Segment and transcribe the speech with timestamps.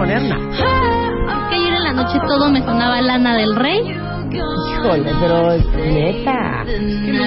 [0.09, 0.37] Ponerla.
[0.37, 1.49] stay?
[1.51, 3.97] que ayer en la noche todo me sonaba Lana del Rey.
[4.31, 6.65] Híjole, pero neta.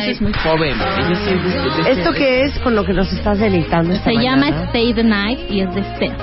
[0.08, 0.74] Es muy joven.
[0.76, 4.16] Sí es de- de- ¿Esto qué es con lo que nos estás deleitando esta Se
[4.16, 4.64] llama mañana?
[4.68, 6.14] Stay the Night y es de Steph.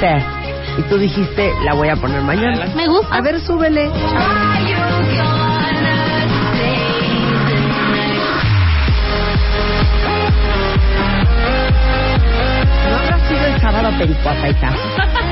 [0.00, 0.22] Seth.
[0.78, 2.66] Y tú dijiste, la voy a poner mañana.
[2.76, 3.14] Me gusta.
[3.16, 3.90] A ver, súbele.
[12.90, 14.70] ¿No habrá sido el sábado pericuapaita?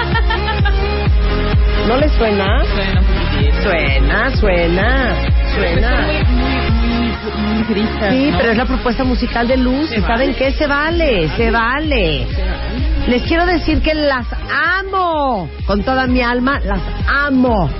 [1.86, 2.64] ¿No le suena?
[2.64, 3.62] Suena un.
[3.62, 5.14] Suena, suena,
[5.54, 6.06] suena.
[6.06, 6.70] Muy, muy,
[7.10, 9.88] muy, muy grita, Sí, pero es la propuesta musical de Luz.
[9.90, 10.50] Se ¿Y saben qué?
[10.52, 12.26] Se vale, se vale.
[13.06, 14.26] Les quiero decir que las
[14.80, 15.48] amo.
[15.66, 17.70] Con toda mi alma, las amo.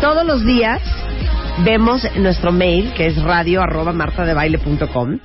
[0.00, 0.80] Todos los días
[1.64, 5.18] vemos nuestro mail, que es radio arroba martadebaile.com.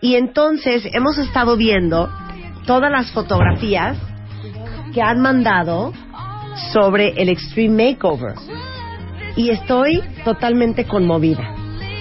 [0.00, 2.10] Y entonces hemos estado viendo
[2.64, 3.98] todas las fotografías
[4.94, 5.92] que han mandado
[6.72, 8.34] sobre el Extreme Makeover.
[9.36, 11.54] Y estoy totalmente conmovida.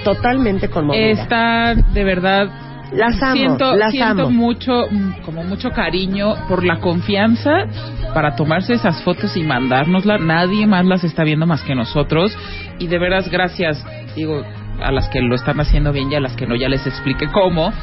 [0.03, 1.23] Totalmente conmovida.
[1.23, 2.49] Está de verdad.
[2.91, 4.29] Las amo, siento, las siento amo.
[4.29, 4.83] mucho,
[5.25, 7.65] como mucho cariño por la confianza
[8.13, 10.21] para tomarse esas fotos y mandárnoslas.
[10.21, 12.37] Nadie más las está viendo más que nosotros.
[12.77, 13.83] Y de veras, gracias,
[14.15, 14.43] digo,
[14.79, 17.27] a las que lo están haciendo bien y a las que no, ya les expliqué
[17.31, 17.73] cómo.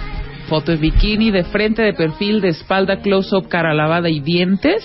[0.49, 4.85] Foto de bikini, de frente, de perfil, de espalda, close-up, cara lavada y dientes.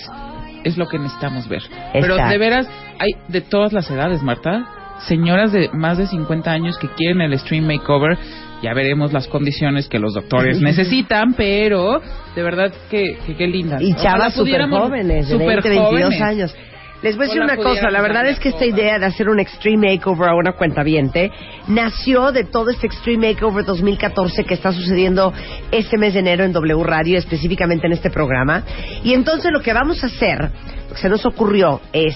[0.66, 1.62] Es lo que necesitamos ver.
[1.94, 2.32] Pero Exacto.
[2.32, 2.68] de veras,
[3.00, 4.66] hay de todas las edades, Marta.
[5.08, 8.18] Señoras de más de 50 años que quieren el Stream Makeover,
[8.62, 12.02] ya veremos las condiciones que los doctores necesitan, pero
[12.36, 13.82] de verdad que, que qué lindas.
[13.82, 16.22] Y chavas súper jóvenes, de súper 20, 22 jóvenes.
[16.22, 16.56] años.
[17.02, 19.40] Les voy a decir una cosa, la verdad es que esta idea de hacer un
[19.40, 21.32] Extreme Makeover a una cuentaviente
[21.68, 25.34] nació de todo este Extreme Makeover 2014 que está sucediendo
[25.72, 28.64] este mes de enero en W Radio, específicamente en este programa.
[29.04, 30.50] Y entonces lo que vamos a hacer,
[30.90, 32.16] lo que se nos ocurrió es,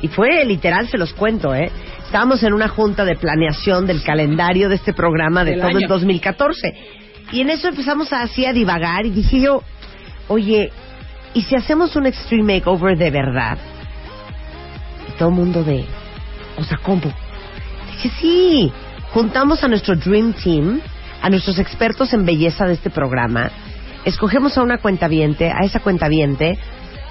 [0.00, 1.70] y fue literal, se los cuento, ¿eh?
[2.04, 5.76] Estábamos en una junta de planeación del calendario de este programa de Del todo el
[5.78, 5.88] año.
[5.88, 6.74] 2014.
[7.32, 9.62] Y en eso empezamos así a divagar y dije yo,
[10.28, 10.70] oye,
[11.34, 13.58] ¿y si hacemos un Extreme Makeover de verdad?
[15.18, 15.84] Todo el mundo de,
[16.56, 17.02] o sea, ¿cómo?
[17.90, 18.72] Dije, sí,
[19.12, 20.80] juntamos a nuestro Dream Team,
[21.20, 23.50] a nuestros expertos en belleza de este programa,
[24.04, 26.58] escogemos a una cuentaviente, a esa cuentaviente,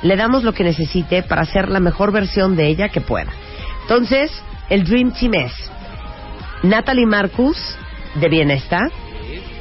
[0.01, 3.31] le damos lo que necesite para hacer la mejor versión de ella que pueda.
[3.83, 4.31] Entonces,
[4.69, 5.53] el Dream Team es
[6.63, 7.57] Natalie Marcus,
[8.15, 8.91] de Bienestar,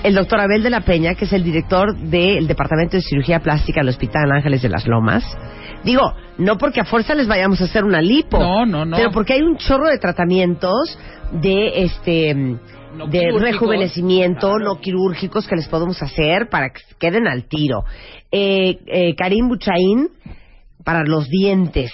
[0.02, 3.80] el doctor Abel de la Peña, que es el director del Departamento de Cirugía Plástica
[3.80, 5.24] del Hospital Ángeles de las Lomas.
[5.84, 8.38] Digo, no porque a fuerza les vayamos a hacer una lipo.
[8.38, 8.96] No, no, no.
[8.96, 10.98] Pero porque hay un chorro de tratamientos
[11.32, 14.64] de este No de rejuvenecimiento Claro.
[14.64, 17.84] no quirúrgicos que les podemos hacer para que queden al tiro.
[18.32, 20.08] Eh, eh, Karim Buchaín
[20.84, 21.92] para los dientes.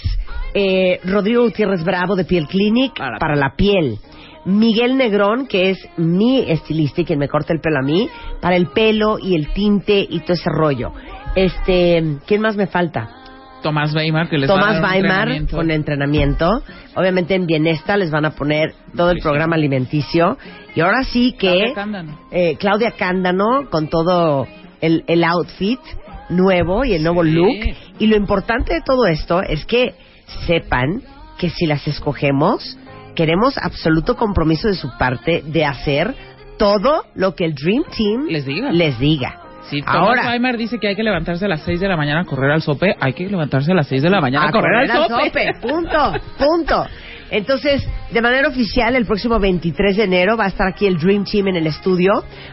[0.55, 3.99] Eh, Rodrigo Gutiérrez Bravo de Piel Clinic Para- para la piel.
[4.47, 8.09] Miguel Negrón, que es mi estilista y quien me corta el pelo a mí,
[8.41, 10.93] para el pelo y el tinte y todo ese rollo.
[11.35, 13.11] Este, ¿quién más me falta?
[13.63, 15.57] Tomás Weimar, que les va a Tomás dar un Weimar entrenamiento.
[15.57, 16.63] con entrenamiento.
[16.95, 20.39] Obviamente en Bienesta les van a poner todo el programa alimenticio.
[20.75, 22.19] Y ahora sí que Claudia Cándano.
[22.31, 24.47] eh, Claudia Cándano con todo
[24.81, 25.81] el, el outfit
[26.29, 27.31] nuevo y el nuevo Sí.
[27.33, 27.77] look.
[27.99, 29.95] Y lo importante de todo esto es que
[30.47, 31.03] sepan
[31.39, 32.79] que si las escogemos,
[33.17, 36.15] queremos absoluto compromiso de su parte de hacer
[36.59, 38.71] todo lo que el Dream Team Les diga.
[38.71, 39.41] les diga.
[39.69, 40.53] Si Tomás Ahora.
[40.57, 42.95] Dice que hay que levantarse a las 6 de la mañana a correr al sope,
[43.01, 45.53] hay que levantarse a las 6 de la mañana a, correr, al sope.
[45.61, 46.87] Punto, punto.
[47.31, 51.25] Entonces, de manera oficial, el próximo 23 de enero va a estar aquí el Dream
[51.25, 52.13] Team en el estudio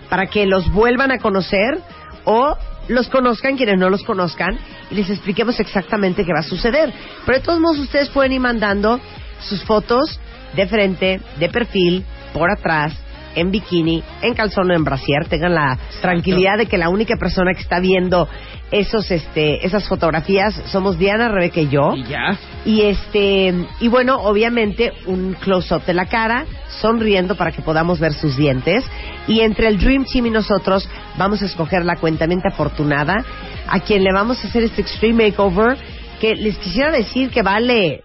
[0.09, 1.77] para que los vuelvan a conocer
[2.25, 2.57] o
[2.87, 4.57] los conozcan quienes no los conozcan
[4.89, 6.91] y les expliquemos exactamente qué va a suceder.
[7.25, 8.99] Pero de todos modos, ustedes pueden ir mandando
[9.39, 10.19] sus fotos
[10.55, 12.03] de frente, de perfil,
[12.33, 12.93] por atrás,
[13.35, 15.25] en bikini, en calzón o en brasier.
[15.27, 18.27] Tengan la tranquilidad de que la única persona que está viendo
[18.71, 21.93] esos, este, esas fotografías somos Diana, Rebeca y yo.
[21.95, 22.37] Y ya.
[22.65, 26.45] Y este y bueno, obviamente un close up de la cara,
[26.81, 28.83] sonriendo para que podamos ver sus dientes.
[29.27, 33.23] Y entre el Dream Team y nosotros vamos a escoger la cuentamente afortunada
[33.67, 35.77] a quien le vamos a hacer este extreme makeover
[36.19, 38.03] que les quisiera decir que vale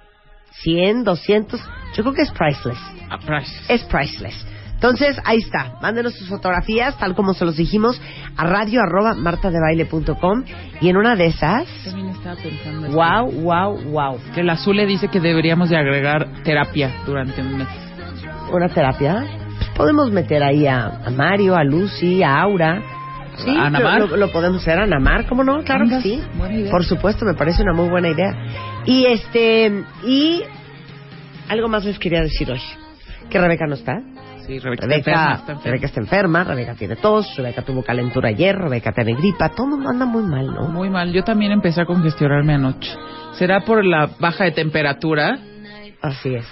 [0.62, 1.60] 100, 200,
[1.98, 2.78] yo creo que es priceless.
[3.10, 3.52] A price.
[3.68, 4.46] Es priceless.
[4.74, 5.72] Entonces, ahí está.
[5.82, 8.00] Mándenos sus fotografías, tal como se los dijimos,
[8.36, 10.44] a radio arroba martadebaile.com
[10.80, 12.86] y en una de esas, También estaba pensando.
[12.86, 12.96] esto.
[12.96, 14.18] wow, wow, wow.
[14.34, 17.68] Que el azul le dice que deberíamos de agregar terapia durante un mes.
[18.52, 19.26] una terapia,
[19.58, 22.80] pues podemos meter ahí a, a Mario, a Lucy, a Aura.
[23.38, 24.00] Sí, ¿A Anamar?
[24.00, 25.62] Lo, lo podemos hacer a Namar, ¿cómo no?
[25.64, 26.22] Claro que sí.
[26.70, 28.32] Por supuesto, me parece una muy buena idea.
[28.84, 30.42] Y este, y
[31.48, 32.60] algo más les quería decir hoy.
[33.30, 34.00] Que Rebeca no está.
[34.46, 35.62] Sí, Rebeca, está Rebeca, enferma, está enferma.
[35.64, 39.90] Rebeca está enferma, Rebeca tiene tos, Rebeca tuvo calentura ayer, Rebeca tiene gripa, todo mundo
[39.90, 40.68] anda muy mal, ¿no?
[40.68, 41.12] Muy mal.
[41.12, 42.90] Yo también empecé a congestionarme anoche.
[43.34, 45.38] ¿Será por la baja de temperatura?
[46.00, 46.46] Así es.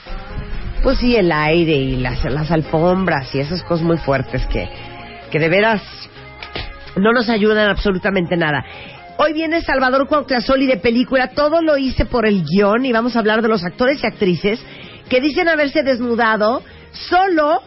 [0.82, 4.68] Pues sí, el aire y las, las alfombras y esas cosas muy fuertes que,
[5.30, 5.82] que de veras
[6.96, 8.64] no nos ayudan absolutamente nada.
[9.18, 11.28] Hoy viene Salvador Cuauhtlazoli de película.
[11.28, 14.62] Todo lo hice por el guion y vamos a hablar de los actores y actrices
[15.08, 16.62] que dicen haberse desnudado
[16.92, 17.62] solo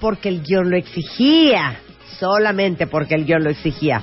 [0.00, 1.80] porque el guion lo exigía.
[2.18, 4.02] Solamente porque el guion lo exigía.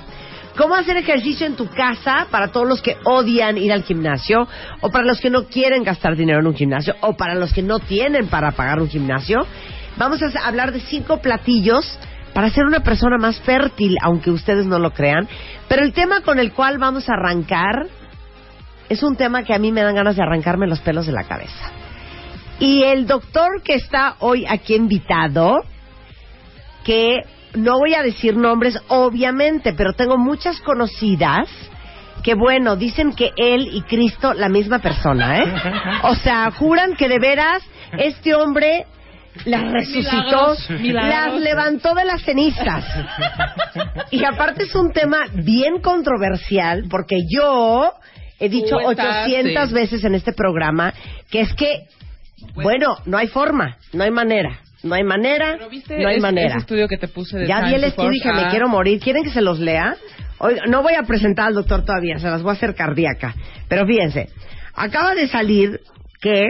[0.58, 4.48] ¿Cómo hacer ejercicio en tu casa para todos los que odian ir al gimnasio?
[4.82, 6.96] O para los que no quieren gastar dinero en un gimnasio?
[7.02, 9.46] O para los que no tienen para pagar un gimnasio?
[9.98, 11.98] Vamos a hablar de cinco platillos
[12.34, 15.28] para ser una persona más fértil, aunque ustedes no lo crean.
[15.68, 17.88] Pero el tema con el cual vamos a arrancar
[18.90, 21.24] es un tema que a mí me dan ganas de arrancarme los pelos de la
[21.24, 21.81] cabeza.
[22.62, 25.66] Y el doctor que está hoy aquí invitado,
[26.86, 27.22] que
[27.56, 31.50] no voy a decir nombres, obviamente, pero tengo muchas conocidas
[32.24, 35.54] que, bueno, dicen que él y Cristo la misma persona, ¿eh?
[36.04, 37.64] O sea, juran que de veras
[37.98, 38.86] este hombre
[39.46, 41.32] las resucitó, Milagros, milagros.
[41.34, 42.86] las levantó de las cenizas.
[44.12, 47.92] Y aparte es un tema bien controversial porque yo
[48.40, 49.74] he dicho Tú estás, 800 sí.
[49.74, 50.94] veces en este programa
[51.30, 51.88] que es que,
[52.56, 56.50] bueno, no hay forma, no hay manera, no hay manera, Pero viste no hay manera.
[56.50, 58.68] ese estudio que te puse de Ya vi el estudio y dije, me Ah, quiero
[58.68, 59.00] morir.
[59.00, 59.96] ¿Quieren que se los lea?
[60.40, 63.36] Oiga, no voy a presentar al doctor todavía, se las voy a hacer cardíaca.
[63.68, 64.30] Pero fíjense,
[64.74, 65.80] acaba de salir
[66.20, 66.42] que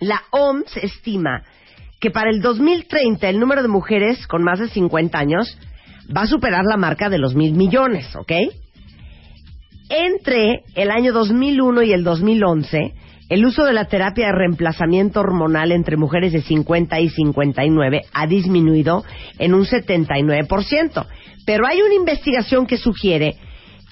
[0.00, 1.42] la OMS estima
[2.00, 5.58] que para el 2030 el número de mujeres con más de 50 años
[6.14, 8.32] va a superar la marca de los mil millones, ¿ok?
[9.88, 12.92] Entre el año 2001 y el 2011,
[13.28, 18.26] el uso de la terapia de reemplazamiento hormonal entre mujeres de 50 y 59 ha
[18.26, 19.04] disminuido
[19.38, 21.06] en un 79%.
[21.44, 23.36] Pero hay una investigación que sugiere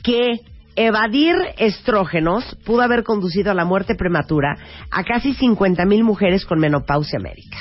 [0.03, 0.41] que
[0.77, 4.57] evadir estrógenos pudo haber conducido a la muerte prematura
[4.91, 7.59] a casi 50.000 mujeres con menopausia médica.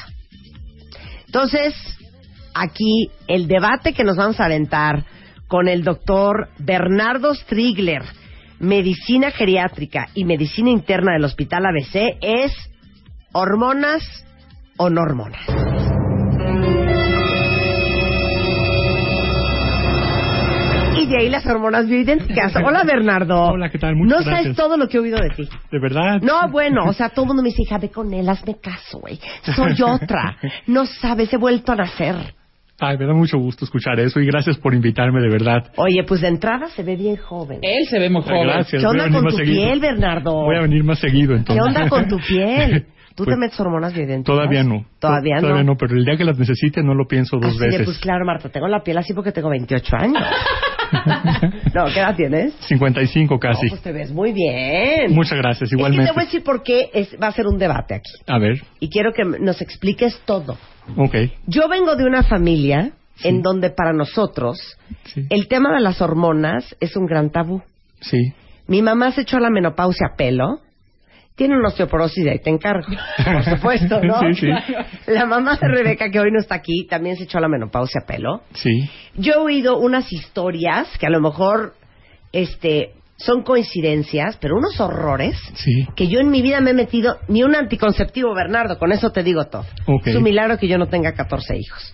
[1.26, 1.74] Entonces,
[2.54, 5.06] aquí el debate que nos vamos a aventar
[5.48, 8.04] con el doctor Bernardo Strigler,
[8.64, 12.54] medicina geriátrica y medicina interna del Hospital ABC, es
[13.34, 14.26] hormonas
[14.78, 15.42] o no hormonas.
[20.96, 22.56] Y de ahí las hormonas bioidénticas.
[22.66, 23.48] Hola Bernardo.
[23.48, 23.96] Hola, ¿qué tal?
[23.96, 25.50] Muchas no sabes todo lo que he oído de ti.
[25.70, 26.22] ¿De verdad?
[26.22, 29.00] No, bueno, o sea, todo el mundo me dice, hija, ve con él, hazme caso,
[29.00, 29.20] güey.
[29.56, 30.38] Soy otra.
[30.68, 32.16] No sabes, he vuelto a nacer.
[32.86, 35.72] Ay, me da mucho gusto escuchar eso y gracias por invitarme, de verdad.
[35.78, 37.60] Oye, pues de entrada se ve bien joven.
[37.62, 38.44] Él se ve muy joven.
[38.48, 38.82] Gracias.
[38.82, 39.64] ¿Qué voy onda a venir con más tu seguido.
[39.66, 40.32] piel, Bernardo?
[40.44, 41.66] Voy a venir más seguido, ¿Qué entonces.
[41.66, 42.86] onda con tu piel?
[43.16, 44.26] ¿Tú Pues, te metes hormonas bioidénticas?
[44.36, 44.86] Todavía no.
[45.00, 45.42] Todavía no.
[45.42, 47.86] Todavía no, pero el día que las necesite no lo pienso dos Así de, veces.
[47.86, 50.24] pues claro, Marta, tengo la piel así porque tengo 28 años.
[51.74, 52.54] no, ¿qué edad tienes?
[52.68, 53.66] 55 casi.
[53.66, 55.12] No, pues te ves muy bien.
[55.14, 56.08] Muchas gracias, Es que igualmente.
[56.08, 58.12] te voy a decir por qué es- va a ser un debate aquí.
[58.28, 60.58] A ver, Y quiero que nos expliques todo.
[60.98, 61.16] Ok.
[61.48, 62.92] Yo vengo de una familia
[63.24, 64.58] en donde para nosotros
[65.06, 65.26] Sí.
[65.30, 67.62] el tema de las hormonas es un gran tabú.
[68.02, 68.34] Sí.
[68.68, 70.62] Mi mamá se echó la menopausia a pelo
[71.36, 72.88] tiene una osteoporosis ahí te encargo.
[73.24, 74.20] Por supuesto, ¿no?
[74.34, 75.12] Sí, sí.
[75.12, 78.06] La mamá de Rebeca, que hoy no está aquí, también se echó la menopausia a
[78.06, 78.42] pelo.
[78.54, 78.90] Sí.
[79.16, 81.74] Yo he oído unas historias que a lo mejor
[82.32, 82.92] este,
[83.26, 85.88] son coincidencias, pero unos horrores Sí.
[85.96, 89.24] que yo en mi vida me he metido ni un anticonceptivo, Bernardo, con eso te
[89.24, 89.66] digo todo.
[90.06, 91.94] Es un milagro que yo no tenga 14 hijos.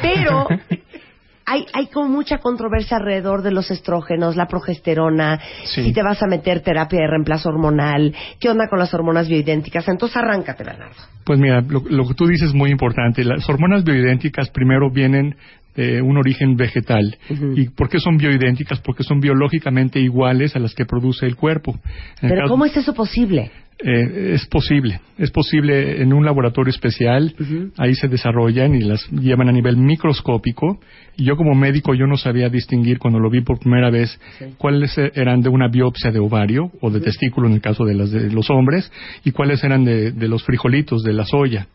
[0.00, 0.46] Pero
[1.46, 5.82] hay, hay como mucha controversia alrededor de los estrógenos, la progesterona, Sí.
[5.84, 9.86] si te vas a meter terapia de reemplazo hormonal, qué onda con las hormonas bioidénticas.
[9.88, 10.96] Entonces arráncate, Bernardo.
[11.24, 13.22] Pues mira, lo, lo que tú dices es muy importante.
[13.24, 15.36] Las hormonas bioidénticas primero vienen
[15.76, 17.16] de un origen vegetal.
[17.56, 18.80] ¿Y por qué son bioidénticas?
[18.80, 21.72] Porque son biológicamente iguales a las que produce el cuerpo.
[22.20, 23.50] En el Pero caso- ¿cómo es eso posible?
[23.86, 27.34] Eh, es posible, es posible en un laboratorio especial,
[27.76, 30.78] ahí se desarrollan y las llevan a nivel microscópico.
[31.16, 34.18] Y yo como médico yo no sabía distinguir cuando lo vi por primera vez
[34.58, 37.94] cuáles eh, eran de una biopsia de ovario o de testículo en el caso de,
[37.94, 38.90] las de los hombres
[39.24, 41.66] y cuáles eran de, de los frijolitos, de la soya.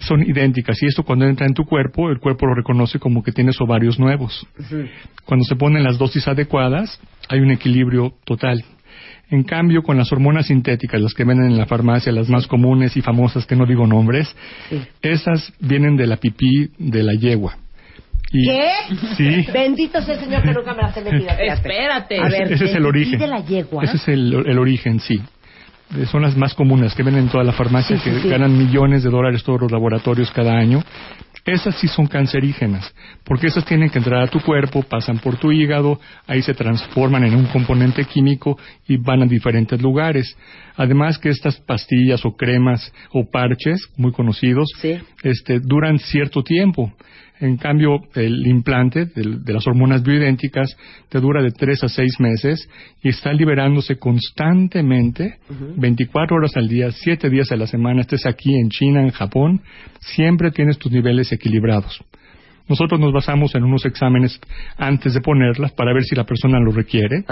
[0.00, 3.32] Son idénticas y esto cuando entra en tu cuerpo, el cuerpo lo reconoce como que
[3.32, 4.46] tienes ovarios nuevos.
[5.24, 8.64] Cuando se ponen las dosis adecuadas, hay un equilibrio total.
[9.30, 12.96] En cambio, con las hormonas sintéticas, las que venden en la farmacia, las más comunes
[12.96, 14.34] y famosas, que no digo nombres,
[15.02, 17.56] esas vienen de la pipí de la yegua.
[18.32, 18.70] Y- ¿Qué?
[19.16, 19.46] Sí.
[19.52, 21.30] Bendito sea el Señor que nunca me las he metido.
[21.38, 22.18] Espérate.
[22.20, 23.18] A ver, ese es ¿el origen.
[23.18, 23.84] de la yegua?
[23.84, 25.20] Ese es el, el origen, sí.
[25.96, 28.28] Eh, Son las más comunes que venden en toda la farmacia, Sí, que sí.
[28.28, 30.82] ganan millones de dólares todos los laboratorios cada año.
[31.46, 32.94] Esas sí son cancerígenas,
[33.24, 37.24] porque esas tienen que entrar a tu cuerpo, pasan por tu hígado, ahí se transforman
[37.24, 40.36] en un componente químico y van a diferentes lugares.
[40.76, 44.68] Además que estas pastillas o cremas o parches, muy conocidos,
[45.22, 46.92] este, duran cierto tiempo.
[47.40, 50.76] En cambio, el implante de, de las hormonas bioidénticas
[51.08, 52.68] te dura de 3 a 6 meses
[53.02, 55.38] y está liberándose constantemente,
[55.76, 59.62] 24 horas al día, 7 días a la semana, estés aquí en China, en Japón,
[60.00, 62.04] siempre tienes tus niveles equilibrados.
[62.68, 64.38] Nosotros nos basamos en unos exámenes
[64.76, 67.24] antes de ponerlas para ver si la persona lo requiere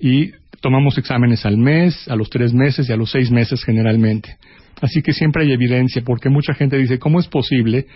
[0.00, 4.36] y tomamos exámenes al mes, a los tres meses y a los seis meses generalmente.
[4.80, 7.86] Así que siempre hay evidencia, porque mucha gente dice, ¿cómo es posible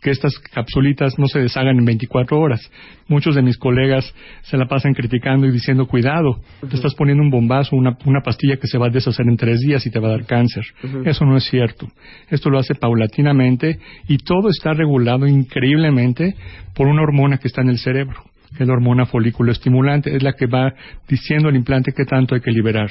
[0.00, 2.60] que estas capsulitas no se deshagan en 24 horas?
[3.08, 7.30] Muchos de mis colegas se la pasan criticando y diciendo, cuidado, te estás poniendo un
[7.30, 10.08] bombazo, una, una pastilla que se va a deshacer en tres días y te va
[10.08, 10.64] a dar cáncer.
[11.04, 11.88] Eso no es cierto.
[12.28, 13.78] Esto lo hace paulatinamente
[14.08, 16.34] y todo está regulado increíblemente
[16.74, 18.24] por una hormona que está en el cerebro
[18.56, 20.74] que es la hormona folículo estimulante, es la que va
[21.08, 22.90] diciendo al implante qué tanto hay que liberar.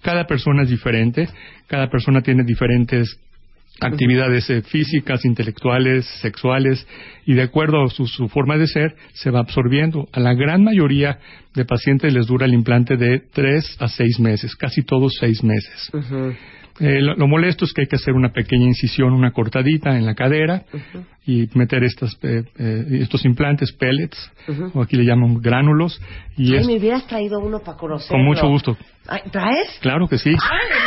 [0.00, 1.28] Cada persona es diferente,
[1.66, 3.18] cada persona tiene diferentes
[3.80, 6.86] actividades eh, físicas, intelectuales, sexuales,
[7.26, 10.08] y de acuerdo a su, su forma de ser, se va absorbiendo.
[10.12, 11.18] A la gran mayoría
[11.54, 15.90] de pacientes les dura el implante de tres a seis meses, casi todos seis meses.
[16.82, 20.04] Eh, lo, lo molesto es que hay que hacer una pequeña incisión, una cortadita en
[20.04, 20.64] la cadera
[21.24, 24.18] y meter estas, eh, eh, estos implantes, pellets,
[24.74, 26.00] o aquí le llaman gránulos,
[26.36, 28.16] y Ay, es me hubieras traído uno para conocerlo.
[28.18, 28.76] con mucho gusto.
[29.06, 29.78] Ay, ¿Traes?
[29.80, 30.34] Claro que sí.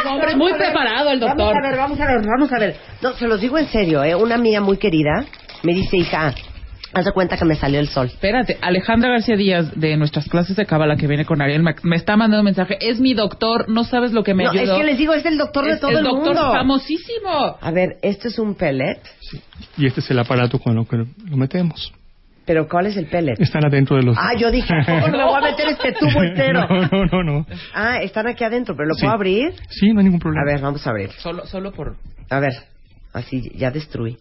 [0.06, 1.38] Hombre, muy preparado el doctor.
[1.38, 2.76] Vamos a ver, vamos a ver, vamos a ver.
[3.02, 4.16] No, se los digo en serio, ¿eh?
[4.16, 5.26] Una amiga muy querida
[5.64, 6.34] me dice, hija,
[6.94, 8.08] haz de cuenta que me salió el sol.
[8.08, 11.96] Espérate, Alejandra García Díaz de nuestras clases de cábala que viene con Ariel me, me
[11.96, 12.78] está mandando un mensaje.
[12.82, 14.74] Es mi doctor, no sabes lo que me no, ayudó.
[14.74, 16.52] es que les digo, es el doctor de Es todo el el, doctor mundo.
[16.54, 17.58] famosísimo.
[17.60, 19.00] A ver, esto es un pellet,
[19.78, 21.92] Y este es el aparato con lo que lo metemos.
[22.46, 23.40] pero ¿cuál es el pellet?
[23.40, 24.16] Están adentro de los...
[24.20, 26.62] Ah, yo dije, ¿cómo le voy a meter este tubo entero?
[26.70, 27.46] no, no, no, no.
[27.74, 29.02] Ah, están aquí adentro, pero ¿lo Sí.
[29.02, 29.54] puedo abrir?
[29.70, 30.44] Sí, no hay ningún problema.
[30.44, 31.10] A ver, vamos a abrir.
[31.14, 31.96] Solo, solo por...
[32.30, 32.54] A ver,
[33.14, 34.18] así ya destruí.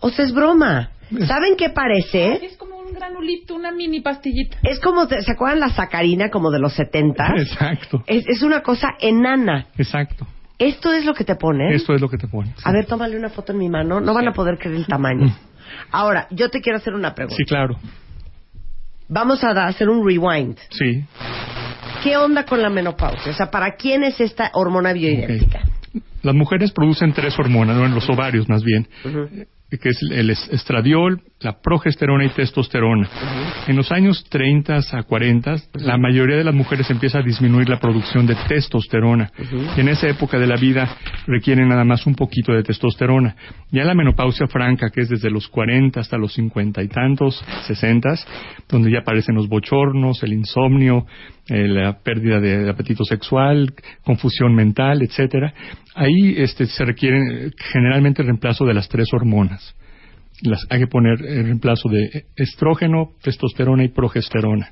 [0.00, 0.90] O sea, es broma.
[1.26, 2.44] ¿Saben qué parece?
[2.44, 4.58] Es como un granulito, una mini pastillita.
[4.62, 7.34] Es como, ¿se acuerdan la sacarina como de los 70?
[7.36, 9.66] Exacto, Es, es una cosa enana.
[9.78, 10.26] exacto.
[10.58, 11.72] Esto es lo que te ponen.
[11.74, 12.54] Esto es lo que te pones.
[12.64, 14.00] A ver, tómale una foto en mi mano.
[14.00, 15.36] No van a poder creer el tamaño.
[15.92, 17.36] Ahora, yo te quiero hacer una pregunta.
[17.36, 17.76] Sí, claro.
[19.08, 20.56] Vamos a hacer un rewind.
[20.70, 21.04] Sí.
[22.02, 23.32] ¿Qué onda con la menopausia?
[23.32, 25.60] O sea, ¿para quién es esta hormona bioidéntica?
[26.22, 27.84] Las mujeres producen tres hormonas, ¿no?
[27.84, 33.08] en los ovarios más bien, eh, que es el es- estradiol, la progesterona y testosterona.
[33.66, 37.78] En los años 30 a 40, la mayoría de las mujeres empieza a disminuir la
[37.80, 39.30] producción de testosterona.
[39.76, 40.88] Y en esa época de la vida
[41.26, 43.34] requieren nada más un poquito de testosterona.
[43.70, 48.14] Ya la menopausia franca, que es desde los 40 hasta los 50 y tantos, 60,
[48.68, 51.06] donde ya aparecen los bochornos, el insomnio,
[51.48, 53.72] eh, la pérdida de apetito sexual,
[54.04, 55.52] confusión mental, etcétera.
[55.96, 59.74] Ahí este, se requiere eh, generalmente el reemplazo de las tres hormonas.
[60.42, 64.70] Las, hay que poner el reemplazo de estrógeno, testosterona y progesterona.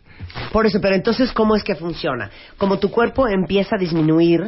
[0.53, 2.31] Por eso, pero entonces, ¿cómo es que funciona?
[2.59, 4.43] Como tu cuerpo empieza a disminuir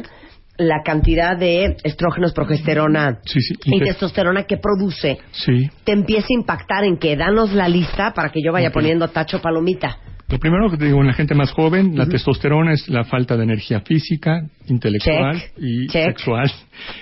[0.59, 3.55] la cantidad de estrógenos, progesterona Sí, sí.
[3.65, 5.69] y Y te- testosterona que produce, Sí.
[5.83, 9.41] te empieza a impactar en que danos la lista para que yo vaya poniendo tacho
[9.41, 9.97] palomita.
[10.29, 13.37] Lo primero que te digo en la gente más joven, la testosterona es la falta
[13.37, 15.51] de energía física, intelectual Check.
[15.57, 16.03] y Check.
[16.17, 16.51] sexual.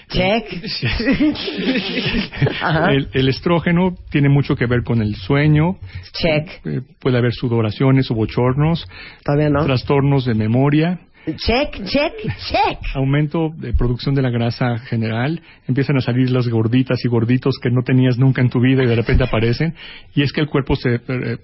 [0.09, 0.45] Check.
[2.89, 5.77] El, el estrógeno tiene mucho que ver con el sueño.
[6.13, 6.65] Check.
[6.65, 8.85] Eh, puede haber sudoraciones o bochornos,
[9.23, 9.65] Todavía no.
[9.65, 12.13] trastornos de memoria, Check, check,
[12.47, 12.77] check.
[12.93, 17.71] aumento de producción de la grasa general, empiezan a salir las gorditas y gorditos que
[17.71, 19.73] no tenías nunca en tu vida y de repente aparecen,
[20.13, 21.37] y es que el cuerpo se eh, eh,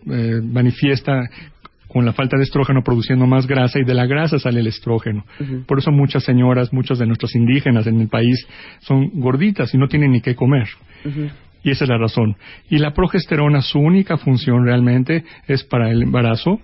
[0.44, 1.24] manifiesta
[1.92, 5.26] con la falta de estrógeno produciendo más grasa y de la grasa sale el estrógeno.
[5.68, 8.48] Por eso muchas señoras, muchas de nuestras indígenas en el país
[8.80, 10.68] son gorditas y no tienen ni qué comer.
[11.64, 12.36] Y esa es la razón.
[12.70, 16.60] Y la progesterona, su única función realmente es para el embarazo.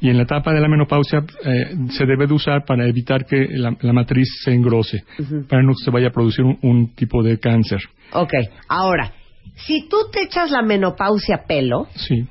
[0.00, 3.46] Y en la etapa de la menopausia eh, se debe de usar para evitar que
[3.50, 5.04] la, la matriz se engrose,
[5.48, 7.78] para no que se vaya a producir un, un tipo de cáncer.
[8.12, 8.32] Ok,
[8.68, 9.12] ahora,
[9.54, 12.26] si tú te echas la menopausia pelo, Sí,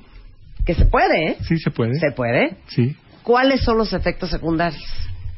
[0.65, 1.38] que se puede, ¿eh?
[1.41, 1.96] sí se puede.
[1.96, 2.58] Se puede.
[2.68, 2.96] Sí.
[3.24, 4.82] ¿Cuáles son los efectos secundarios?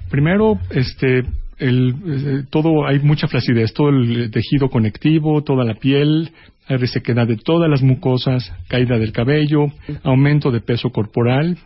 [0.09, 1.23] Primero, este,
[1.57, 6.31] el, eh, todo hay mucha flacidez, todo el tejido conectivo, toda la piel,
[6.67, 9.67] hay resequedad de todas las mucosas, caída del cabello,
[10.03, 11.57] aumento de peso corporal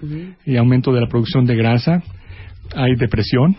[0.45, 2.01] y aumento de la producción de grasa,
[2.75, 3.55] hay depresión,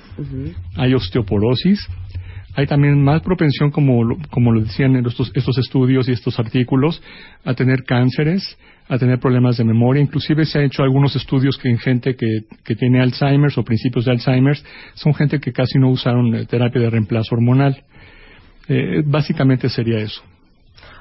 [0.77, 1.87] hay osteoporosis,
[2.55, 7.03] hay también más propensión, como como lo decían en estos, estos estudios y estos artículos,
[7.45, 8.57] a tener cánceres,
[8.89, 10.03] a tener problemas de memoria.
[10.03, 14.07] Inclusive se ha hecho algunos estudios que en gente que, que tiene Alzheimer o principios
[14.07, 14.59] de Alzheimer
[14.95, 17.85] son gente que casi no usaron terapia de reemplazo hormonal.
[18.69, 20.23] Eh, básicamente sería eso.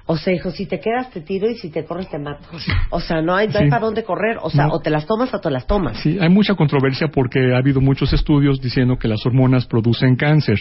[0.10, 2.46] O sea, hijo, si te quedas te tiro y si te corres te mato.
[2.92, 3.70] O sea, no hay, no hay Sí.
[3.70, 4.38] para dónde correr.
[4.42, 4.74] O sea, No.
[4.76, 5.98] o te las tomas o te las tomas.
[6.00, 10.60] Sí, hay mucha controversia porque ha habido muchos estudios diciendo que las hormonas producen cáncer.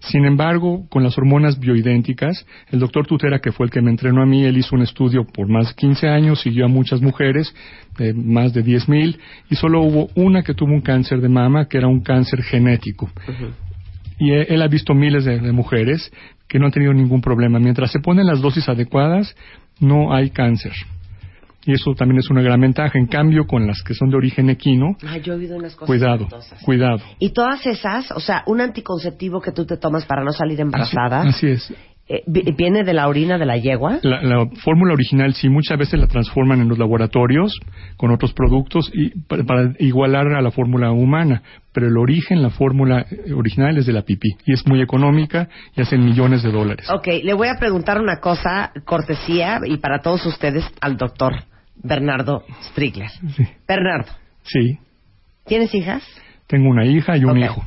[0.00, 4.20] Sin embargo, con las hormonas bioidénticas, el doctor Tutera, que fue el que me entrenó
[4.22, 7.54] a mí, él hizo un estudio por más de 15 años, siguió a muchas mujeres,
[8.00, 11.78] eh, más de 10.000, y solo hubo una que tuvo un cáncer de mama, que
[11.78, 13.08] era un cáncer genético.
[14.18, 16.10] Y eh, él ha visto miles de, de mujeres
[16.48, 17.58] que no han tenido ningún problema.
[17.58, 19.34] Mientras se ponen las dosis adecuadas,
[19.80, 20.72] no hay cáncer.
[21.66, 22.98] Y eso también es una gran ventaja.
[22.98, 25.86] En cambio, con las que son de origen equino, Ay, yo he oído unas cosas.
[25.86, 26.28] cuidado,
[26.64, 27.00] cuidado.
[27.18, 31.20] Y todas esas, o sea, un anticonceptivo que tú te tomas para no salir embarazada,
[31.22, 31.74] Así, así es.
[32.08, 33.98] Eh, vi- ¿viene de la orina de la yegua?
[34.02, 37.52] La, la fórmula original sí muchas veces la transforman en los laboratorios
[37.96, 41.42] con otros productos y para, para igualar a la fórmula humana,
[41.72, 45.48] pero el origen, la fórmula eh, original es de la pipí y es muy económica
[45.76, 46.88] y hacen millones de dólares.
[46.90, 51.34] Ok, le voy a preguntar una cosa, cortesía, y para todos ustedes, al doctor
[51.82, 53.10] Bernardo Strigler.
[53.36, 53.44] Sí.
[53.68, 54.10] Bernardo,
[54.42, 54.78] Sí,
[55.46, 56.02] ¿tienes hijas?
[56.46, 57.62] tengo una hija y un hijo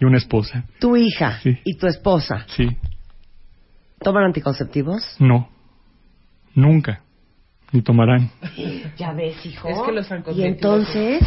[0.00, 0.64] y una esposa.
[0.78, 1.58] Tu hija Sí.
[1.64, 2.68] y tu esposa, Sí,
[4.02, 5.02] ¿toman anticonceptivos?
[5.18, 5.48] no,
[6.54, 7.02] nunca,
[7.72, 8.30] ni tomarán.
[8.96, 9.68] Ya ves, hijo.
[9.68, 11.22] Es que los y entonces,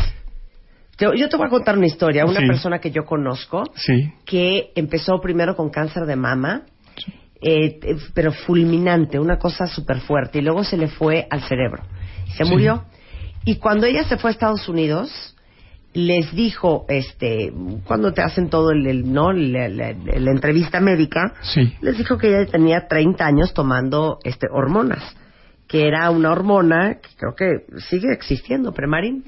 [0.99, 2.25] yo, yo te voy a contar una historia.
[2.25, 2.47] Una Sí.
[2.47, 6.63] persona que yo conozco Sí, que empezó primero con cáncer de mama,
[7.41, 11.83] eh, eh, pero fulminante, una cosa súper fuerte, y luego se le fue al cerebro.
[12.37, 12.49] Se Sí.
[12.51, 12.85] murió.
[13.43, 15.34] Y cuando ella se fue a Estados Unidos,
[15.95, 17.51] les dijo, este,
[17.85, 22.17] cuando te hacen todo el, el- no, la, la- la entrevista médica, sí, les dijo
[22.17, 25.15] que ella tenía 30 años tomando este hormonas,
[25.67, 29.23] que era una hormona que creo que sigue existiendo, Premarin.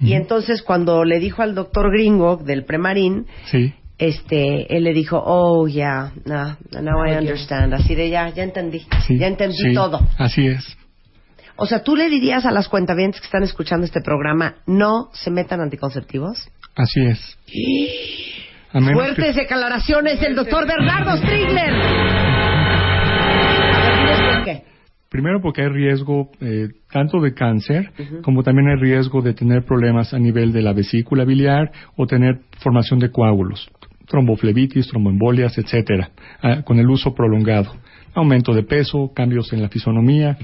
[0.00, 5.20] Y entonces cuando le dijo al doctor gringo del Premarin, sí, este, él le dijo,
[5.20, 7.74] oh, yeah, no, now I understand.
[7.74, 9.18] Así de ya, ya entendí, sí.
[9.18, 10.00] ya entendí sí, todo.
[10.16, 10.77] Así es.
[11.60, 15.30] O sea, tú le dirías a las cuentavientes que están escuchando este programa, no se
[15.30, 16.48] metan anticonceptivos.
[16.76, 17.38] Así es.
[18.74, 21.72] Menos que- Fuertes declaraciones del doctor Bernardo Strigler.
[24.34, 24.62] Por qué.
[25.08, 27.90] Primero porque hay riesgo eh, tanto de cáncer
[28.22, 32.40] como también hay riesgo de tener problemas a nivel de la vesícula biliar o tener
[32.58, 33.68] formación de coágulos,
[34.06, 36.10] tromboflebitis, tromboembolias, etcétera,
[36.42, 37.72] ah, con el uso prolongado.
[38.14, 40.36] Aumento de peso, cambios en la fisonomía,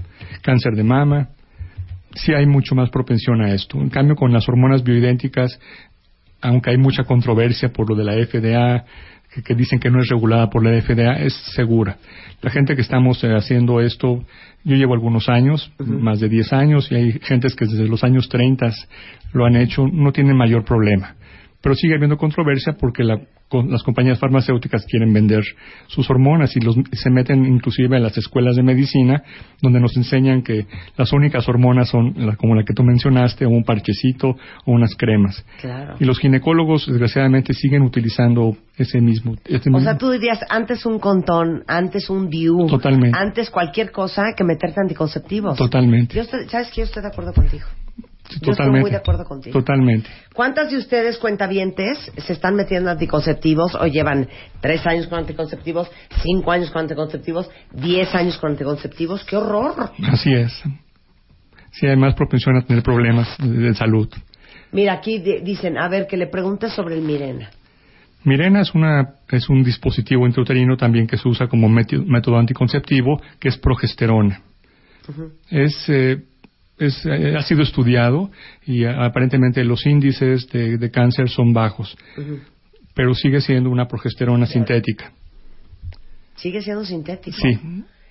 [0.42, 1.28] cáncer de mama.
[2.14, 3.80] Sí hay mucho más propensión a esto.
[3.80, 5.58] En cambio, con las hormonas bioidénticas,
[6.40, 8.84] aunque hay mucha controversia por lo de la FDA,
[9.34, 11.96] que, que dicen que no es regulada por la FDA, es segura.
[12.42, 14.24] La gente que estamos eh, haciendo esto,
[14.64, 18.28] yo llevo algunos años, más de 10 años, y hay gentes que desde los años
[18.28, 18.70] 30
[19.32, 21.16] lo han hecho, no tienen mayor problema.
[21.64, 25.42] Pero sigue habiendo controversia porque la- con- las compañías farmacéuticas quieren vender
[25.86, 29.22] sus hormonas y los, se meten inclusive en las escuelas de medicina
[29.62, 30.66] donde nos enseñan que
[30.98, 34.28] las únicas hormonas son la- como la que tú mencionaste o un parchecito
[34.66, 35.44] o unas cremas.
[35.60, 35.94] Claro.
[35.98, 39.34] Y los ginecólogos desgraciadamente siguen utilizando ese mismo.
[39.46, 43.16] Este O mismo- sea, tú dirías antes un contón, antes un DIU, Totalmente.
[43.18, 45.56] antes cualquier cosa que meterte anticonceptivos.
[45.56, 46.14] Totalmente.
[46.16, 47.64] Yo ¿Sabes que Yo estoy de acuerdo contigo.
[48.28, 49.58] Sí, Yo estoy muy de acuerdo contigo.
[49.58, 50.08] Totalmente.
[50.32, 54.28] ¿Cuántas de ustedes, cuentavientes, se están metiendo anticonceptivos o llevan
[54.60, 55.90] tres años con anticonceptivos,
[56.22, 59.24] cinco años con anticonceptivos, diez años con anticonceptivos?
[59.24, 59.90] ¡Qué horror!
[60.10, 60.52] Así es.
[61.72, 64.08] Sí, hay más propensión a tener problemas de, de salud.
[64.72, 67.50] Mira, aquí di- dicen, a ver, que le preguntes sobre el Mirena.
[68.24, 73.48] Mirena es, una, es un dispositivo intrauterino también que se usa como método anticonceptivo, que
[73.48, 74.40] es progesterona.
[75.50, 76.22] es, eh,
[76.86, 78.30] es, eh, ha sido estudiado
[78.66, 81.96] y eh, aparentemente los índices de, de cáncer son bajos,
[82.94, 85.12] pero sigue siendo una progesterona sintética.
[86.36, 87.36] Sigue siendo sintético.
[87.36, 87.58] Sí,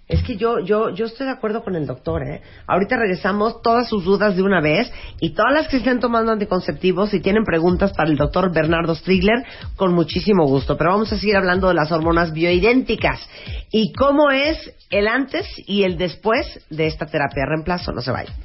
[0.08, 2.42] Es que yo, yo, yo estoy de acuerdo con el doctor, ¿eh?
[2.68, 7.14] Ahorita regresamos todas sus dudas de una vez y todas las que estén tomando anticonceptivos
[7.14, 9.46] y tienen preguntas para el doctor Bernardo Strigler,
[9.78, 10.78] con muchísimo gusto.
[10.78, 13.28] Pero vamos a seguir hablando de las hormonas bioidénticas
[13.72, 14.58] y cómo es
[14.90, 17.94] el antes y el después de esta terapia de reemplazo.
[17.94, 18.36] No se vayan.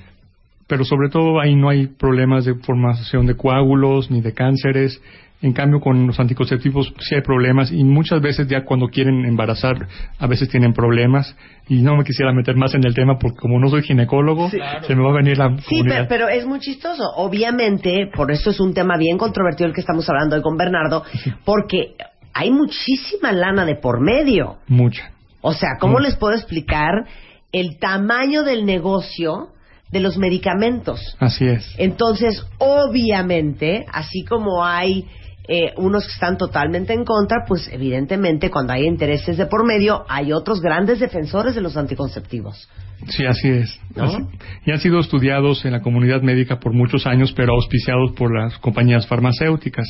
[0.68, 5.03] Pero sobre todo ahí no hay problemas de formación de coágulos ni de cánceres.
[5.40, 9.87] En cambio, con los anticonceptivos sí hay problemas y muchas veces ya cuando quieren embarazar
[10.18, 11.37] a veces tienen problemas
[11.68, 14.94] y no me quisiera meter más en el tema porque como no soy ginecólogo se
[14.96, 16.03] me va a venir la Sí, comunidad.
[16.03, 17.05] pe- pero es muy chistoso.
[17.16, 21.05] Obviamente, por eso es un tema bien controvertido el que estamos hablando hoy con Bernardo,
[21.44, 21.94] porque
[22.35, 24.57] hay muchísima lana de por medio.
[24.66, 25.12] Mucha.
[25.40, 27.07] O sea, ¿cómo les puedo explicar
[27.53, 29.51] el tamaño del negocio
[29.92, 31.16] de los medicamentos?
[31.20, 31.74] Así es.
[31.79, 35.07] Entonces, obviamente, así como hay
[35.50, 40.04] eh, unos que están totalmente en contra, pues evidentemente cuando hay intereses de por medio,
[40.08, 42.68] hay otros grandes defensores de los anticonceptivos.
[43.08, 43.80] Sí, así es.
[43.96, 44.04] ¿No?
[44.04, 44.22] Así-
[44.66, 48.58] Y han sido estudiados en la comunidad médica por muchos años, pero auspiciados por las
[48.58, 49.87] compañías farmacéuticas.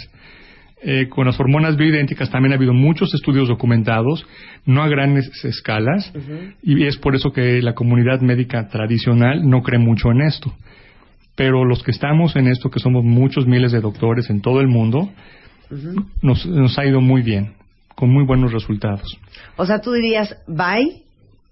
[0.80, 4.24] Eh, con las hormonas bioidénticas también ha habido muchos estudios documentados,
[4.64, 6.12] no a grandes escalas,
[6.62, 10.52] y es por eso que la comunidad médica tradicional no cree mucho en esto.
[11.34, 14.68] Pero los que estamos en esto, que somos muchos miles de doctores en todo el
[14.68, 15.10] mundo,
[16.22, 17.54] nos, nos ha ido muy bien,
[17.94, 19.18] con muy buenos resultados.
[19.56, 21.02] O sea, tú dirías, bye,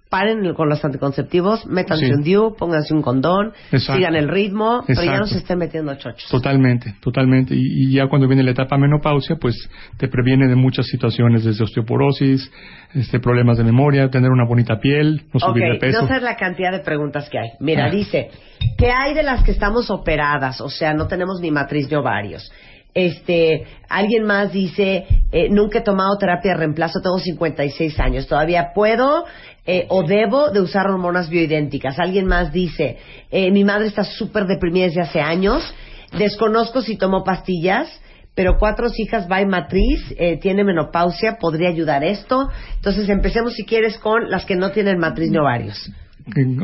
[0.09, 2.12] paren con los anticonceptivos, métanse Sí.
[2.12, 3.94] un DIU, pónganse un condón, Exacto.
[3.98, 6.31] sigan el ritmo, pero ya no se estén metiendo chochos.
[6.31, 7.55] Totalmente, totalmente.
[7.57, 11.64] Y, y ya cuando viene la etapa menopausia, pues te previene de muchas situaciones, desde
[11.64, 12.50] osteoporosis,
[12.94, 16.02] este, problemas de memoria, tener una bonita piel, no subir de peso.
[16.02, 17.48] no sabes la cantidad de preguntas que hay.
[17.59, 17.90] Mira, Ah.
[17.90, 18.31] dice,
[18.79, 20.61] ¿qué hay de las que estamos operadas?
[20.61, 22.48] O sea, no tenemos ni matriz ni ovarios.
[22.96, 28.72] Este, alguien más dice, eh, nunca he tomado terapia de reemplazo, tengo 56 años, todavía
[28.74, 29.26] puedo
[29.66, 31.98] eh, o debo de usar hormonas bioidénticas.
[31.98, 32.96] Alguien más dice,
[33.30, 35.62] eh, mi madre está súper deprimida desde hace años,
[36.16, 37.87] desconozco si tomo pastillas,
[38.35, 42.48] pero cuatro hijas en matriz, eh, tiene menopausia, podría ayudar esto.
[42.76, 45.90] Entonces empecemos si quieres con las que no tienen matriz ni ovarios.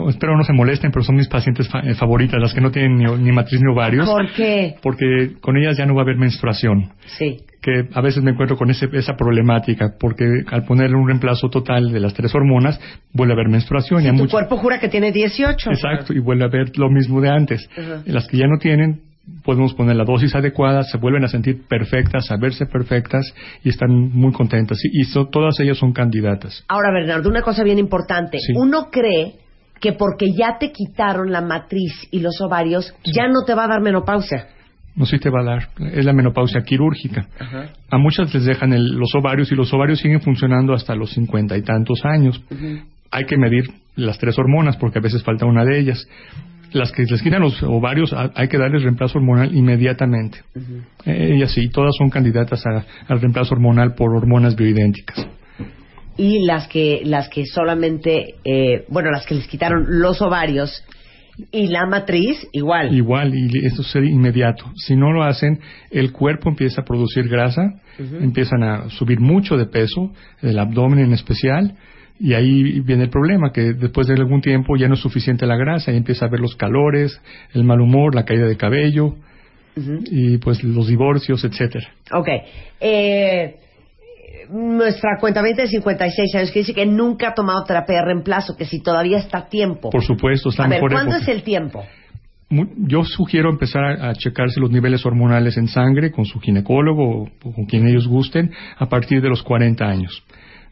[0.09, 2.97] Espero no se molesten, pero son mis pacientes fa- eh, favoritas, las que no tienen
[2.97, 4.75] ni, ni matriz ni ovarios, ¿Por qué?
[4.83, 6.91] porque con ellas ya no va a haber menstruación.
[7.19, 7.39] Sí.
[7.63, 11.93] que a veces me encuentro con ese- esa problemática, porque al ponerle un reemplazo total
[11.93, 12.81] de las tres hormonas,
[13.13, 14.03] vuelve a haber menstruación.
[14.03, 15.71] y a Tu cuerpo jura que tiene 18.
[15.71, 17.71] Exacto, y vuelve a haber lo mismo de antes.
[18.07, 19.03] Las que ya no tienen,
[19.45, 23.93] podemos poner la dosis adecuada, se vuelven a sentir perfectas, a verse perfectas y están
[24.11, 24.79] muy contentas.
[24.85, 26.65] Y, y so- todas ellas son candidatas.
[26.67, 28.39] Ahora, Bernardo, una cosa bien importante.
[28.41, 28.55] Sí.
[28.57, 29.35] Uno cree
[29.83, 33.69] que porque ya te quitaron la matriz y los ovarios, ya no te va a
[33.69, 34.47] dar menopausia.
[34.95, 37.27] No sé si te va a dar, es la menopausia quirúrgica.
[37.91, 41.57] A muchas les dejan el- los ovarios y los ovarios siguen funcionando hasta los cincuenta
[41.57, 42.43] y tantos años.
[43.11, 43.65] Hay que medir
[43.97, 46.07] las tres hormonas porque a veces falta una de ellas.
[46.73, 50.39] Las que les quitan los ovarios hay que darles reemplazo hormonal inmediatamente.
[51.05, 55.27] Eh, Ellas sí, todas son candidatas a- al reemplazo hormonal por hormonas bioidénticas.
[56.17, 60.85] Y las que, las que solamente, eh, bueno, las que les quitaron los ovarios
[61.51, 62.95] y la matriz, igual.
[62.95, 64.71] Igual, y esto es inmediato.
[64.77, 69.67] Si no lo hacen, el cuerpo empieza a producir grasa, empiezan a subir mucho de
[69.67, 71.75] peso, el abdomen en especial,
[72.21, 75.57] y ahí viene el problema, que después de algún tiempo ya no es suficiente la
[75.57, 77.21] grasa y empieza a ver los calores,
[77.55, 79.17] el mal humor, la caída de cabello,
[79.75, 81.89] y pues los divorcios, etcétera.
[82.13, 82.29] Ok.
[82.79, 83.57] Eh,
[84.53, 88.65] nuestra cuenta de 56 años que dice que nunca ha tomado terapia de reemplazo, que
[88.65, 89.91] si todavía está a tiempo.
[89.91, 91.31] Por supuesto, está a ver, mejor ¿cuándo época.
[91.31, 91.85] es el tiempo?
[92.77, 97.53] Yo sugiero empezar a, checarse los niveles hormonales en sangre con su ginecólogo o, o
[97.53, 100.23] con quien ellos gusten a partir de los 40 años.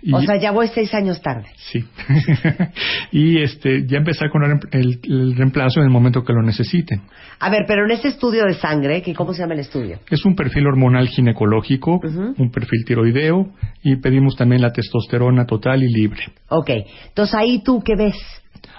[0.03, 1.47] Y- O sea, ya voy seis años tarde.
[1.57, 1.85] Sí.
[3.13, 7.03] y este, ya empezar con el, el- el reemplazo en el momento que lo necesiten.
[7.39, 9.99] A ver, pero en este estudio de sangre, que ¿cómo se llama el estudio?
[10.11, 12.01] Es un perfil hormonal ginecológico,
[12.39, 16.23] un perfil tiroideo y pedimos también la testosterona total y libre.
[16.49, 16.71] Ok.
[17.09, 18.17] Entonces ahí tú, ¿qué ves?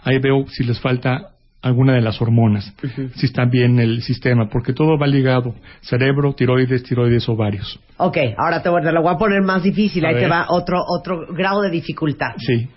[0.04, 1.31] Ahí veo si les falta
[1.62, 2.74] alguna de las hormonas,
[3.16, 7.80] si está bien el sistema, porque todo va ligado, cerebro, tiroides, tiroides, ovarios.
[7.98, 10.06] Ok, ahora te, lo voy a poner más difícil.
[10.06, 12.32] A Ahí te va otro, otro grado de dificultad.
[12.38, 12.68] Sí,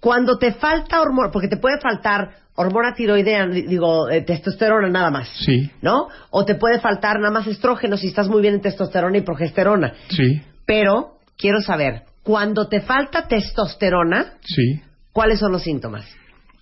[0.00, 5.10] Cuando te falta hormona, porque te puede faltar hormona tiroidea, di- digo, eh, testosterona nada
[5.10, 5.28] más.
[5.28, 6.08] sí, ¿No?
[6.30, 9.92] O te puede faltar nada más estrógeno si estás muy bien en testosterona y progesterona.
[10.08, 14.80] sí, Pero quiero saber, cuando te falta testosterona, sí.
[15.12, 16.04] ¿cuáles son los síntomas?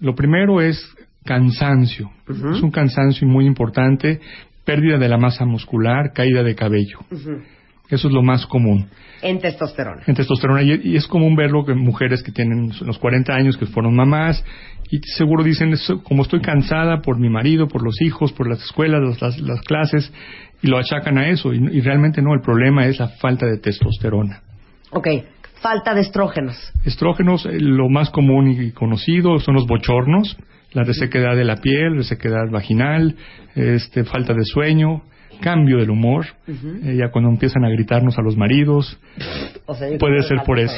[0.01, 0.79] Lo primero es
[1.25, 2.11] cansancio.
[2.29, 4.21] Es un cansancio muy importante,
[4.65, 7.01] pérdida de la masa muscular, caída de cabello.
[7.91, 8.89] Eso es lo más común
[9.23, 10.03] En testosterona.
[10.07, 10.63] en testosterona.
[10.63, 14.43] Y, y es común verlo en mujeres que tienen los 40 años, que fueron mamás,
[14.91, 18.63] y seguro dicen, "Eso, como estoy cansada por mi marido, por los hijos, por las
[18.63, 20.13] escuelas, las, las- las clases,
[20.63, 21.53] y lo achacan a eso.
[21.53, 24.41] Y, y realmente no, el problema es la falta de testosterona.
[24.91, 25.09] Ok,
[25.61, 26.57] falta de estrógenos.
[26.87, 30.39] Estrógenos, eh, lo más común y conocido son los bochornos,
[30.75, 33.17] la resequedad de la piel, resequedad vaginal,
[33.55, 35.03] este, falta de sueño,
[35.41, 38.99] cambio del humor, eh, ya cuando empiezan a gritarnos a los maridos,
[39.67, 40.77] O sea, yo Puede ser por eso.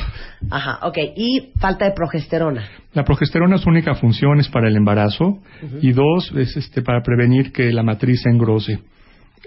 [0.51, 0.99] Ajá, ok.
[1.17, 2.69] Y falta de progesterona.
[2.93, 5.39] La progesterona su única función es para el embarazo
[5.81, 8.81] y dos es este, para prevenir que la matriz se engrose.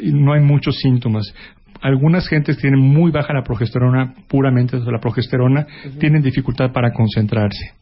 [0.01, 1.33] Y no hay muchos síntomas.
[1.81, 5.65] Algunas gentes tienen muy baja la progesterona, puramente la progesterona,
[5.97, 7.73] tienen dificultad para concentrarse.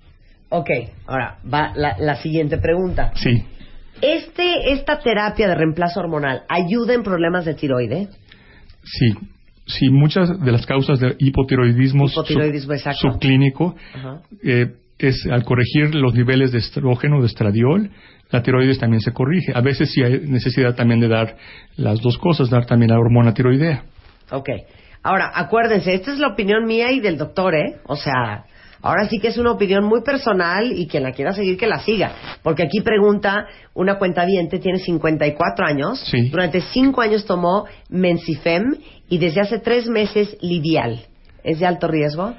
[0.50, 0.70] Ok,
[1.08, 3.12] ahora va la, la siguiente pregunta.
[3.16, 3.44] Sí,
[4.02, 8.08] Este, ¿Esta terapia de reemplazo hormonal ayuda en problemas de tiroide?
[8.84, 9.14] sí.
[9.70, 13.00] Sí, muchas de las causas de hipotiroidismo, Hipotiroidismo, sub- exacto.
[13.12, 13.76] subclínico
[14.42, 17.92] eh, es al corregir los niveles de estrógeno, de estradiol,
[18.32, 19.52] la tiroides también se corrige.
[19.54, 21.36] A veces sí hay necesidad también de dar
[21.76, 23.84] las dos cosas, dar también la hormona tiroidea.
[24.32, 24.48] Ok.
[25.04, 27.76] Ahora, acuérdense, esta es la opinión mía y del doctor, ¿eh?
[27.88, 28.46] O sea,
[28.82, 31.80] ahora sí que es una opinión muy personal y quien la quiera seguir que la
[31.80, 32.12] siga.
[32.44, 36.00] Porque aquí pregunta una cuentaviente, tiene 54 años.
[36.10, 36.30] Sí.
[36.30, 38.76] Durante 5 años tomó Mensifem
[39.10, 41.06] y desde hace 3 meses Lidial.
[41.44, 42.34] ¿Es de alto riesgo?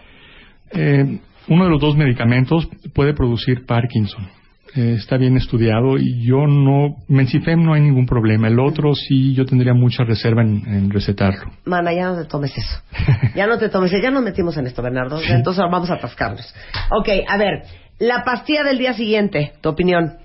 [0.73, 4.38] Eh, uno de los dos medicamentos puede producir Parkinson.
[4.77, 8.49] Eh, está bien estudiado y yo no, Mensifem no hay ningún problema.
[8.49, 11.51] El otro sí yo tendría mucha reserva en, en recetarlo.
[11.65, 12.83] Mana, ya no te tomes eso.
[13.35, 14.03] Ya no te tomes eso.
[14.03, 15.19] Ya nos metimos en esto, Bernardo.
[15.27, 16.55] Entonces vamos a atascarnos.
[16.91, 17.63] Ok, a ver.
[17.99, 20.19] La pastilla del día siguiente, tu opinión.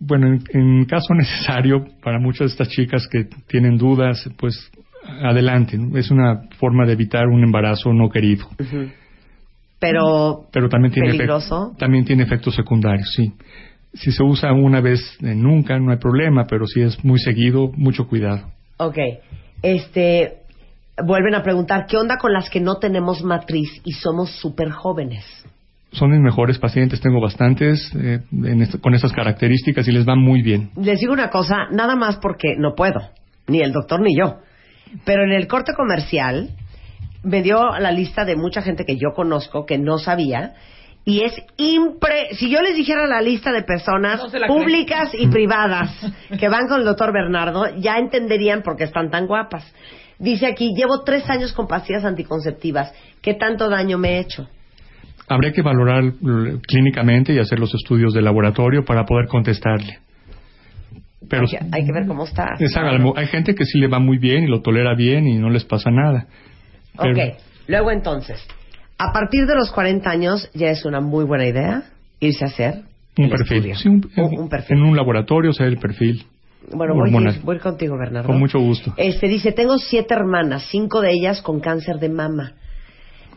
[0.00, 4.70] Bueno, en, en caso necesario, para muchas de estas chicas que tienen dudas, pues
[5.22, 5.78] adelante.
[5.94, 8.46] Es una forma de evitar un embarazo no querido.
[9.78, 11.74] Pero Pero también tiene, ¿Peligroso?
[11.78, 13.32] también tiene efectos secundarios, sí.
[13.94, 17.70] Si se usa una vez eh, nunca, no hay problema, pero si es muy seguido,
[17.74, 18.50] mucho cuidado.
[18.78, 18.98] Ok.
[19.62, 20.38] Este,
[21.04, 25.24] vuelven a preguntar, ¿qué onda con las que no tenemos matriz y somos súper jóvenes?
[25.92, 30.16] Son mis mejores pacientes, tengo bastantes eh, en est- con estas características y les va
[30.16, 30.70] muy bien.
[30.76, 33.00] Les digo una cosa, nada más porque no puedo,
[33.46, 34.36] ni el doctor ni yo.
[35.06, 36.50] Pero en el corte comercial
[37.22, 40.54] me dio la lista de mucha gente que yo conozco que no sabía.
[41.04, 42.34] Y es impre...
[42.34, 45.90] Si yo les dijera la lista de personas No públicas y privadas
[46.38, 49.64] que van con el doctor Bernardo, ya entenderían por qué están tan guapas.
[50.18, 52.92] Dice aquí, llevo tres años con pastillas anticonceptivas.
[53.22, 54.48] ¿Qué tanto daño me he hecho?
[55.28, 59.98] Habría que valorar eh, clínicamente y hacer los estudios de laboratorio para poder contestarle.
[61.28, 62.54] Pero hay, que, hay que ver cómo está.
[62.58, 65.36] es algo- hay gente que sí le va muy bien y lo tolera bien y
[65.38, 66.26] no les pasa nada.
[66.96, 67.34] Pero- Ok,
[67.66, 68.40] luego entonces,
[68.98, 71.82] a partir de los 40 años ya es una muy buena idea
[72.20, 72.82] irse a hacer
[73.16, 73.74] Un perfil.
[73.76, 74.76] Sí, un, Un- un perfil.
[74.78, 76.24] En un laboratorio, hacer el perfil.
[76.72, 77.10] Bueno, voy,
[77.42, 78.26] voy contigo, Bernardo.
[78.28, 78.92] Con mucho gusto.
[78.96, 82.52] Este dice, tengo siete hermanas, cinco de ellas con cáncer de mama.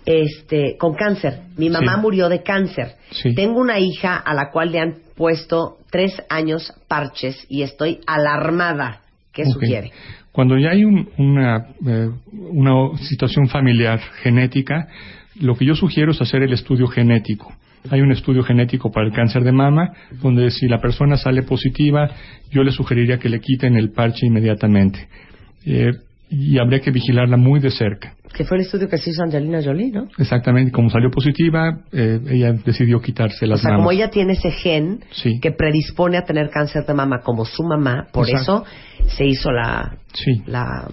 [0.05, 1.41] Este, con cáncer.
[1.57, 2.01] Mi mamá Sí.
[2.01, 2.95] murió de cáncer.
[3.11, 3.35] Sí.
[3.35, 9.01] Tengo una hija a la cual le han puesto tres años parches y estoy alarmada.
[9.31, 9.49] ¿Qué Ok.
[9.53, 9.91] sugiere?
[10.32, 12.10] Cuando ya hay un- una, eh,
[12.52, 14.88] una situación familiar genética,
[15.39, 17.54] lo que yo sugiero es hacer el estudio genético.
[17.89, 19.91] Hay un estudio genético para el cáncer de mama,
[20.22, 22.10] donde si la persona sale positiva,
[22.52, 25.08] yo le sugeriría que le quiten el parche inmediatamente.
[25.65, 25.91] Eh,
[26.30, 28.13] y habría que vigilarla muy de cerca.
[28.36, 30.08] Que fue el estudio que se hizo Angelina Jolie, ¿no?
[30.17, 33.82] Exactamente, como salió positiva, eh, ella decidió quitarse O las sea, mamas.
[33.84, 35.39] como ella tiene ese gen Sí.
[35.41, 38.65] que predispone a tener cáncer de mama como su mamá, por Exacto.
[39.02, 40.41] eso se hizo la, Sí.
[40.46, 40.88] la,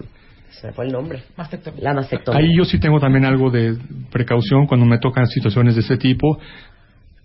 [0.49, 1.81] se me fue el nombre, Mastectomía.
[1.81, 2.39] la mastectomía.
[2.41, 3.77] Ahí yo sí tengo también algo de
[4.11, 6.37] precaución cuando me tocan situaciones de ese tipo.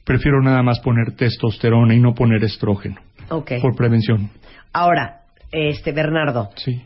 [0.05, 2.96] Prefiero nada más poner testosterona y no poner estrógeno,
[3.31, 3.53] Ok.
[3.62, 4.31] por prevención.
[4.72, 6.83] Ahora, este Bernardo, Sí.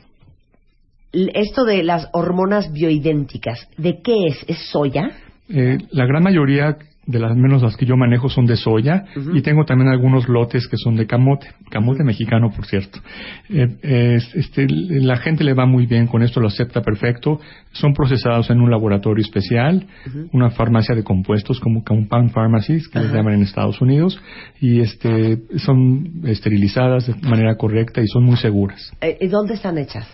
[1.13, 4.45] Esto de las hormonas bioidénticas, ¿de qué es?
[4.47, 5.11] ¿Es soya?
[5.49, 6.77] Eh, la gran mayoría
[7.09, 10.69] de las menos las que yo manejo son de soya y tengo también algunos lotes
[10.69, 12.99] que son de camote, camote mexicano por cierto.
[13.49, 17.41] Eh, es- este, la gente le va muy bien con esto, lo acepta perfecto.
[17.73, 19.87] Son procesados en un laboratorio especial,
[20.33, 24.21] una farmacia de compuestos como Compound Pharmacies que les llaman en Estados Unidos
[24.61, 28.93] y este son esterilizadas de manera correcta y son muy seguras.
[29.01, 30.07] Eh, ¿y ¿Dónde están hechas?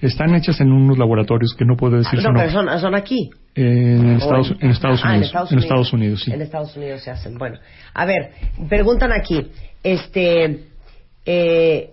[0.00, 3.30] Están hechas en unos laboratorios que no puedo decir Ah, no, pero son aquí.
[3.60, 5.22] En, ¿O Estados, en Estados Ah, Unidos.
[5.22, 5.64] en Estados En Unidos.
[5.64, 6.32] Estados Unidos, sí.
[6.32, 7.38] En Estados Unidos se hacen.
[7.38, 7.58] Bueno,
[7.94, 8.32] a ver,
[8.68, 9.50] preguntan aquí,
[9.82, 10.64] este,
[11.26, 11.92] eh,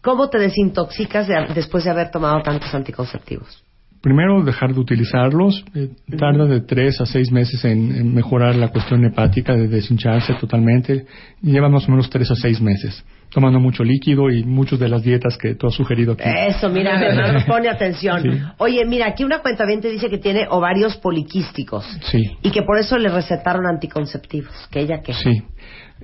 [0.00, 3.62] ¿cómo te desintoxicas de- después de haber tomado tantos anticonceptivos?
[4.02, 5.64] Primero, dejar de utilizarlos.
[5.74, 10.34] eh, tarda de tres a seis meses en, en mejorar la cuestión hepática, de deshincharse
[10.34, 11.06] totalmente.
[11.40, 13.04] Lleva más o menos tres a seis meses.
[13.30, 16.24] Tomando mucho líquido y muchas de las dietas que tú has sugerido aquí.
[16.48, 18.20] Eso, mira, Bernardo, pone atención.
[18.22, 18.28] Sí.
[18.58, 22.78] Oye, mira, aquí una cuenta te dice que tiene ovarios poliquísticos Sí, y que por
[22.78, 24.52] eso le recetaron anticonceptivos.
[24.70, 25.14] ¿Que ella qué?
[25.14, 25.42] sí.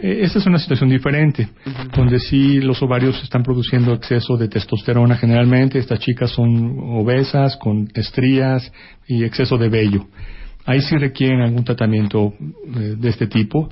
[0.00, 1.48] Eh, Esta es una situación diferente,
[1.94, 5.78] donde sí los ovarios están produciendo exceso de testosterona generalmente.
[5.78, 8.72] Estas chicas son obesas, con estrías
[9.06, 10.06] y exceso de vello.
[10.66, 13.68] Ahí sí requieren algún tratamiento eh, de este tipo.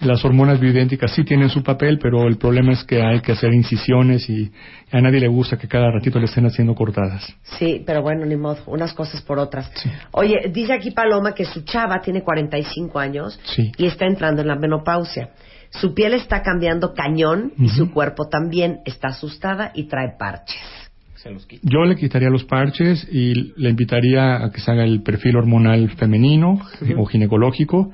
[0.00, 3.54] Las hormonas bioidénticas sí tienen su papel, pero el problema es que hay que hacer
[3.54, 4.50] incisiones y
[4.90, 7.24] a nadie le gusta que cada ratito le estén haciendo cortadas.
[7.58, 9.70] Sí, pero bueno, ni modo, unas cosas por otras.
[10.10, 13.70] Oye, dice aquí Paloma que su chava tiene 45 años Sí.
[13.78, 15.30] y está entrando en la menopausia.
[15.80, 20.60] Su piel está cambiando cañón y su cuerpo también está asustada y trae parches.
[21.16, 21.62] Se los quito.
[21.64, 25.90] Yo le quitaría los parches y le invitaría a que se haga el perfil hormonal
[25.90, 26.60] femenino
[26.96, 27.92] o ginecológico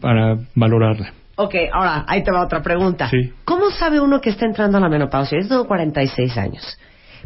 [0.00, 1.12] para valorarla.
[1.36, 3.08] Ok, ahora, ahí te va otra pregunta.
[3.08, 3.32] Sí.
[3.44, 5.38] ¿Cómo sabe uno que está entrando a la menopausia?
[5.40, 6.78] Yo tengo 46 años.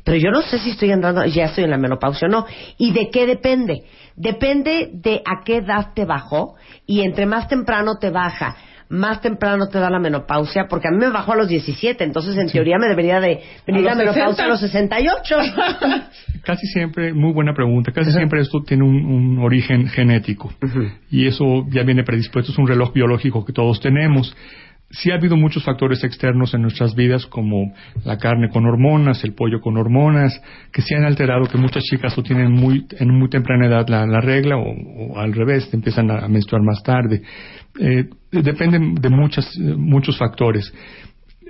[0.04, 2.46] Pero yo no sé si estoy entrando, ya estoy en la menopausia o no.
[2.76, 3.84] ¿Y de qué depende?
[4.16, 8.56] Depende de a qué edad te bajó y entre más temprano te baja,
[8.92, 12.36] más temprano te da la menopausia, porque a mí me bajó a los 17, entonces
[12.36, 15.36] en teoría me debería de venir A la menopausia a los 68.
[16.44, 20.52] Casi siempre, muy buena pregunta, casi siempre esto tiene un, un origen genético.
[21.08, 24.34] Y eso ya viene predispuesto, es un reloj biológico que todos tenemos.
[24.92, 27.72] Sí ha habido muchos factores externos en nuestras vidas como
[28.04, 32.16] la carne con hormonas, el pollo con hormonas, que se han alterado, que muchas chicas
[32.16, 36.10] lo tienen muy, en muy temprana edad la, la regla o, o al revés, empiezan
[36.10, 37.22] a menstruar más tarde.
[37.80, 40.72] Eh, depende de muchas, muchos factores.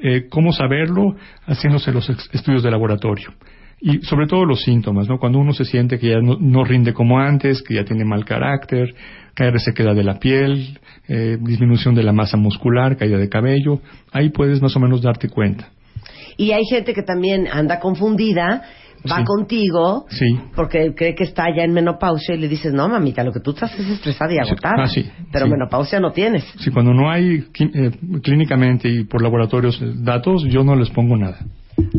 [0.03, 1.17] Eh, ¿Cómo saberlo?
[1.47, 3.33] Haciéndose los estudios de laboratorio.
[3.81, 5.19] Y sobre todo los síntomas, ¿no?
[5.19, 8.25] Cuando uno se siente que ya no, no rinde como antes, que ya tiene mal
[8.25, 8.95] carácter,
[9.35, 10.79] cae resequedad de la piel,
[11.09, 13.81] eh, disminución de la masa muscular, caída de cabello,
[14.13, 15.69] ahí puedes más o menos darte cuenta.
[16.37, 18.63] Y hay gente que también anda confundida
[19.11, 19.25] va Sí.
[19.25, 20.27] contigo Sí.
[20.55, 23.51] porque cree que está ya en menopausia y le dices, no, mamita, lo que tú
[23.51, 24.85] estás es estresada y agotada.
[24.85, 25.51] Ah, sí, Pero sí.
[25.51, 26.45] menopausia no tienes.
[26.61, 27.91] Si cuando no hay eh,
[28.23, 31.39] clínicamente y por laboratorios eh, datos, yo no les pongo nada.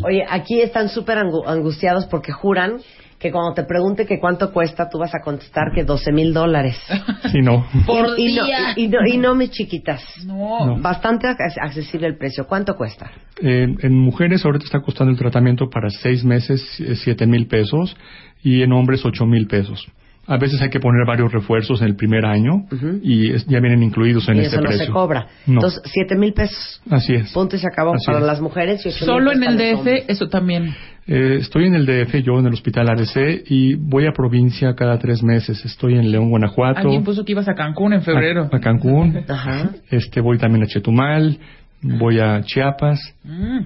[0.05, 2.77] Oye, aquí están súper angu- angustiados porque juran
[3.23, 6.77] que cuando te pregunte que cuánto cuesta, tú vas a contestar que 12 mil dólares.
[7.31, 8.57] Si no, Por y, y no, día.
[8.75, 10.03] y, no, y no, mis chiquitas.
[10.27, 10.65] No.
[10.65, 10.81] No.
[10.81, 12.45] Bastante ac- accesible el precio.
[12.45, 13.09] ¿Cuánto cuesta?
[13.41, 17.95] eh, en mujeres ahorita está costando el tratamiento para seis meses eh, siete mil pesos
[18.43, 19.87] y en hombres ocho mil pesos.
[20.25, 22.65] A veces hay que poner varios refuerzos en el primer año
[23.01, 24.85] y es- ya vienen incluidos en y este eso no precio.
[24.85, 25.27] se cobra.
[25.47, 25.55] No.
[25.55, 26.81] Entonces, 7 mil pesos.
[26.89, 27.31] Así es.
[27.33, 28.25] Punto y se acabó Así para es.
[28.25, 29.57] las mujeres y 8 Solo en el.
[29.57, 30.73] DF, eso también.
[31.05, 34.97] Eh, estoy en el DF, yo en el hospital ABC y voy a provincia cada
[34.99, 35.63] tres meses.
[35.65, 38.49] Estoy en León, Guanajuato, Alguien puso que ibas a Cancún en febrero.
[38.51, 39.71] a, a Cancún, Ajá.
[39.91, 41.37] este voy también a Chetumal,
[41.81, 43.59] voy a Chiapas, Mm,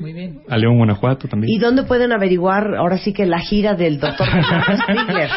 [0.00, 0.40] muy bien.
[0.48, 1.50] a León, Guanajuato también.
[1.54, 4.26] ¿Y dónde pueden averiguar ahora sí que la gira del doctor
[4.86, 5.30] Ziegler?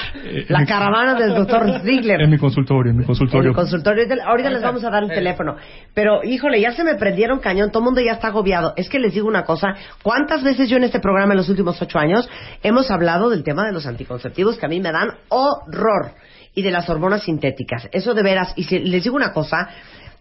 [0.49, 2.21] La caravana del doctor Ziegler.
[2.21, 3.49] En mi consultorio, en mi En consultorio.
[3.49, 4.03] el consultorio.
[4.03, 5.55] Ahorita- Ahorita les vamos a dar el teléfono.
[5.93, 7.69] Pero, híjole, ya se me prendieron cañón.
[7.71, 8.73] Todo el mundo ya está agobiado.
[8.77, 9.75] Es que les digo una cosa.
[10.03, 12.29] ¿Cuántas veces yo en este programa en los últimos ocho años
[12.63, 16.11] hemos hablado del tema de los anticonceptivos que a mí me dan horror?
[16.53, 17.87] Y de las hormonas sintéticas.
[17.93, 18.53] Eso de veras.
[18.57, 19.69] Y si les digo una cosa.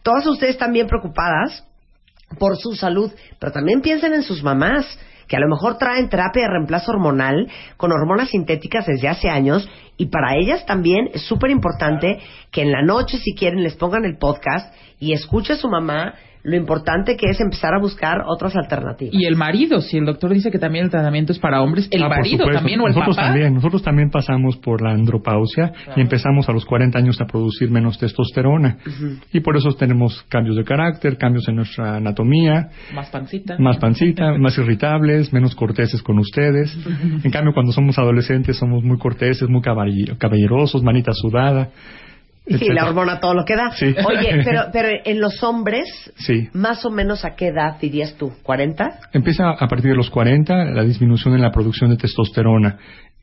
[0.03, 1.67] Todas ustedes están bien preocupadas
[2.39, 4.87] por su salud, pero también piensen en sus mamás,
[5.27, 9.69] que a lo mejor traen terapia de reemplazo hormonal con hormonas sintéticas desde hace años
[9.97, 12.19] y para ellas también es súper importante
[12.51, 16.15] que en la noche, si quieren, les pongan el podcast y escuche a su mamá
[16.43, 19.15] lo importante que es empezar a buscar otras alternativas.
[19.15, 22.03] Y el marido, si el doctor dice que también el tratamiento es para hombres, el
[22.03, 22.59] Ah, marido supuesto.
[22.59, 23.29] también o el nosotros papá.
[23.29, 27.71] también, nosotros también pasamos por la andropausia y empezamos a los 40 años a producir
[27.71, 28.79] menos testosterona.
[29.33, 33.57] Y por eso tenemos cambios de carácter, cambios en nuestra anatomía, Más pancita.
[33.59, 36.77] más pancita, más irritables, menos corteses con ustedes.
[37.23, 41.69] En cambio, cuando somos adolescentes somos muy corteses, muy caball- caballerosos, manita sudada.
[42.47, 43.71] Sí, la hormona todo lo que da.
[43.77, 43.95] Sí.
[44.05, 45.87] Oye, pero, pero en los hombres,
[46.17, 46.49] Sí.
[46.53, 48.33] más o menos a qué edad dirías tú?
[48.45, 48.89] ¿40?
[49.13, 52.79] Empieza a partir de los 40 la disminución en la producción de testosterona.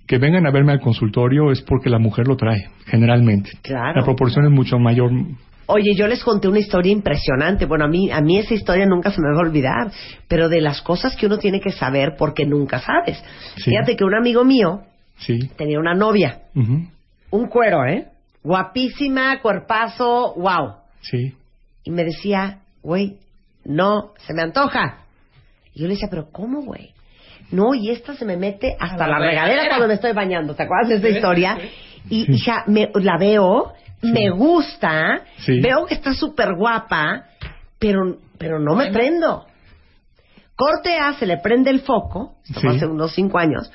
[0.06, 3.52] Que vengan a verme al consultorio es porque la mujer lo trae, generalmente.
[3.62, 4.00] Claro.
[4.00, 5.12] La proporción es mucho mayor.
[5.66, 7.66] Oye, yo les conté una historia impresionante.
[7.66, 9.92] Bueno, a mí, a mí esa historia nunca se me va a olvidar.
[10.30, 13.22] Pero de las cosas que uno tiene que saber porque nunca sabes.
[13.58, 13.72] Sí.
[13.72, 14.84] Fíjate que un amigo mío
[15.58, 16.40] tenía una novia.
[16.56, 18.06] Un cuero, ¿eh?
[18.48, 20.76] Guapísima, cuerpazo, wow.
[21.02, 21.36] Sí.
[21.84, 23.18] Y me decía, güey,
[23.66, 25.00] no, se me antoja.
[25.74, 26.94] Y yo le decía, pero ¿cómo, güey?
[27.52, 29.70] No, y esta se me mete hasta la, la regadera regadera.
[29.70, 30.56] cuando me estoy bañando.
[30.56, 31.58] ¿Te acuerdas de esta Sí, historia?
[31.60, 31.70] sí.
[32.10, 37.26] Y, hija, me, la veo, me gusta, veo que está súper guapa,
[37.80, 39.46] pero, pero no me prendo.
[40.56, 43.70] Corte A, se le prende el foco, esto fue hace unos cinco años,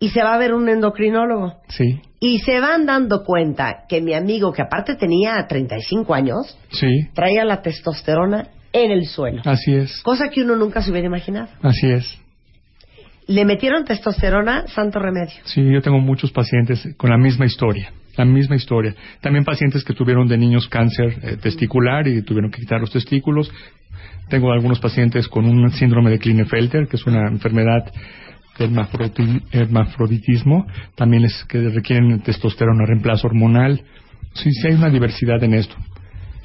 [0.00, 1.54] y se va a ver un endocrinólogo.
[1.68, 2.00] Sí.
[2.18, 6.88] Y se van dando cuenta que mi amigo, que aparte tenía 35 años, Sí.
[7.14, 9.42] traía la testosterona en el suelo.
[9.44, 10.00] Así es.
[10.02, 11.48] Cosa que uno nunca se hubiera imaginado.
[11.62, 12.18] Así es.
[13.26, 15.34] Le metieron testosterona, santo remedio.
[15.44, 17.92] Sí, yo tengo muchos pacientes con la misma historia.
[18.16, 18.94] La misma historia.
[19.20, 23.50] También pacientes que tuvieron de niños cáncer eh, testicular y tuvieron que quitar los testículos.
[24.28, 27.92] Tengo algunos pacientes con un síndrome de Klinefelter, que es una enfermedad
[28.64, 30.66] hermafroditismo.
[30.94, 33.80] También es que requieren testosterona, reemplazo hormonal.
[34.34, 35.74] Sí, sí hay una diversidad en esto.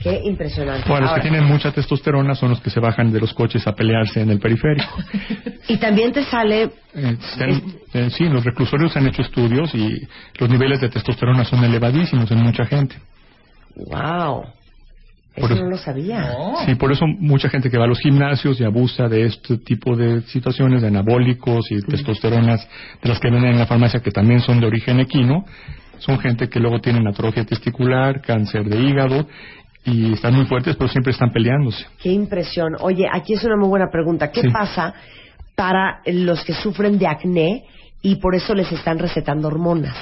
[0.01, 0.88] Qué impresionante.
[0.89, 3.74] Bueno, los que tienen mucha testosterona son los que se bajan de los coches a
[3.74, 4.89] pelearse en el periférico.
[5.68, 7.63] Y también te sale, Eh, han-
[7.93, 10.07] eh, sí, los reclusorios han hecho estudios y
[10.39, 12.95] los niveles de testosterona son elevadísimos en mucha gente.
[13.76, 14.43] wow,
[15.42, 16.22] Por eso- no lo sabía.
[16.32, 16.56] No.
[16.66, 19.96] Sí, por eso mucha gente que va a los gimnasios y abusa de este tipo
[19.96, 22.68] de situaciones, de anabólicos y testosteronas,
[23.02, 25.46] de las que venden en la farmacia, que también son de origen equino,
[26.00, 29.28] son gente que luego tienen atrofia testicular, cáncer de hígado
[29.84, 31.86] y están muy fuertes, pero siempre están peleándose.
[32.02, 32.76] Qué impresión.
[32.80, 34.32] Oye, aquí es una muy buena pregunta.
[34.32, 34.50] ¿Qué Sí.
[34.50, 34.94] pasa
[35.56, 37.64] para los que sufren de acné
[38.02, 39.96] y por eso les están recetando hormonas?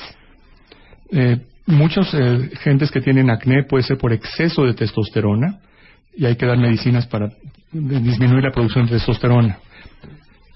[1.12, 5.60] Eh, muchas eh, gentes que tienen acné puede ser por exceso de testosterona
[6.16, 7.30] y hay que dar medicinas para
[7.72, 9.58] disminuir la producción de testosterona.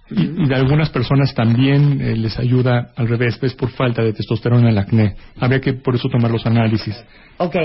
[0.09, 4.13] Y, y de algunas personas también eh, les ayuda al revés, es por falta de
[4.13, 5.15] testosterona el acné.
[5.39, 6.95] Habría que por eso tomar los análisis.
[7.37, 7.55] Ok,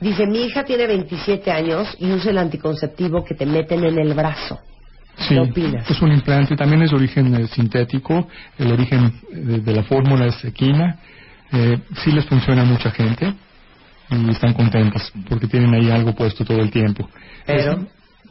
[0.00, 4.14] dice, mi hija tiene 27 años y usa el anticonceptivo que te meten en el
[4.14, 4.58] brazo.
[5.16, 5.88] Sí, ¿Qué opinas?
[5.90, 8.26] es un implante, también es de origen eh, sintético,
[8.58, 10.98] el origen de, de la fórmula es equina.
[11.52, 13.34] Eh, sí les funciona a mucha gente
[14.10, 17.08] y están contentas porque tienen ahí algo puesto todo el tiempo.
[17.46, 17.78] Pero- Es-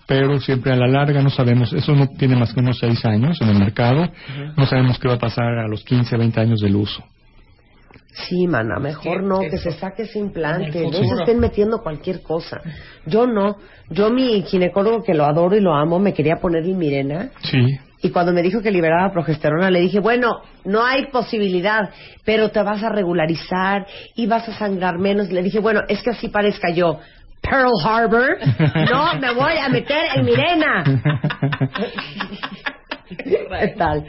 [0.08, 3.40] pero siempre a la larga no sabemos, eso no tiene más que unos seis años
[3.42, 4.10] en el mercado,
[4.58, 7.02] no sabemos qué va a pasar a los 15, 20 años del uso.
[8.14, 12.22] Sí, mana, mejor no, que se saque ese implante, el no se estén metiendo cualquier
[12.22, 12.60] cosa.
[13.06, 13.56] Yo no,
[13.90, 18.10] yo mi ginecólogo que lo adoro y lo amo, me quería poner Mirena Sí, y
[18.10, 21.90] cuando me dijo que liberaba progesterona le dije, bueno, no hay posibilidad,
[22.26, 23.86] pero te vas a regularizar
[24.16, 25.32] y vas a sangrar menos.
[25.32, 27.00] Le dije, bueno, es que así parezca yo.
[27.42, 28.38] Pearl Harbor,
[28.92, 30.84] no me voy a meter en Mirena.
[33.18, 34.06] ¿Qué tal?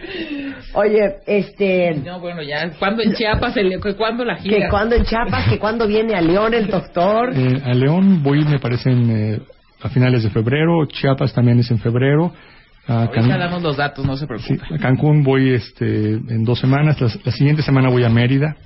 [0.75, 2.71] Oye, este, No, bueno, ya.
[2.79, 3.57] ¿Cuándo en Chiapas?
[3.57, 4.57] El, ¿Cuándo la gira?
[4.59, 7.33] que cuando en Chiapas, que cuando viene a León el doctor.
[7.35, 9.41] Eh, a León voy, me parece, en, eh,
[9.83, 10.87] a finales de febrero.
[10.87, 12.33] Chiapas también es en febrero.
[12.89, 14.27] A, Ahorita Can- damos los datos, no se sí,
[14.57, 14.75] preocupe.
[14.75, 17.01] a Cancún voy este, en dos semanas.
[17.01, 18.57] La, la siguiente semana voy a Mérida.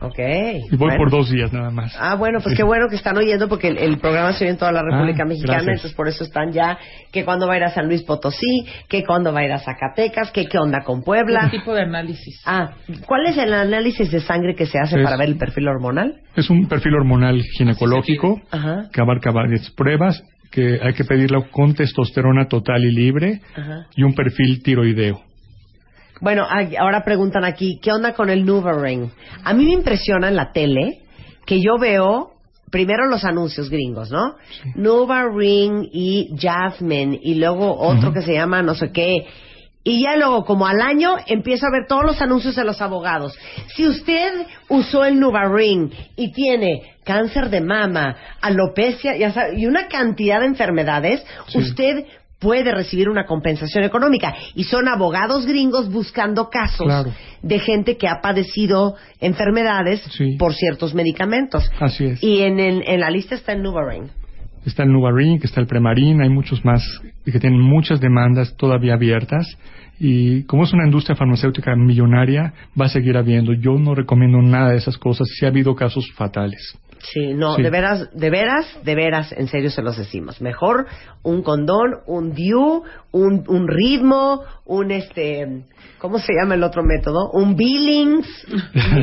[0.00, 0.18] Ok.
[0.18, 0.96] Y voy bueno.
[0.98, 1.96] por dos días nada más.
[1.98, 2.56] Ah, bueno, pues Sí.
[2.56, 5.22] qué bueno que están oyendo porque el, el programa se oye en toda la República
[5.22, 5.76] Ah, Mexicana, gracias.
[5.76, 6.76] entonces por eso están ya,
[7.10, 9.60] que cuando va a ir a San Luis Potosí, que cuando va a ir a
[9.60, 11.48] Zacatecas, que qué onda con Puebla.
[11.50, 12.42] ¿Qué tipo de análisis?
[12.44, 12.72] Ah,
[13.06, 16.16] ¿cuál es el análisis de sangre que se hace Es- para ver el perfil hormonal?
[16.36, 18.88] Es un perfil hormonal ginecológico Ajá.
[18.92, 20.22] que abarca varias pruebas
[20.54, 23.88] que hay que pedirlo con testosterona total y libre Ajá.
[23.96, 25.20] y un perfil tiroideo.
[26.20, 26.46] Bueno,
[26.78, 29.10] ahora preguntan aquí, ¿qué onda con el NuvaRing?
[29.42, 31.00] A mí me impresiona en la tele
[31.44, 32.34] que yo veo
[32.70, 34.36] primero los anuncios gringos, ¿no?
[34.76, 39.26] NuvaRing y Jasmine y luego otro que se llama no sé qué.
[39.86, 43.38] Y ya luego, como al año, empiezo a ver todos los anuncios de los abogados.
[43.76, 44.32] Si usted
[44.70, 50.46] usó el NuvaRing y tiene cáncer de mama, alopecia ya sabe, y una cantidad de
[50.46, 51.58] enfermedades, Sí.
[51.58, 52.06] usted
[52.40, 54.34] puede recibir una compensación económica.
[54.54, 57.12] Y son abogados gringos buscando casos Claro.
[57.42, 60.36] de gente que ha padecido enfermedades Sí.
[60.38, 61.70] por ciertos medicamentos.
[61.80, 62.22] Así es.
[62.22, 64.10] Y en, el- en la lista está el NuvaRing.
[64.66, 66.82] Está el Nuvarin, que está el Premarin, hay muchos más
[67.32, 69.46] que tienen muchas demandas todavía abiertas.
[69.98, 73.52] Y como es una industria farmacéutica millonaria, va a seguir habiendo.
[73.52, 75.28] Yo no recomiendo nada de esas cosas.
[75.38, 76.76] Sí ha habido casos fatales.
[77.12, 77.62] Sí, no, Sí.
[77.62, 80.40] de veras, de veras, de veras, en serio se los decimos.
[80.40, 80.86] Mejor
[81.22, 85.64] un condón, un DIU, un, un ritmo, un este,
[85.98, 87.30] ¿cómo se llama el otro método?
[87.30, 88.26] Un Billings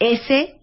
[0.00, 0.54] stry,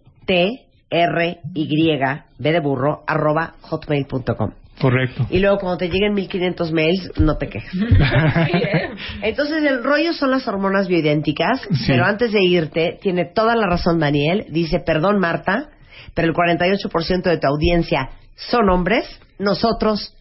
[2.38, 4.50] b de burro, arroba hotmail.com.
[4.80, 5.26] Correcto.
[5.30, 7.70] Y luego cuando te lleguen 1500 mails, no te quejes.
[9.22, 11.84] Entonces el rollo son las hormonas bioidénticas, Sí.
[11.88, 15.70] pero antes de irte, tiene toda la razón Daniel, dice, perdón Marta,
[16.14, 19.04] pero el 48% de tu audiencia son hombres,
[19.38, 20.14] nosotros,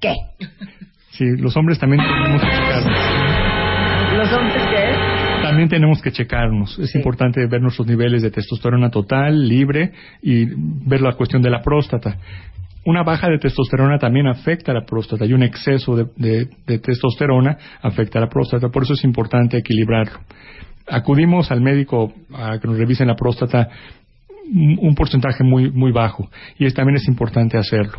[0.00, 0.14] ¿qué?
[1.10, 4.14] Sí, los hombres también tenemos que checarnos.
[4.16, 5.42] ¿Los hombres qué?
[5.42, 6.78] También tenemos que checarnos.
[6.78, 6.98] Es Sí.
[6.98, 9.92] importante ver nuestros niveles de testosterona total, libre,
[10.22, 10.46] y
[10.86, 12.16] ver la cuestión de la próstata.
[12.88, 16.78] Una baja de testosterona también afecta a la próstata y un exceso de, de- de
[16.78, 18.70] testosterona afecta a la próstata.
[18.70, 20.20] Por eso es importante equilibrarlo.
[20.86, 23.68] Acudimos al médico a que nos revisen la próstata
[24.50, 27.98] un porcentaje muy, muy bajo y es, también es importante hacerlo.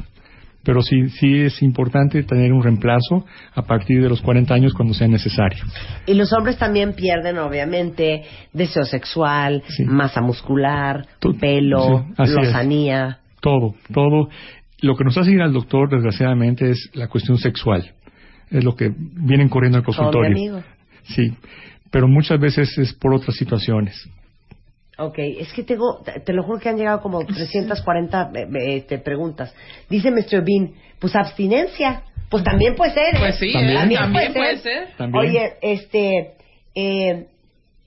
[0.63, 4.93] Pero sí, sí es importante tener un reemplazo a partir de los 40 años cuando
[4.95, 5.63] sea necesario.
[6.07, 9.83] Y los hombres también pierden, obviamente, deseo sexual, Sí.
[9.85, 11.05] masa muscular,
[11.39, 12.29] pelo, sí, es.
[12.31, 13.19] lozanía.
[13.41, 14.27] Todo, todo.
[14.81, 17.93] Lo que nos hace ir al doctor, desgraciadamente, es la cuestión sexual.
[18.49, 20.31] Es lo que vienen corriendo al consultorio.
[20.31, 20.63] amigo.
[21.03, 21.33] Sí,
[21.91, 24.09] pero muchas veces es por otras situaciones.
[24.97, 28.97] Ok, es que tengo, te lo juro que han llegado como 340 eh, eh, este,
[28.99, 29.53] preguntas.
[29.89, 30.43] Dice Mr.
[30.43, 32.03] Bean, pues abstinencia.
[32.29, 33.15] Pues también puede ser.
[33.15, 33.19] ¿eh?
[33.19, 33.91] Pues sí, También.
[33.91, 33.95] ¿eh?
[33.95, 34.89] también puede ser.
[34.97, 35.25] También.
[35.25, 36.33] Oye, este,
[36.75, 37.27] eh,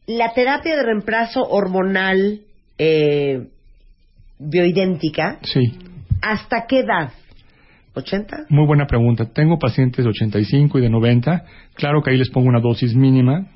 [0.06, 2.40] la terapia de reemplazo hormonal
[2.78, 3.46] eh,
[4.38, 5.60] bioidéntica, Sí,
[6.22, 7.10] ¿hasta qué edad?
[7.94, 8.46] ¿80?
[8.48, 9.26] muy buena pregunta.
[9.26, 11.44] Tengo pacientes de 85 y de 90.
[11.74, 13.46] Claro que ahí les pongo una dosis mínima.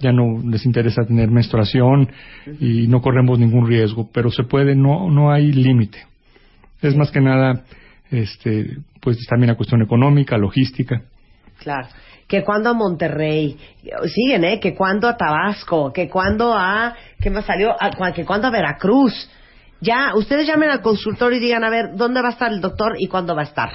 [0.00, 2.10] Ya no les interesa tener menstruación
[2.58, 5.98] y no corremos ningún riesgo, pero se puede, no, no hay límite.
[6.80, 7.62] Es más que nada,
[8.10, 11.02] este, pues también la cuestión económica, logística.
[11.58, 11.88] Claro.
[12.26, 13.56] Que cuando a Monterrey,
[14.06, 14.58] siguen, ¿eh?
[14.58, 17.76] Que cuando a Tabasco, que cuando a, ¿qué más salió?
[17.78, 19.30] A- que cuando a Veracruz.
[19.80, 22.94] Ya, ustedes llamen al consultorio y digan, a ver, ¿dónde va a estar el doctor
[22.98, 23.70] y cuándo va a estar?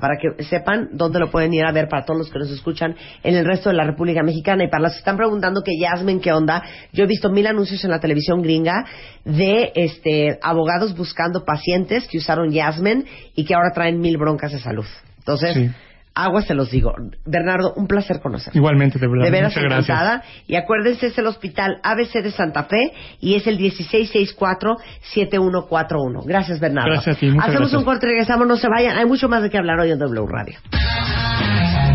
[0.00, 2.96] para que sepan dónde lo pueden ir a ver para todos los que nos escuchan
[3.22, 4.64] en el resto de la República Mexicana.
[4.64, 6.62] Y para los que están preguntando que Yasmin, ¿qué onda?
[6.92, 8.84] Yo he visto mil anuncios en la televisión gringa
[9.24, 14.60] de este abogados buscando pacientes que usaron Yasmin y que ahora traen mil broncas de
[14.60, 14.86] salud.
[15.18, 15.70] Entonces, Sí.
[16.14, 16.94] Aguas se los digo.
[17.26, 18.54] Bernardo, un placer conocer.
[18.56, 19.24] Igualmente, de verdad.
[19.24, 19.88] De veras Muchas gracias.
[19.88, 20.22] encantada.
[20.46, 26.24] Y acuérdense, es el Hospital ABC de Santa Fe y es el 1664-7141.
[26.26, 26.90] Gracias, Bernardo.
[26.92, 27.78] Gracias a ti, muchas Hacemos gracias.
[27.78, 28.96] un corte y regresamos, no se vayan.
[28.98, 30.58] Hay mucho más de qué hablar hoy en W Radio.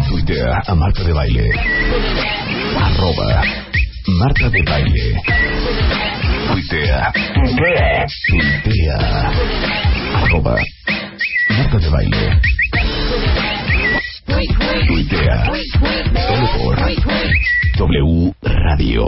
[0.10, 1.50] Tuitea a Marta de Baile.
[2.78, 3.42] Arroba
[4.20, 5.22] Marta de Baile.
[6.52, 7.12] Tuitea.
[7.34, 8.06] Tuitea.
[8.64, 9.32] Tuitea.
[10.24, 10.56] Arroba
[11.58, 12.42] Marta de Baile.
[14.88, 15.52] Tuitea.
[16.28, 16.78] Solo por
[17.78, 19.08] W Radio.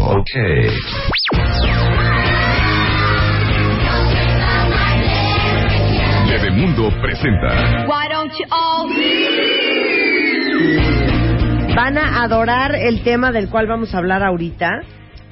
[6.27, 7.85] Bebemundo presenta.
[7.87, 8.89] Why don't you all
[11.75, 14.81] Van a adorar el tema del cual vamos a hablar ahorita,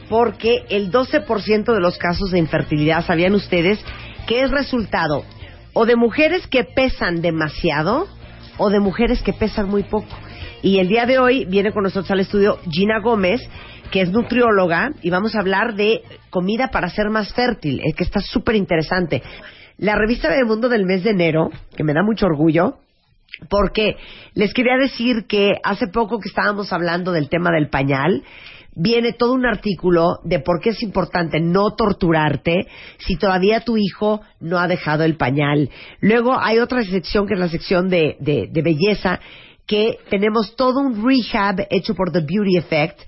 [0.07, 3.83] porque el 12% de los casos de infertilidad, ¿sabían ustedes?
[4.27, 5.25] Que es resultado
[5.73, 8.07] o de mujeres que pesan demasiado
[8.57, 10.15] o de mujeres que pesan muy poco.
[10.61, 13.41] Y el día de hoy viene con nosotros al estudio Gina Gómez,
[13.91, 18.03] que es nutrióloga, y vamos a hablar de comida para ser más fértil, eh, que
[18.03, 19.21] está súper interesante.
[19.77, 22.79] La revista del mundo del mes de enero, que me da mucho orgullo,
[23.49, 23.95] porque
[24.33, 28.23] les quería decir que hace poco que estábamos hablando del tema del pañal,
[28.75, 32.67] viene todo un artículo de por qué es importante no torturarte
[32.97, 35.69] si todavía tu hijo no ha dejado el pañal.
[36.01, 39.19] Luego hay otra sección que es la sección de, de, de belleza,
[39.65, 43.01] que tenemos todo un rehab hecho por The Beauty Effect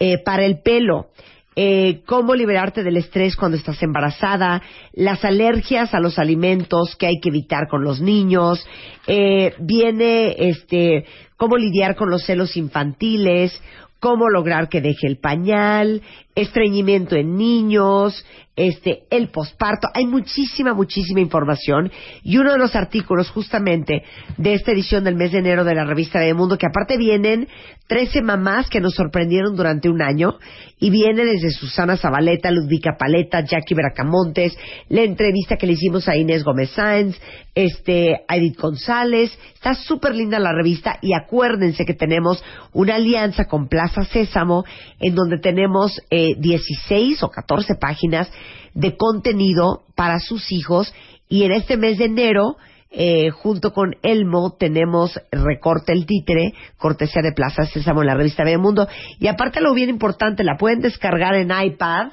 [0.00, 1.10] eh, para el pelo.
[1.56, 7.20] Eh, cómo liberarte del estrés cuando estás embarazada, las alergias a los alimentos que hay
[7.20, 8.66] que evitar con los niños,
[9.06, 11.04] eh, viene este
[11.36, 13.60] cómo lidiar con los celos infantiles,
[13.98, 16.02] cómo lograr que deje el pañal,
[16.40, 18.24] estreñimiento en niños,
[18.56, 19.88] este, el posparto.
[19.94, 21.90] Hay muchísima, muchísima información.
[22.22, 24.02] Y uno de los artículos justamente
[24.36, 27.48] de esta edición del mes de enero de la revista de Mundo, que aparte vienen
[27.86, 30.38] 13 mamás que nos sorprendieron durante un año,
[30.78, 34.56] y viene desde Susana Zabaleta, Ludvica Paleta, Jackie Bracamontes,
[34.88, 37.18] la entrevista que le hicimos a Inés Gómez Sáenz,
[37.54, 39.36] este, a Edith González.
[39.54, 44.64] Está súper linda la revista y acuérdense que tenemos una alianza con Plaza Sésamo
[45.00, 48.30] en donde tenemos eh, 16 o 14 páginas
[48.74, 50.92] de contenido para sus hijos
[51.28, 52.56] y en este mes de enero
[52.92, 58.42] eh, junto con Elmo tenemos Recorte el Títere, cortesía de Plaza Sésamo en la revista
[58.42, 58.88] Bebemundo.
[59.20, 62.08] Y aparte algo bien importante, la pueden descargar en iPad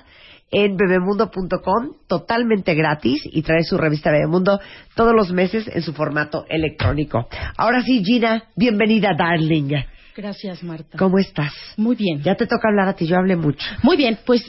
[0.51, 4.59] en bebemundo.com totalmente gratis y trae su revista Bebemundo
[4.95, 7.27] todos los meses en su formato electrónico.
[7.57, 9.73] Ahora sí, Gina, bienvenida, darling.
[10.17, 10.97] Gracias, Marta.
[10.97, 11.53] ¿Cómo estás?
[11.77, 12.23] Muy bien.
[12.23, 13.63] Ya te toca hablar a ti, yo hablé mucho.
[13.83, 14.43] Muy bien, pues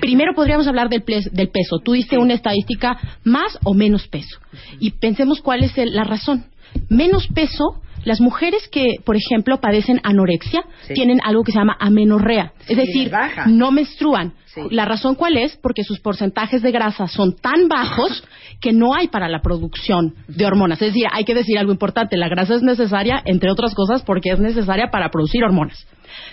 [0.00, 1.78] primero podríamos hablar del, del peso.
[1.78, 4.40] Tú diste una estadística más o menos peso.
[4.80, 6.46] Y pensemos cuál es el- la razón.
[6.88, 10.94] Menos peso, las mujeres que, por ejemplo, padecen anorexia, Sí.
[10.94, 12.52] tienen algo que se llama amenorrea.
[12.60, 13.46] Es Sí, decir, baja.
[13.46, 14.32] no menstruan.
[14.46, 14.60] Sí.
[14.70, 15.56] La razón cuál es?
[15.56, 18.22] Porque sus porcentajes de grasa son tan bajos
[18.60, 20.80] que no hay para la producción de hormonas.
[20.82, 22.16] Es decir, hay que decir algo importante.
[22.18, 25.86] La grasa es necesaria, entre otras cosas, porque es necesaria para producir hormonas.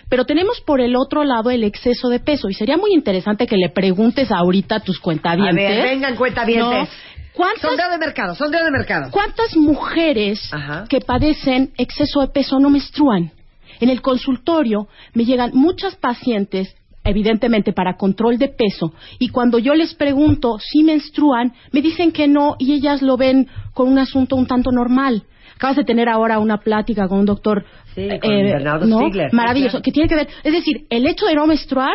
[0.10, 2.50] Pero tenemos por el otro lado el exceso de peso.
[2.50, 5.56] Y sería muy interesante que le preguntes ahorita a tus A cuentavientes.
[5.56, 6.90] ver, vengan, cuentavientes.
[6.90, 7.19] ¿no?
[7.40, 9.12] ¿Cuántas, Sondeo de mercado, sondeo de mercado.
[9.12, 10.84] ¿Cuántas mujeres Ajá.
[10.90, 13.32] que padecen exceso de peso no menstruan?
[13.80, 16.76] En el consultorio me llegan muchas pacientes,
[17.06, 22.28] evidentemente para control de peso, y cuando yo les pregunto si menstruan, me dicen que
[22.28, 25.24] no y ellas lo ven con un asunto un tanto normal.
[25.56, 27.64] Acabas de tener ahora una plática con un doctor
[27.96, 29.10] Sí, eh, Bernardo ¿no?
[29.32, 31.94] Maravilloso, Sí, que tiene que ver, es decir, el hecho de no menstruar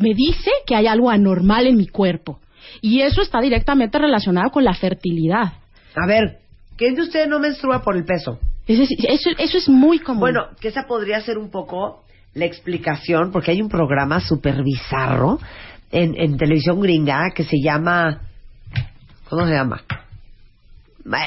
[0.00, 2.38] me dice que hay algo anormal en mi cuerpo.
[2.80, 5.52] Y eso está directamente relacionado con la fertilidad.
[5.96, 6.38] A ver,
[6.76, 8.38] ¿quién de ustedes no menstrua por el peso?
[8.66, 10.20] Es decir, eso, eso es muy común.
[10.20, 12.04] Bueno, que esa podría ser un poco
[12.34, 15.38] la explicación, porque hay un programa súper bizarro
[15.90, 18.20] en, en televisión gringa que se llama...
[19.28, 19.82] ¿Cómo se llama?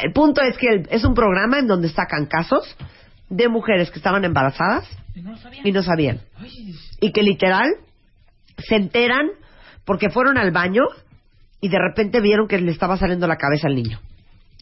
[0.04, 2.76] El punto es que el- es un programa en donde sacan casos
[3.30, 4.88] de mujeres que estaban embarazadas
[5.64, 6.22] y no sabían.
[7.00, 7.68] Y que literal
[8.58, 9.28] se enteran
[9.86, 10.84] porque fueron al baño
[11.62, 14.00] y de repente vieron que le estaba saliendo la cabeza al niño.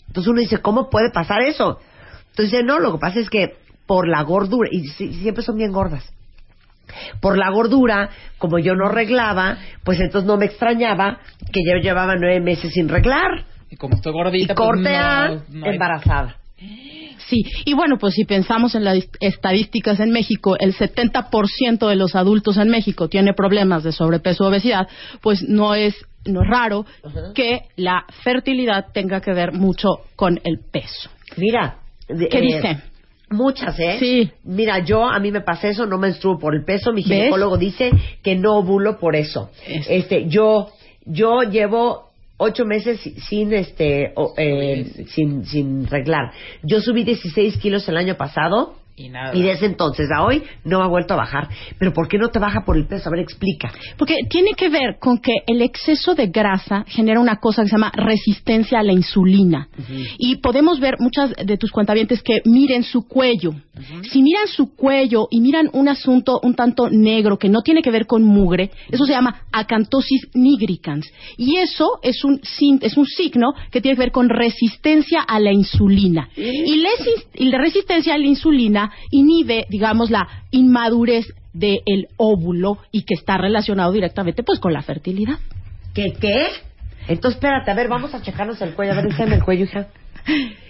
[0.08, 1.80] Entonces uno dice, ¿cómo puede pasar eso?
[2.32, 3.56] Entonces dice, no, lo que pasa es que
[3.88, 6.04] por la gordura, y si- siempre son bien gordas,
[7.22, 11.20] por la gordura, como yo no arreglaba, pues entonces no me extrañaba
[11.52, 13.46] que yo llevaba nueve meses sin reglar.
[13.70, 16.36] Y como estoy Y gordita, pues corte A, no- no hay- embarazada.
[17.28, 22.16] Sí, y bueno, pues si pensamos en las estadísticas en México, el 70% de los
[22.16, 24.88] adultos en México tiene problemas de sobrepeso o obesidad,
[25.22, 25.94] pues no es,
[26.26, 26.86] no es raro
[27.34, 31.10] que la fertilidad tenga que ver mucho con el peso.
[31.38, 31.78] Mira.
[32.08, 32.78] ¿Qué eh, dice?
[33.32, 33.98] Muchas, ¿eh?
[34.00, 34.32] Sí.
[34.44, 36.92] Mira, yo, a mí me pasa eso, no menstruo por el peso.
[36.92, 37.08] Mi ¿Ves?
[37.12, 37.92] ginecólogo dice
[38.24, 39.52] que no ovulo por eso.
[39.68, 40.70] Es- Este, yo,
[41.06, 46.32] yo llevo ocho meses si- sin, este, o- eh, sin, sin reglar.
[46.64, 48.74] Yo subí 16 kilos el año pasado.
[49.00, 49.34] Y nada.
[49.36, 51.48] Y desde entonces a hoy no ha vuelto a bajar.
[51.78, 53.08] Pero ¿por qué no te baja por el peso?
[53.08, 53.72] A ver, explica.
[53.98, 57.76] Porque tiene que ver con que el exceso de grasa genera una cosa que se
[57.76, 59.70] llama resistencia a la insulina.
[60.18, 63.54] Y podemos ver muchas de tus cuentavientes que miren su cuello.
[64.12, 67.92] Si miran su cuello y miran un asunto un tanto negro que no tiene que
[67.92, 71.10] ver con mugre, eso se llama acantosis nigricans.
[71.38, 75.40] Y eso es un, sin- es un signo que tiene que ver con resistencia a
[75.40, 76.28] la insulina.
[76.36, 83.16] Esi- y la resistencia a la insulina inhibe, digamos, la inmadurez del óvulo y que
[83.16, 85.40] está relacionado directamente pues con la fertilidad.
[85.94, 86.48] ¿Qué, qué?
[87.08, 88.94] Entonces, espérate, a ver, vamos a checarnos el cuello.
[88.94, 89.88] A ver, enséñame el cuello, hija.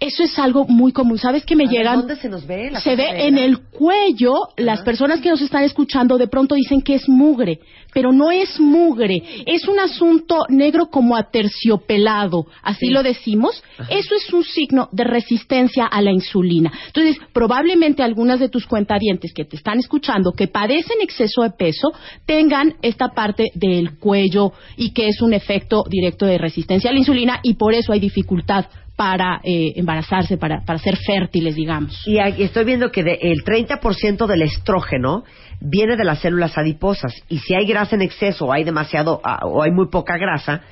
[0.00, 1.18] Eso es algo muy común.
[1.18, 1.98] ¿Sabes que me A llegan?
[2.00, 2.70] ¿Dónde se nos ve?
[2.70, 3.22] la se ve negra?
[3.24, 7.60] en el cuello, las personas que nos están escuchando de pronto dicen que es mugre,
[7.92, 11.16] pero no es mugre, es un asunto negro como
[11.62, 12.92] aterciopelado, así Sí.
[12.92, 13.62] lo decimos.
[13.90, 16.72] Eso es un signo de resistencia a la insulina.
[16.86, 21.88] Entonces, probablemente algunas de tus cuentadientes que te están escuchando que padecen exceso de peso
[22.26, 26.98] tengan esta parte del cuello y que es un efecto directo de resistencia a la
[27.00, 28.66] insulina y por eso hay dificultad
[28.98, 32.02] para eh, embarazarse, para, para ser fértiles, digamos.
[32.04, 35.22] Y aquí estoy viendo que de- el 30% del estrógeno
[35.60, 37.14] viene de las células adiposas.
[37.28, 40.62] Y si hay grasa en exceso o hay demasiado ah, o hay muy poca grasa,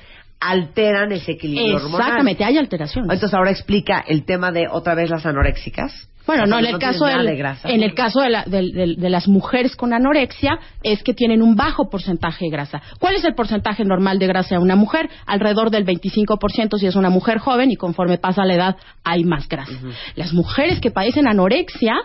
[0.41, 1.99] alteran ese equilibrio hormonal.
[2.01, 3.11] Exactamente, hay alteraciones.
[3.13, 6.09] Entonces ahora explica el tema de otra vez las anoréxicas.
[6.27, 7.69] Bueno, no, en el caso, del- de grasa.
[7.69, 12.45] en el caso la- de las mujeres con anorexia es que tienen un bajo porcentaje
[12.45, 12.81] de grasa.
[12.99, 15.09] ¿Cuál es el porcentaje normal de grasa de una mujer?
[15.25, 19.47] Alrededor del 25% si es una mujer joven y conforme pasa la edad hay más
[19.47, 19.71] grasa.
[20.15, 21.95] Las mujeres que padecen anorexia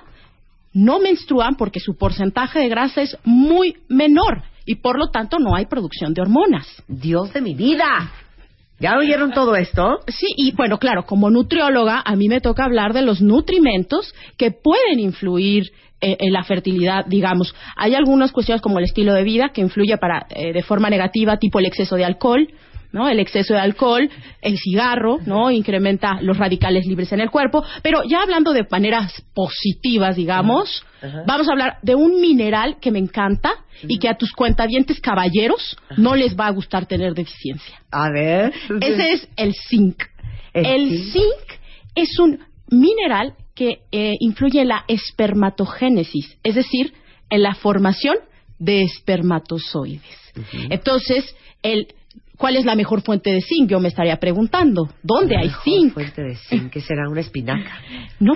[0.73, 5.55] no menstruan porque su porcentaje de grasa es muy menor y por lo tanto no
[5.57, 6.67] hay producción de hormonas.
[6.89, 8.11] Dios de mi vida.
[8.83, 10.01] ¿Ya oyeron todo esto?
[10.09, 14.51] Sí, y bueno, claro, como nutrióloga, a mí me toca hablar de los nutrimentos que
[14.51, 15.71] pueden influir
[16.01, 17.55] eh, en la fertilidad, digamos.
[17.77, 21.37] Hay algunas cuestiones como el estilo de vida que influye para, eh, de forma negativa,
[21.37, 22.49] tipo el exceso de alcohol,
[22.93, 23.09] ¿no?
[23.09, 24.09] El exceso de alcohol,
[24.41, 25.51] el cigarro, ¿no?
[25.51, 27.65] Incrementa los radicales libres en el cuerpo.
[27.83, 30.85] Pero ya hablando de maneras positivas, digamos,
[31.27, 33.53] vamos a hablar de un mineral que me encanta
[33.89, 37.81] y que a tus cuentavientes caballeros no les va a gustar tener deficiencia.
[37.91, 38.53] A ver.
[38.81, 40.03] Ese es el zinc.
[40.53, 41.13] El El, zinc.
[41.13, 41.61] zinc.
[41.95, 42.39] es un
[42.71, 46.95] mineral que eh, influye en la espermatogénesis, es decir,
[47.31, 48.17] en la formación
[48.59, 50.33] de espermatozoides.
[50.71, 51.89] Entonces, el,
[52.43, 53.71] ¿cuál es la mejor fuente de zinc?
[53.71, 54.89] Yo me estaría preguntando.
[55.05, 55.95] ¿Dónde hay Mejor zinc?
[55.95, 57.79] fuente de zinc, que será una espinaca,
[58.21, 58.33] No,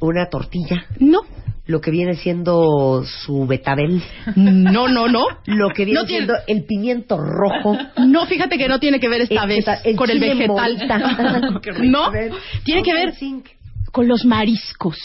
[0.00, 1.18] una tortilla, no,
[1.66, 4.00] lo que viene siendo su betabel,
[4.36, 5.24] no, no, no.
[5.46, 7.76] lo que viene No tiene- siendo el pimiento rojo.
[8.06, 10.76] No, fíjate que no tiene que ver esta El vez el con el vegetal.
[11.62, 12.10] Qué no,
[12.64, 13.14] tiene que ¿dónde ver?
[13.92, 14.96] Con los mariscos.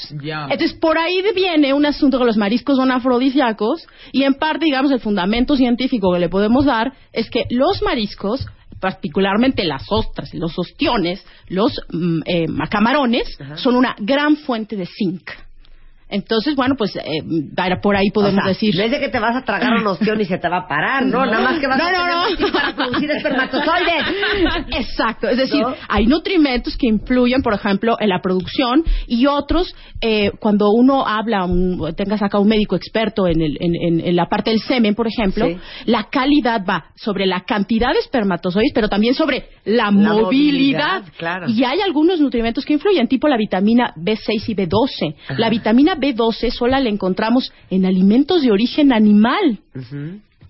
[0.52, 4.92] Entonces, por ahí viene un asunto que los mariscos son afrodisíacos y en parte, digamos,
[4.92, 8.46] el fundamento científico que le podemos dar es que los mariscos,
[8.80, 15.30] particularmente las ostras, los ostiones, los mm, eh, camarones, son una gran fuente de zinc.
[16.08, 17.02] Entonces, bueno, pues eh,
[17.82, 18.76] por ahí podemos O sea, decir...
[18.76, 20.68] No es de que te vas a tragar un ostión y se te va a
[20.68, 21.26] parar, ¿no?
[21.26, 21.92] Nada más que vas No, a
[22.30, 24.04] no, tener para producir espermatozoides.
[24.78, 30.32] Exacto, es decir, hay nutrimentos que influyen, por ejemplo, en la producción y otros, eh,
[30.40, 34.28] cuando uno habla, un, tengas acá un médico experto en, el- en- en- en la
[34.28, 35.58] parte del semen, por ejemplo, Sí.
[35.86, 41.04] la calidad va sobre la cantidad de espermatozoides, pero también sobre la, movilidad, movilidad.
[41.18, 41.50] claro.
[41.50, 45.16] Y hay algunos nutrimentos que influyen, tipo la vitamina B6 y B12.
[45.28, 45.40] Ajá.
[45.40, 49.60] La vitamina B12 sola la encontramos en alimentos de origen animal.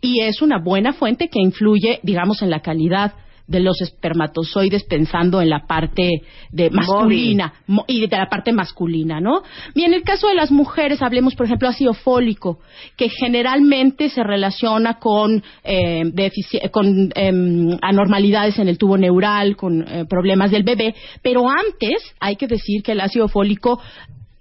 [0.02, 3.14] Y es una buena fuente que influye, digamos, en la calidad
[3.48, 9.22] de los espermatozoides pensando en la parte de masculina mo- y de la parte masculina,
[9.22, 9.44] ¿no?
[9.76, 12.58] Y en el caso de las mujeres, hablemos, por ejemplo, ácido fólico,
[12.98, 16.04] que generalmente se relaciona con, eh,
[16.72, 22.38] con em, anormalidades en el tubo neural, con eh, problemas del bebé, pero antes hay
[22.38, 23.80] que decir que el ácido fólico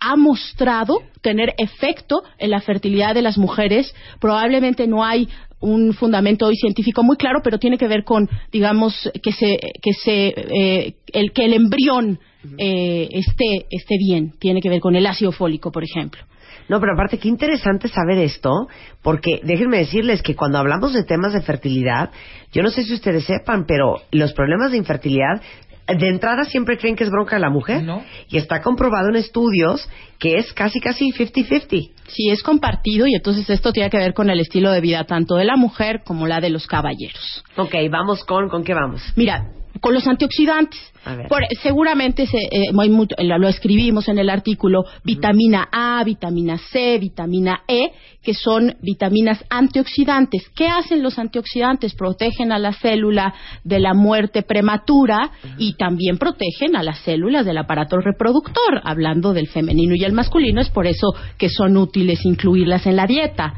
[0.05, 3.95] ha mostrado tener efecto en la fertilidad de las mujeres.
[4.21, 5.29] Probablemente no hay
[5.61, 9.93] un fundamento hoy científico muy claro, pero tiene que ver con, digamos, que se, que
[9.95, 12.19] se, eh, el que el embrión
[12.59, 14.33] eh, esté, esté bien.
[14.39, 16.23] Tiene que ver con el ácido fólico, por ejemplo.
[16.69, 18.69] No, pero aparte, qué interesante saber esto,
[19.03, 22.11] porque déjenme decirles que cuando hablamos de temas de fertilidad,
[22.53, 25.43] yo no sé si ustedes sepan, pero los problemas de infertilidad,
[25.87, 27.83] de entrada siempre creen que es bronca de la mujer.
[27.83, 28.03] No.
[28.29, 31.91] Y está comprobado en estudios que es casi, casi 50-50.
[32.09, 35.37] Sí, es compartido y entonces esto tiene que ver con el estilo de vida tanto
[35.37, 37.45] de la mujer como la de los caballeros.
[37.57, 39.03] Ok, vamos con, ¿con qué vamos?
[39.17, 40.81] Mira, con los antioxidantes.
[41.29, 47.93] Por- seguramente se, eh, lo, escribimos en el artículo, vitamina A, vitamina C, vitamina E,
[48.23, 50.49] que son vitaminas antioxidantes.
[50.57, 51.95] ¿Qué hacen los antioxidantes?
[51.95, 53.35] Protegen a la célula
[53.65, 58.81] de la muerte prematura y también protegen a las células del aparato reproductor.
[58.83, 63.07] Hablando del femenino y el masculino, es por eso que son útiles incluirlas en la
[63.07, 63.55] dieta.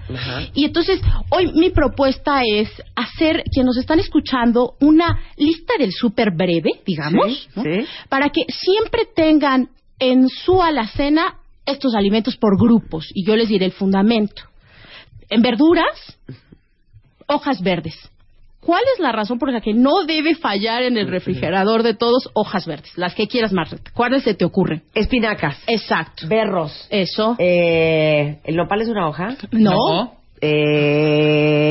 [0.55, 6.31] Y entonces, hoy mi propuesta es hacer, quienes nos están escuchando, una lista del súper
[6.35, 7.63] breve, digamos, Sí, ¿no?
[7.63, 7.87] sí.
[8.09, 9.69] para que siempre tengan
[9.99, 13.11] en su alacena estos alimentos por grupos.
[13.15, 14.43] Y yo les diré el fundamento.
[15.29, 16.19] En verduras,
[17.27, 17.97] hojas verdes.
[18.61, 22.29] ¿Cuál es la razón por la que no debe fallar en el refrigerador de todos
[22.33, 22.99] hojas verdes?
[22.99, 23.77] Las que quieras, Marta.
[23.95, 24.83] ¿Cuáles se te ocurren?
[24.93, 25.63] Espinacas.
[25.69, 26.27] Exacto.
[26.27, 26.89] Berros.
[26.91, 27.37] Eso.
[27.39, 29.37] Eh, ¿El nopal es una hoja?
[29.53, 30.17] no.
[30.41, 31.69] Eh,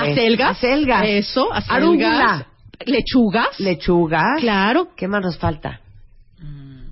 [0.00, 0.58] Acelgas.
[0.58, 1.04] Acelgas.
[1.06, 1.76] Eso, acelgas.
[1.76, 2.48] Arúgula.
[2.86, 3.58] Lechugas.
[3.60, 4.22] Lechuga.
[4.38, 4.88] Claro.
[4.96, 5.80] ¿Qué más nos falta?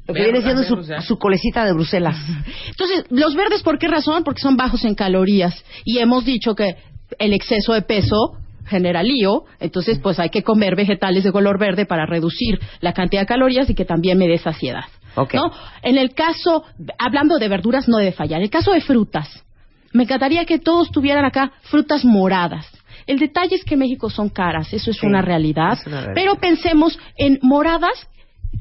[0.07, 1.01] Lo que viene siendo su, berros ya.
[1.01, 2.17] su colecita de Bruselas.
[2.69, 4.25] Entonces, los verdes, ¿por qué razón?
[4.25, 5.65] Porque son bajos en calorías.
[5.85, 6.77] Y hemos dicho que
[7.19, 11.85] el exceso de peso genera lío, entonces pues hay que comer vegetales de color verde
[11.85, 14.85] para reducir la cantidad de calorías y que también me dé saciedad.
[15.15, 15.35] Ok.
[15.35, 15.53] ¿no?
[15.83, 16.65] En el caso,
[16.99, 18.39] hablando de verduras, no debe fallar.
[18.39, 19.45] En el caso de frutas,
[19.93, 22.67] me encantaría que todos tuvieran acá frutas moradas.
[23.07, 25.73] El detalle es que México son caras, eso es Sí, una realidad.
[25.75, 26.15] es una realidad.
[26.15, 28.09] Pero pensemos en moradas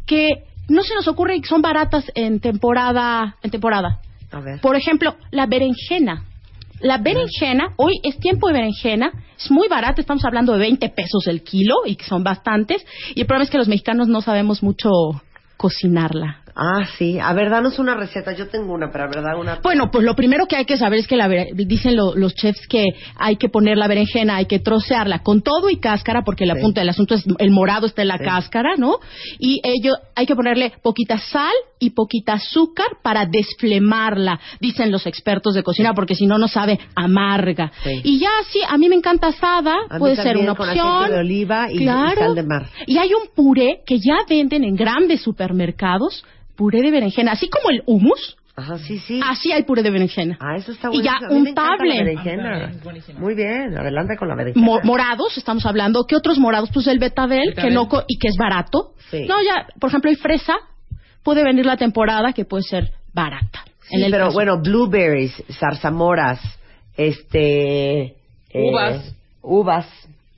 [0.05, 0.29] que
[0.69, 3.99] no se nos ocurre y son baratas en temporada, en temporada.
[4.31, 4.61] A ver.
[4.61, 6.25] Por ejemplo, la berenjena.
[6.79, 11.27] La berenjena, hoy es tiempo de berenjena, es muy barata, estamos hablando de 20 pesos
[11.27, 12.83] el kilo y que son bastantes.
[13.13, 14.89] Y el problema es que los mexicanos no sabemos mucho
[15.57, 16.40] cocinarla.
[16.55, 17.17] Ah, sí.
[17.19, 18.33] A ver, danos una receta.
[18.33, 19.59] Yo tengo una, pero a ver, da una.
[19.63, 22.67] Bueno, pues lo primero que hay que saber es que la dicen lo- los chefs
[22.67, 22.85] que
[23.17, 26.61] hay que poner la berenjena, hay que trocearla con todo y cáscara, porque la Sí.
[26.61, 28.23] punta del asunto es el morado está en la Sí.
[28.25, 28.97] cáscara, ¿no?
[29.39, 35.53] Y ello hay que ponerle poquita sal y poquita azúcar para desflemarla, dicen los expertos
[35.53, 37.71] de cocina, porque si no no sabe amarga.
[37.83, 38.01] Sí.
[38.03, 41.09] Y ya sí, a mí me encanta asada, A puede ser una con opción.
[41.11, 42.19] de oliva y- y Claro.
[42.19, 42.67] sal de mar.
[42.87, 46.23] Y hay un puré que ya venden en grandes supermercados,
[46.55, 48.37] puré de berenjena, así como el hummus.
[48.55, 49.19] Ajá, sí, sí.
[49.23, 50.37] Así hay puré de berenjena.
[50.41, 51.03] Ah, eso está Y bueno.
[51.05, 51.89] ya A mí me encanta untable.
[51.95, 52.71] la berenjena.
[52.85, 53.13] Ah.
[53.17, 54.65] Muy bien, adelante con la berenjena.
[54.65, 56.05] Mo- morados, estamos hablando.
[56.05, 56.69] ¿Qué otros morados?
[56.73, 57.69] Pues el betabel, Betabel.
[57.69, 58.93] que no co- y que es barato.
[59.09, 59.25] Sí.
[59.25, 60.55] No, ya, por ejemplo, hay fresa.
[61.23, 63.63] Puede venir la temporada que puede ser barata.
[63.87, 66.39] Sí, En el pero caso- bueno, blueberries, zarzamoras,
[66.97, 68.01] este...
[68.03, 68.13] eh,
[69.41, 69.91] Uvas.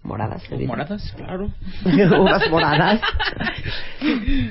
[0.03, 0.43] Moradas.
[0.51, 1.49] Moradas, claro.
[2.21, 3.01] uvas moradas.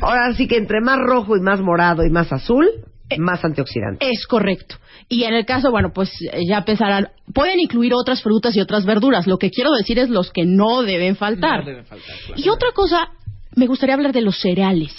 [0.01, 2.67] Ahora sí que entre más rojo y más morado y más azul,
[3.11, 4.09] Eh, más antioxidante.
[4.09, 4.77] Es correcto.
[5.09, 8.87] Y en el caso, bueno, pues eh, ya pensarán, pueden incluir otras frutas y otras
[8.87, 9.27] verduras.
[9.27, 11.61] Lo que quiero decir es los que no deben faltar.
[11.61, 12.43] No deben faltar, claro.
[12.43, 13.11] Y otra cosa,
[13.55, 14.93] me gustaría hablar de los cereales.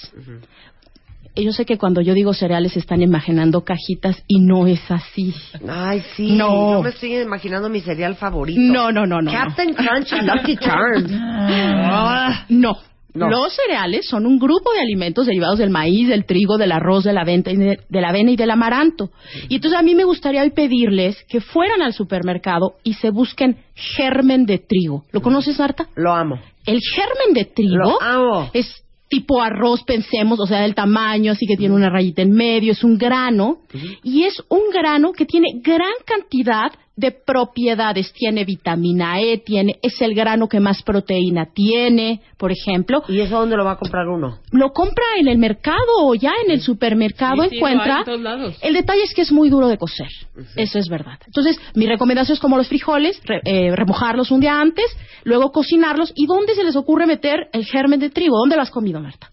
[1.36, 5.34] Yo sé que cuando yo digo cereales están imaginando cajitas y no es así.
[5.68, 6.34] Ay, sí.
[6.34, 6.74] No.
[6.74, 8.60] Yo me estoy imaginando mi cereal favorito.
[8.62, 9.24] No, no, no, no.
[9.24, 9.32] no.
[9.32, 11.12] Captain Crunch y Lucky Charms.
[11.16, 12.76] Ah, no.
[13.16, 13.30] No.
[13.30, 17.14] Los cereales son un grupo de alimentos derivados del maíz, del trigo, del arroz, de
[17.14, 19.12] la, venta y de, de la avena y del amaranto.
[19.50, 23.58] Y entonces a mí me gustaría hoy pedirles que fueran al supermercado y se busquen
[23.76, 25.06] germen de trigo.
[25.12, 25.88] ¿Lo conoces, Marta?
[25.96, 26.40] Lo amo.
[26.66, 28.50] El germen de trigo Lo amo.
[28.52, 28.83] es
[29.14, 32.84] tipo arroz, pensemos, o sea, del tamaño, así que tiene una rayita en medio, es
[32.84, 33.60] un grano,
[34.02, 38.14] y es un grano que tiene gran cantidad de propiedades.
[38.14, 43.04] Tiene vitamina E, tiene, es el grano que más proteína tiene, por ejemplo.
[43.08, 44.40] ¿Y eso dónde lo va a comprar uno?
[44.52, 47.94] Lo compra en el mercado o ya en el supermercado Sí, sí, lo encuentra.
[47.96, 48.58] hay en todos lados.
[48.62, 50.08] El detalle es que es muy duro de cocer.
[50.56, 51.18] Eso es verdad.
[51.26, 54.86] Entonces, mi recomendación es como los frijoles, re- eh, remojarlos un día antes,
[55.24, 56.12] luego cocinarlos.
[56.16, 58.38] ¿Y dónde se les ocurre meter el germen de trigo?
[58.38, 59.32] ¿Dónde lo has comido, Marta?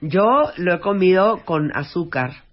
[0.00, 2.43] Yo lo he comido con azúcar.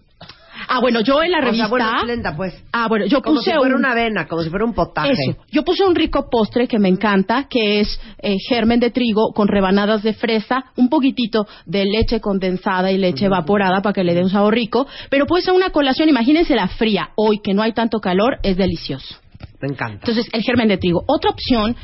[0.68, 1.68] Ah, bueno, yo en la O sea, revista.
[2.06, 2.64] bueno, pues.
[2.72, 5.12] ah, bueno, yo Como puse si fuera un- una avena, como si fuera un potaje.
[5.12, 5.38] Eso.
[5.52, 9.48] Yo puse un rico postre que me encanta, que es eh, germen de trigo con
[9.48, 14.24] rebanadas de fresa, un poquitito de leche condensada y leche evaporada para que le dé
[14.24, 14.88] un sabor rico.
[15.10, 18.58] Pero puede ser una colación, imagínense la fría, hoy que no hay tanto calor, es
[18.58, 19.16] delicioso.
[19.62, 20.00] Me encanta.
[20.08, 21.04] Entonces, el germen de trigo.
[21.08, 21.76] Otra opción,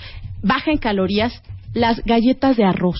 [0.41, 1.41] baja en calorías,
[1.73, 2.97] las galletas de arroz.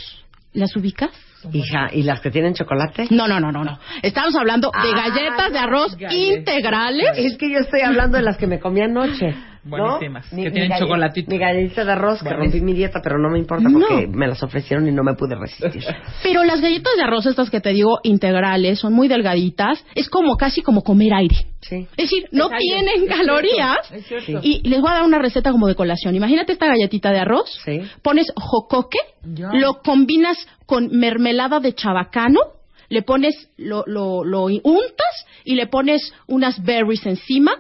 [0.54, 1.12] ¿Las ubicas?
[1.54, 3.08] Hija, ¿y las que tienen chocolate?
[3.12, 3.80] No, no, no, no, no.
[4.02, 6.14] Estamos hablando de Ah, galletas de arroz galletas.
[6.38, 7.10] integrales.
[7.16, 9.36] Es que yo estoy hablando de las que me comí anoche.
[9.68, 9.78] ¿No?
[9.78, 11.32] Buenísimas, Mi- que tienen chocolatito.
[11.32, 13.80] Mi galletita de arroz, que rompí mi dieta, pero no me importa No.
[13.80, 15.84] porque me las ofrecieron y no me pude resistir.
[16.24, 19.84] Pero las galletas de arroz, estas que te digo, integrales, son muy delgaditas.
[19.96, 21.36] Es como casi como comer aire.
[21.62, 21.88] Sí.
[21.98, 23.92] Es decir, no Es tienen es cierto, calorías.
[23.92, 24.40] es cierto.
[24.44, 26.16] Y les voy a dar una receta como de colación.
[26.16, 27.60] Imagínate esta galletita de arroz.
[27.66, 27.82] Sí.
[28.02, 29.50] Pones jocoque, Ya.
[29.54, 32.40] lo combinas con mermelada de chabacano,
[32.90, 37.52] le pones, lo, lo, lo untas y le pones unas berries encima.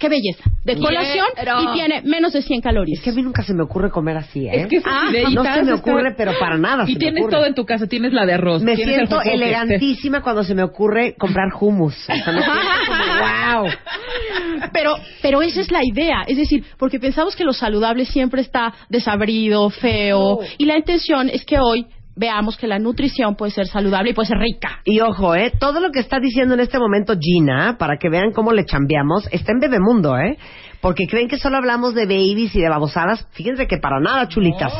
[0.00, 0.42] ¡Qué belleza!
[0.64, 1.62] De colación Quiero.
[1.62, 2.98] y tiene menos de 100 calorías.
[2.98, 4.62] Es que a mí nunca se me ocurre comer así, ¿eh?
[4.62, 7.22] Es que esas Ah, no se me ocurre, pero para nada se Y me tienes
[7.22, 7.36] ocurre.
[7.36, 8.62] todo en tu casa, tienes la de arroz.
[8.62, 11.94] Me el siento elegantísima cuando se me ocurre comprar hummus.
[11.94, 12.50] O sea, me siento
[12.88, 13.70] como, wow.
[14.72, 18.72] Pero, pero esa es la idea, es decir, porque pensamos que lo saludable siempre está
[18.88, 21.86] desabrido, feo, y la intención es que hoy
[22.20, 24.80] veamos que la nutrición puede ser saludable y puede ser rica.
[24.84, 25.50] Y ojo, ¿eh?
[25.58, 29.26] Todo lo que está diciendo en este momento Gina, para que vean cómo le chambeamos,
[29.32, 30.36] está en Bebemundo, ¿eh?
[30.82, 33.26] Porque creen que solo hablamos de babies y de babosadas.
[33.32, 34.72] Fíjense que para nada, chulitas.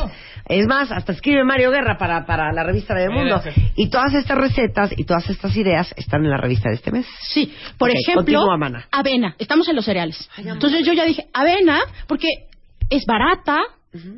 [0.47, 3.41] Es más, hasta escribe Mario Guerra para, para la revista Bebemundo.
[3.43, 6.91] Mira, Y todas estas recetas y todas estas ideas están en la revista de este
[6.91, 7.07] mes.
[7.21, 10.29] Sí, por ejemplo, continúa, avena, estamos en los cereales.
[10.37, 12.27] Entonces yo ya dije, avena, porque
[12.89, 13.57] es barata,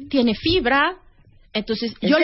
[0.09, 0.95] tiene fibra,
[1.53, 2.17] entonces Es yo.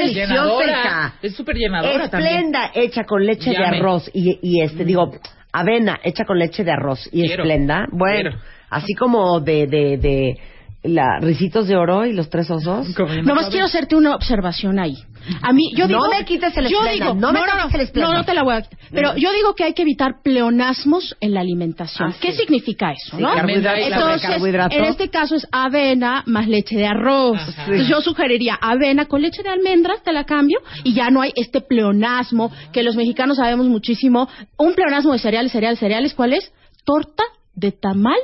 [1.21, 2.33] Es súper llenadora también.
[2.35, 5.11] Esplenda hecha con leche de arroz y, y este, digo,
[5.51, 7.43] avena hecha con leche de arroz y Quiero.
[7.43, 7.87] esplenda.
[7.91, 8.45] Bueno, Quiero.
[8.69, 10.37] así como de, de, de
[10.83, 12.87] la Ricitos de Oro y los Tres Osos.
[13.23, 14.95] Nomás quiero hacerte una observación ahí.
[15.41, 17.45] A mí, yo No digo, me quites el yo digo, no me no,
[17.77, 18.09] el Splenda.
[18.09, 18.79] no, no te la voy a quitar.
[18.89, 22.11] Pero yo digo que hay que evitar pleonasmos en la alimentación.
[22.11, 22.37] Ah, ¿Qué sí.
[22.39, 23.33] significa eso, Sí, no?
[23.33, 24.77] carbohidratos, Entonces, carbohidratos.
[24.77, 27.37] en este caso es avena más leche de arroz.
[27.37, 27.63] Ajá.
[27.65, 31.33] Entonces yo sugeriría avena con leche de almendras, te la cambio, y ya no hay
[31.35, 34.29] este pleonasmo que los mexicanos sabemos muchísimo.
[34.57, 36.51] Un pleonasmo de cereales, cereales, cereales, ¿cuál es?
[36.85, 37.23] Torta
[37.53, 38.17] de tamal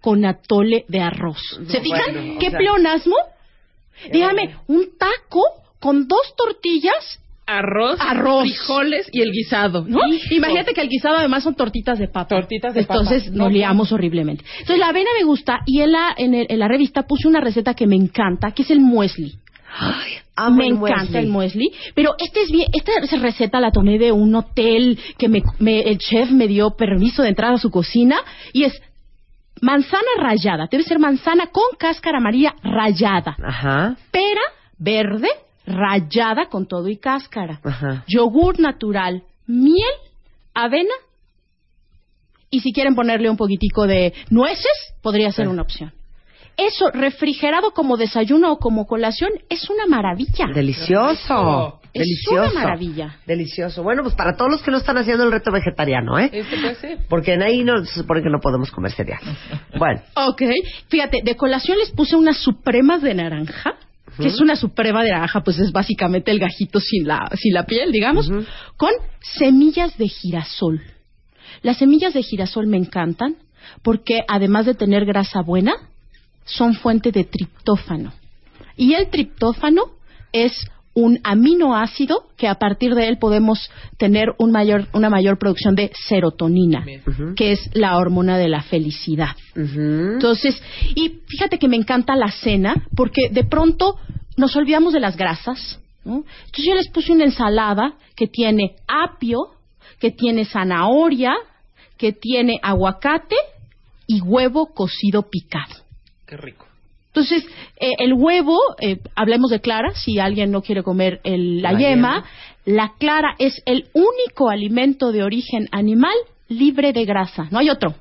[0.00, 1.38] con atole de arroz.
[1.68, 2.12] ¿Se fijan?
[2.12, 3.16] bueno, o ¿Qué sea- pleonasmo?
[4.12, 5.42] Dígame, un taco
[5.80, 7.20] con dos tortillas,
[7.50, 8.42] Arroz, Arroz.
[8.42, 9.84] frijoles y el guisado.
[9.88, 9.98] ¿no?
[10.06, 10.34] Hijo.
[10.34, 12.28] Imagínate que el guisado además son tortitas de papa.
[12.28, 13.00] Tortitas de papa.
[13.00, 13.54] Entonces No, nos no.
[13.54, 14.44] liamos horriblemente.
[14.52, 17.40] Entonces la avena me gusta y en la, en, el- en la revista puse una
[17.40, 19.34] receta que me encanta, que es el muesli.
[20.36, 21.18] Amo me el encanta muesli.
[21.18, 25.42] el muesli, pero este es bien, esta receta la tomé de un hotel que me,
[25.58, 28.16] me- el chef me dio permiso de entrar a su cocina
[28.52, 28.80] y es
[29.62, 34.40] manzana rallada, debe ser manzana con cáscara amarilla rallada, Ajá, pera
[34.78, 35.28] verde
[35.66, 38.04] rallada con todo y cáscara, ajá.
[38.06, 39.94] yogur natural, miel,
[40.54, 40.94] avena
[42.50, 45.50] y si quieren ponerle un poquitico de nueces, podría ser Sí.
[45.50, 45.92] una opción.
[46.56, 50.46] Eso, refrigerado como desayuno o como colación, es una maravilla.
[50.52, 51.77] Delicioso.
[51.92, 52.50] Es Delicioso.
[52.52, 53.16] una maravilla.
[53.26, 53.82] Delicioso.
[53.82, 56.30] Bueno, pues para todos los que no están haciendo el reto vegetariano, ¿eh?
[56.32, 56.98] Este puede ser.
[57.08, 59.20] Porque en ahí no, se supone que no podemos comer cereal.
[59.78, 60.42] Bueno, Ok,
[60.88, 63.74] fíjate, de colación les puse unas supremas de naranja,
[64.16, 67.64] que es una suprema de naranja, pues es básicamente el gajito sin la, sin la
[67.64, 68.28] piel, digamos,
[68.76, 70.80] con semillas de girasol.
[71.62, 73.36] Las semillas de girasol me encantan
[73.82, 75.74] porque además de tener grasa buena,
[76.44, 78.12] son fuente de triptófano.
[78.76, 79.82] Y el triptófano
[80.32, 80.52] es
[80.98, 85.92] un aminoácido que a partir de él podemos tener un mayor, una mayor producción de
[86.08, 86.84] serotonina,
[87.36, 89.36] que es la hormona de la felicidad.
[89.54, 90.60] Entonces,
[90.96, 93.96] y fíjate que me encanta la cena, porque de pronto
[94.36, 95.80] nos olvidamos de las grasas.
[96.04, 96.24] ¿no?
[96.46, 99.50] Entonces yo les puse una ensalada que tiene apio,
[100.00, 101.32] que tiene zanahoria,
[101.96, 103.36] que tiene aguacate
[104.08, 105.76] y huevo cocido picado.
[106.26, 106.67] Qué rico.
[107.18, 107.44] Entonces,
[107.80, 111.78] eh, el huevo, eh, hablemos de clara, si alguien no quiere comer el- la, La
[111.78, 112.24] yema, yema.
[112.64, 116.14] la clara es el único alimento de origen animal
[116.48, 117.94] libre de grasa, no hay otro.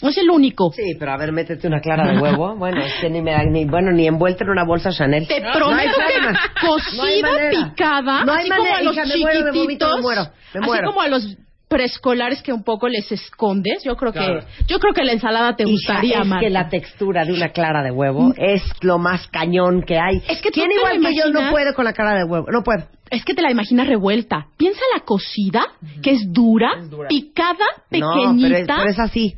[0.00, 0.72] Es el único.
[0.72, 2.54] Sí, pero a ver, métete una clara de huevo.
[2.58, 5.28] Bueno, es que ni me da ni, bueno, ni envuelta en una bolsa Chanel.
[5.28, 6.38] Te No prometo que No
[6.68, 10.00] cocida, picada, No así manera, como a los hija, me muero de vómito, chiquititos, me
[10.02, 10.22] muero,
[10.54, 11.36] me así como a los
[11.70, 13.84] preescolares que un poco les escondes.
[13.84, 14.40] Yo creo Claro.
[14.40, 16.40] que yo creo que la ensalada te gustaría es más.
[16.40, 20.16] que la textura de una clara de huevo es lo más cañón que hay.
[20.28, 22.24] Es que tú ¿Quién te igual que yo no imaginas- puede con la clara de
[22.24, 22.46] huevo?
[22.50, 22.86] No puedo.
[23.08, 24.46] Es que te la imaginas revuelta.
[24.56, 25.64] Piensa la cocida,
[26.02, 27.08] que es dura, Es dura.
[27.08, 28.76] picada, No, pero es, pequeñita.
[28.76, 29.34] pero es así.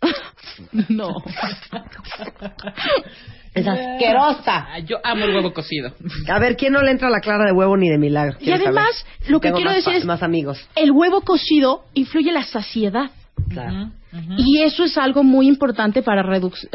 [0.88, 1.08] No.
[3.60, 4.66] Es asquerosa.
[4.72, 5.92] Ah, Yo amo el huevo cocido.
[6.28, 8.36] A ver, ¿quién no le entra a la clara de huevo ni de milagro?
[8.40, 9.30] Y además, saber.
[9.30, 10.68] lo que Tengo quiero más decir es- Más amigos.
[10.74, 13.10] El huevo cocido influye la saciedad.
[13.50, 13.90] Claro.
[14.38, 16.22] Y eso es algo muy importante para,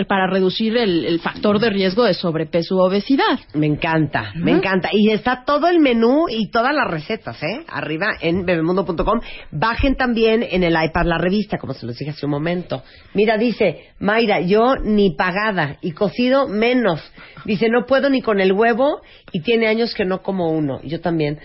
[0.08, 3.40] para reducir el, el factor de riesgo de sobrepeso u obesidad.
[3.54, 4.90] Me encanta, me encanta.
[4.92, 7.66] Y está todo el menú y todas las recetas, ¿eh?
[7.68, 9.20] Arriba en bebemundo.com.
[9.52, 12.84] Bajen también en el iPad la revista, como se los dije hace un momento.
[13.16, 17.02] Mira, dice, Mayra, yo ni pagada y cocido menos.
[17.46, 20.82] Dice, no puedo ni con el huevo y tiene años que no como uno.
[20.84, 21.40] Yo también.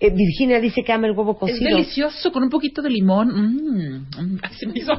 [0.00, 1.70] Eh, Virginia dice que ama el huevo Es cocido.
[1.70, 3.28] delicioso con un poquito de limón.
[3.28, 4.92] Mm, mm, se me hizo.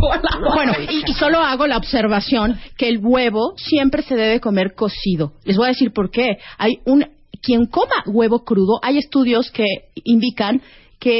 [0.53, 5.33] Bueno, y, y solo hago la observación que el huevo siempre se debe comer cocido.
[5.43, 6.38] Les voy a decir por qué.
[6.57, 7.05] Hay un
[7.41, 9.65] quien coma huevo crudo, hay estudios que
[10.03, 10.61] indican
[10.99, 11.19] que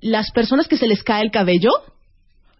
[0.00, 1.70] las personas que se les cae el cabello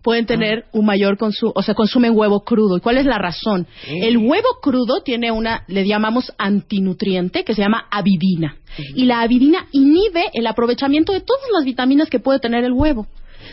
[0.02, 2.76] pueden tener un mayor consumo, o sea, consumen huevo crudo.
[2.76, 3.66] ¿Y cuál es la razón?
[3.86, 8.56] El huevo crudo tiene una, le llamamos antinutriente, que se llama avidina.
[8.94, 13.06] Y la avidina inhibe el aprovechamiento de todas las vitaminas que puede tener el huevo.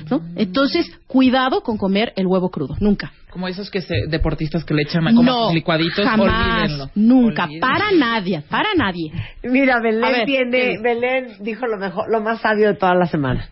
[0.10, 0.22] ¿no?
[0.36, 3.12] Entonces, cuidado con comer el huevo crudo, nunca.
[3.32, 6.90] Como esos que se, deportistas que le echan a como no, sus licuaditos, jamás, olvídenlo.
[6.96, 7.68] nunca, Olvídenlo.
[7.68, 9.12] para nadie, para nadie.
[9.44, 10.80] Mira, Belén ver, tiene.
[10.82, 13.48] Belén dijo lo mejor, lo más sabio de toda la semana.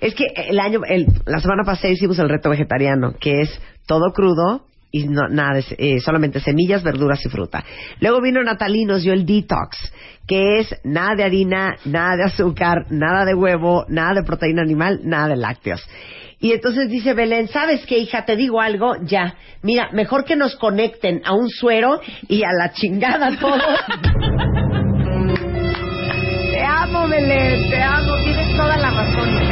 [0.00, 4.12] Es que el año, el, la semana pasada hicimos el reto vegetariano, que es todo
[4.12, 7.64] crudo y no, nada, eh, solamente semillas, verduras y fruta.
[8.00, 9.92] Luego vino Natalí y nos dio el detox,
[10.26, 15.00] que es nada de harina, nada de azúcar, nada de huevo, nada de proteína animal,
[15.02, 15.86] nada de lácteos.
[16.40, 18.24] Y entonces dice Belén, ¿sabes qué, hija?
[18.24, 19.34] Te digo algo, ya.
[19.62, 23.60] Mira, mejor que nos conecten a un suero y a la chingada todos.
[26.52, 28.16] Te amo, Belén, te amo.
[28.24, 29.47] Tienes toda la razón.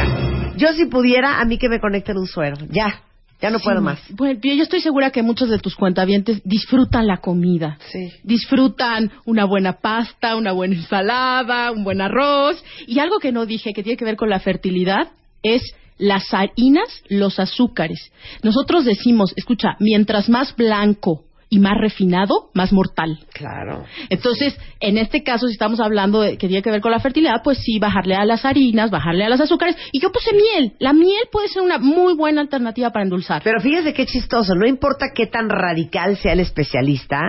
[0.57, 2.57] Yo si pudiera, a mí que me conecten un suero.
[2.69, 3.01] Ya,
[3.41, 3.83] ya no puedo Sí.
[3.83, 3.99] más.
[4.15, 7.77] Bueno, yo estoy segura que muchos de tus cuentavientes disfrutan la comida.
[7.91, 8.11] Sí.
[8.23, 12.63] Disfrutan una buena pasta, una buena ensalada, un buen arroz.
[12.87, 15.09] Y algo que no dije que tiene que ver con la fertilidad
[15.43, 15.61] es
[15.99, 18.11] las harinas, los azúcares.
[18.43, 23.19] Nosotros decimos, escucha, mientras más blanco y más refinado, más mortal.
[23.33, 23.85] Claro.
[24.09, 27.41] Entonces, en este caso, si estamos hablando de que tiene que ver con la fertilidad,
[27.43, 29.77] pues sí, bajarle a las harinas, bajarle a los azúcares.
[29.91, 30.73] Y yo puse miel.
[30.79, 33.41] La miel puede ser una muy buena alternativa para endulzar.
[33.43, 34.55] Pero fíjese qué chistoso.
[34.55, 37.19] No importa qué tan radical sea el especialista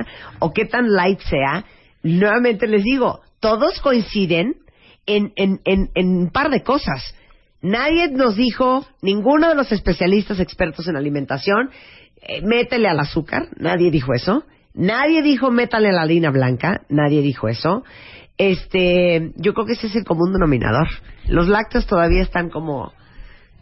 [0.40, 1.64] o qué tan light sea,
[2.02, 4.56] nuevamente les digo, todos coinciden
[5.06, 7.14] en, en, en, en un par de cosas.
[7.60, 11.70] Nadie nos dijo, ninguno de los especialistas expertos en alimentación,
[12.22, 14.44] eh, métele al azúcar, nadie dijo eso.
[14.74, 17.82] Nadie dijo métale a la harina blanca, nadie dijo eso.
[18.36, 20.86] Este, yo creo que ese es el común denominador.
[21.26, 22.92] Los lácteos todavía están como,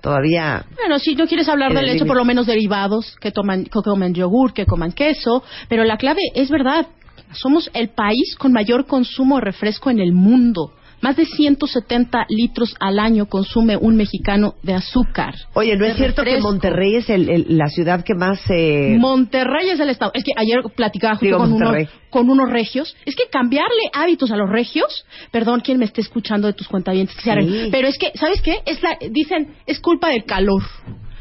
[0.03, 2.07] todavía Bueno, si no quieres hablar de leche, límite.
[2.07, 5.43] por lo menos derivados, que, toman, que comen yogur, que coman queso.
[5.69, 6.87] Pero la clave es verdad.
[7.33, 10.73] Somos el país con mayor consumo de refresco en el mundo.
[11.03, 15.34] Más de 170 litros al año consume un mexicano de azúcar.
[15.55, 16.40] Oye, ¿no es cierto que.
[16.40, 18.40] Monterrey es el- el- la ciudad que más...
[18.49, 18.97] Eh...
[18.99, 20.11] Monterrey es el estado.
[20.14, 21.76] Es que ayer platicaba justo Digo, con, unos,
[22.11, 22.97] con unos regios.
[23.05, 27.14] Es que cambiarle hábitos a los regios, perdón quien me esté escuchando de tus cuentavientes,
[27.22, 27.68] Sí.
[27.70, 28.62] pero es que, ¿sabes qué?
[28.64, 30.62] Es la, dicen, es culpa del calor.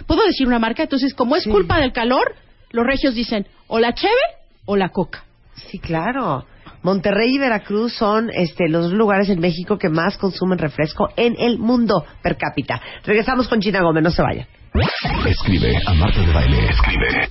[0.07, 0.83] ¿Puedo decir una marca?
[0.83, 1.49] Entonces, como es Sí.
[1.49, 2.35] culpa del calor,
[2.71, 4.13] los regios dicen o la cheve
[4.65, 5.25] o la coca.
[5.69, 6.45] Sí, claro.
[6.85, 11.57] Monterrey y Veracruz son este, los lugares en México que más consumen refresco en el
[11.57, 12.79] mundo per cápita.
[13.03, 14.45] Regresamos con China Gómez, no se vayan.
[15.25, 16.69] Escribe a Marta de Baile.
[16.69, 17.27] Escribe.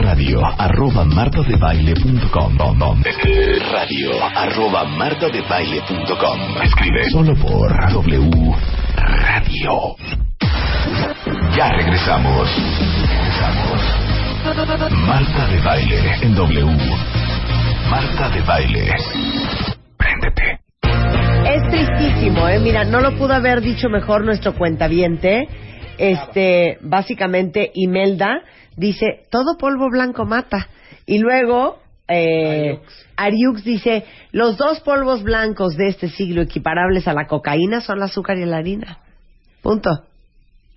[0.00, 3.02] Radio arroba martadebaile.com.
[3.70, 6.62] Radio arroba martadebaile.com.
[6.62, 7.10] Escribe.
[7.10, 8.54] Solo por W
[8.96, 9.96] Radio.
[11.54, 12.48] Ya regresamos.
[13.06, 13.82] Regresamos.
[15.06, 17.21] Marta de Baile en W.
[17.90, 18.94] Marta de Baile.
[19.96, 20.60] Préndete.
[21.46, 22.58] Es tristísimo, ¿eh?
[22.60, 25.48] Mira, no lo pudo haber dicho mejor nuestro cuentaviente.
[25.98, 28.42] Este, básicamente, Imelda
[28.76, 30.68] dice, todo polvo blanco mata.
[31.06, 32.80] Y luego, eh,
[33.16, 38.04] Ariux dice, los dos polvos blancos de este siglo equiparables a la cocaína son el
[38.04, 38.98] azúcar y la harina.
[39.62, 40.11] Punto.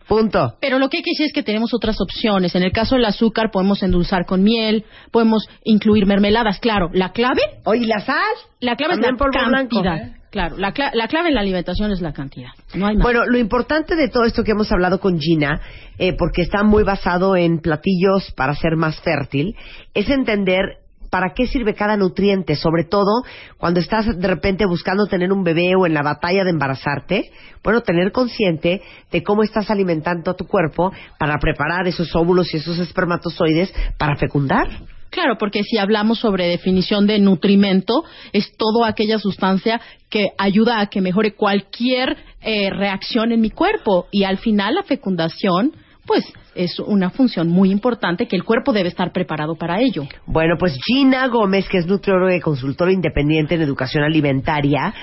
[0.07, 0.55] Punto.
[0.61, 2.55] Pero lo que hay que decir es que tenemos otras opciones.
[2.55, 6.59] En el caso del azúcar podemos endulzar con miel, podemos incluir mermeladas.
[6.59, 8.17] Claro, la clave, Oye, ¿la sal?
[8.59, 9.81] la clave es También la polvo blanco.
[9.83, 10.15] cantidad.
[10.31, 12.49] Claro, la, cla- la clave en la alimentación es la cantidad.
[12.73, 13.03] No hay más.
[13.03, 15.61] Bueno, lo importante de todo esto que hemos hablado con Gina,
[15.97, 19.55] eh, porque está muy basado en platillos para ser más fértil,
[19.93, 20.79] es entender
[21.15, 23.23] para qué sirve cada nutriente, sobre todo
[23.57, 27.31] cuando estás de repente buscando tener un bebé o en la batalla de embarazarte,
[27.63, 28.81] bueno, tener consciente
[29.13, 34.17] de cómo estás alimentando a tu cuerpo para preparar esos óvulos y esos espermatozoides para
[34.17, 34.67] fecundar.
[35.09, 39.79] Claro, porque si hablamos sobre definición de nutrimento, es toda aquella sustancia
[40.09, 44.07] que ayuda a que mejore cualquier eh, reacción en mi cuerpo.
[44.11, 45.71] Y al final la fecundación,
[46.05, 46.23] pues
[46.53, 50.07] es una función muy importante que el cuerpo debe estar preparado para ello.
[50.25, 54.93] Bueno, pues Gina Gómez, que es nutrióloga y consultora independiente en educación alimentaria,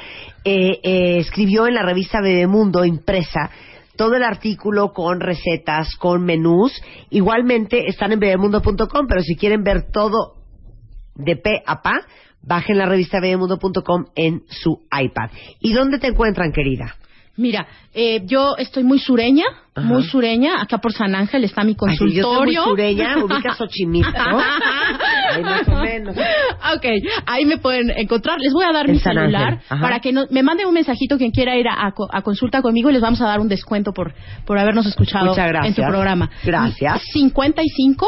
[0.45, 3.51] eh, eh, escribió en la revista Bebemundo impresa
[3.97, 6.73] todo el artículo con recetas, con menús.
[7.11, 10.37] Igualmente están en bebemundo.com, pero si quieren ver todo
[11.15, 12.01] de pe a pa,
[12.41, 15.31] bajen la revista bebemundo.com en su iPad.
[15.61, 16.97] ¿Y dónde te encuentran, querida?
[17.37, 19.45] Mira, eh, yo estoy muy sureña,
[19.75, 19.87] Ajá.
[19.89, 20.61] muy sureña.
[20.61, 22.23] Acá por San Ángel está mi Ay, sí, consultorio.
[22.23, 24.39] yo soy muy sureña, ubicas Xochimilco, ¿no?
[25.31, 26.15] Ahí más o menos.
[26.15, 26.85] ok,
[27.27, 28.39] ahí me pueden encontrar.
[28.39, 31.17] Les voy a dar En mi San celular para que no- me mande un mensajito
[31.17, 33.93] quien quiera ir a, a a consulta conmigo y les vamos a dar un descuento
[33.93, 34.13] por,
[34.45, 35.35] por habernos escuchado
[35.65, 36.31] en tu programa.
[36.45, 37.01] Gracias.
[37.15, 38.07] 55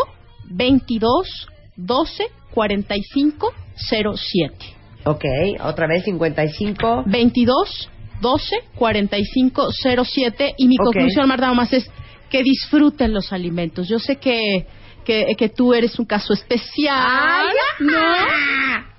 [0.51, 4.55] 22 12 45 07.
[5.07, 5.25] Ok,
[5.65, 7.05] otra vez 55.
[7.07, 9.69] 22 12 45
[10.05, 10.85] 07 y mi Ok.
[10.87, 11.91] conclusión Marta nomás es
[12.31, 13.89] que disfruten los alimentos.
[13.89, 14.67] Yo sé que
[15.05, 17.47] que, que tú eres un caso especial,
[17.81, 17.93] ¿no?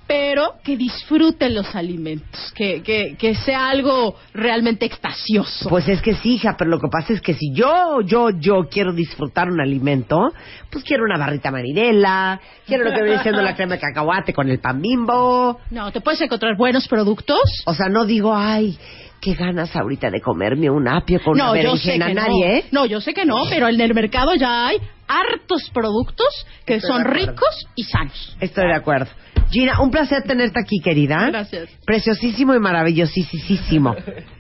[0.08, 5.68] Pero que disfruten los alimentos, que, que, que sea algo realmente extasioso.
[5.68, 8.68] Pues es que sí, hija, pero lo que pasa es que si yo, yo, yo
[8.70, 10.32] quiero disfrutar un alimento,
[10.70, 14.48] pues quiero una barrita marinela, quiero lo que viene siendo la crema de cacahuate con
[14.48, 15.60] el pan bimbo.
[15.72, 17.40] No, te puedes encontrar buenos productos.
[17.66, 18.78] O sea, no digo, ay,
[19.26, 22.08] qué ganas ahorita de comerme un apio con una No, yo sé berenjena.
[22.08, 22.54] que Nadie, no.
[22.54, 22.66] ¿eh?
[22.72, 24.78] No, yo sé que no, pero en el mercado ya hay
[25.08, 26.28] hartos productos
[26.66, 28.38] que Estoy son ricos y sanos.
[28.40, 29.08] Estoy de acuerdo.
[29.50, 31.28] Gina, un placer tenerte aquí, querida.
[31.30, 31.70] Gracias.
[31.86, 33.96] Preciosísimo y maravillosísimo.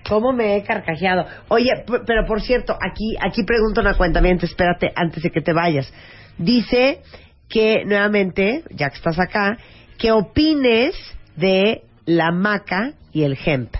[0.07, 1.25] ¿Cómo me he carcajeado?
[1.47, 1.69] Oye,
[2.05, 5.91] pero por cierto, aquí, aquí pregunto una cuenta, espérate, antes de que te vayas.
[6.37, 7.01] Dice
[7.49, 9.57] que, nuevamente, ya que estás acá,
[9.97, 10.95] que opines
[11.35, 13.73] de la maca y el hemp.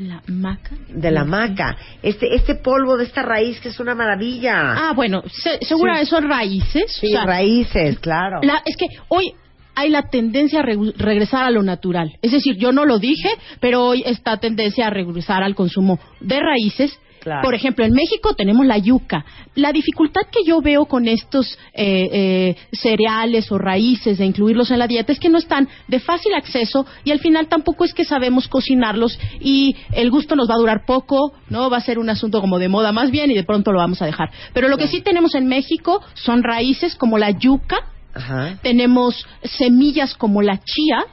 [0.00, 0.70] La maca.
[0.88, 1.76] De la maca.
[2.02, 4.88] Este, este polvo de esta raíz que es una maravilla.
[4.88, 6.90] Ah, bueno, se- seguramente son raíces.
[6.98, 8.40] sí, o sea, raíces, claro.
[8.42, 9.34] la- es que hoy
[9.74, 12.16] hay la tendencia a regresar a lo natural.
[12.22, 13.28] Es decir, yo no lo dije,
[13.60, 16.98] pero hoy está tendencia a regresar al consumo de raíces.
[17.20, 17.42] Claro.
[17.42, 19.24] Por ejemplo, en México tenemos la yuca.
[19.54, 24.78] La dificultad que yo veo con estos eh, eh, cereales o raíces de incluirlos en
[24.78, 28.04] la dieta es que no están de fácil acceso y al final tampoco es que
[28.04, 32.08] sabemos cocinarlos y el gusto nos va a durar poco, no va a ser un
[32.08, 34.30] asunto como de moda más bien y de pronto lo vamos a dejar.
[34.52, 37.78] Pero lo que sí tenemos en México son raíces como la yuca,
[38.14, 38.58] Ajá.
[38.62, 41.04] tenemos semillas como la chía.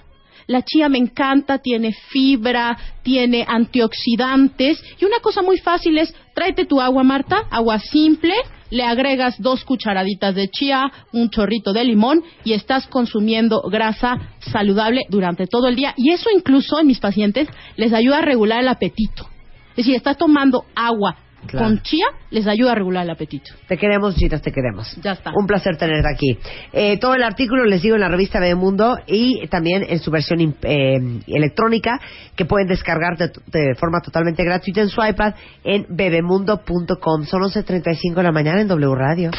[0.47, 4.81] La chía me encanta, tiene fibra, tiene antioxidantes.
[4.99, 8.33] Y una cosa muy fácil es, tráete tu agua, Marta, agua simple,
[8.69, 15.05] le agregas dos cucharaditas de chía, un chorrito de limón y estás consumiendo grasa saludable
[15.09, 15.93] durante todo el día.
[15.97, 19.27] Y eso incluso en mis pacientes les ayuda a regular el apetito.
[19.71, 21.67] Es decir, estás tomando agua Claro.
[21.67, 23.53] con chía, les ayuda a regular el apetito.
[23.67, 24.95] Te queremos, chicas, te queremos.
[25.01, 25.31] Ya está.
[25.35, 26.37] Un placer tenerte aquí.
[26.73, 30.55] Eh, todo el artículo les digo en la revista Bebemundo y también en su versión
[30.63, 31.99] eh, electrónica
[32.35, 37.23] que pueden descargar de, de forma totalmente gratuita en su iPad en bebemundo.com.
[37.25, 39.31] Son 11.35 de la mañana en W Radio.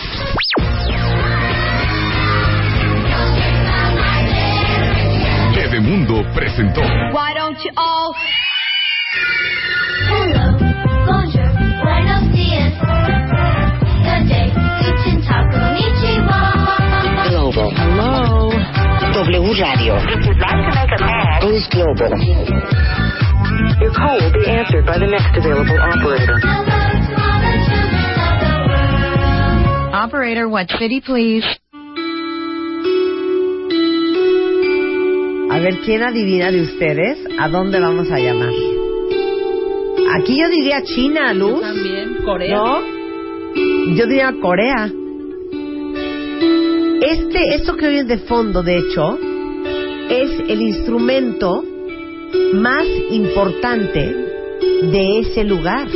[5.54, 7.70] Bebemundo presentó Why don't you
[19.18, 19.96] W Radio.
[19.98, 22.14] If you'd like to make a call, Boost Global.
[23.82, 26.38] Your call will be answered by the next available operator.
[29.92, 31.44] Operator, what city, please?
[35.50, 38.52] A ver, ¿quién adivina de ustedes a dónde vamos a llamar?
[40.14, 41.60] Aquí yo diría China, Luz.
[41.60, 42.56] También, Corea.
[42.56, 42.80] ¿No?
[43.96, 44.92] Yo diría Corea.
[47.00, 49.18] Este, esto que oyes de fondo, de hecho,
[50.08, 51.62] es el instrumento
[52.54, 54.14] más importante
[54.82, 55.86] de ese lugar.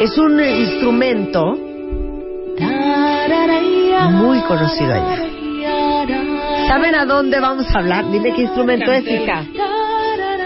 [0.00, 1.56] Es un instrumento
[4.12, 5.26] muy conocido allá.
[6.68, 8.10] ¿Saben a dónde vamos a hablar?
[8.10, 9.44] Dime qué instrumento es, hija.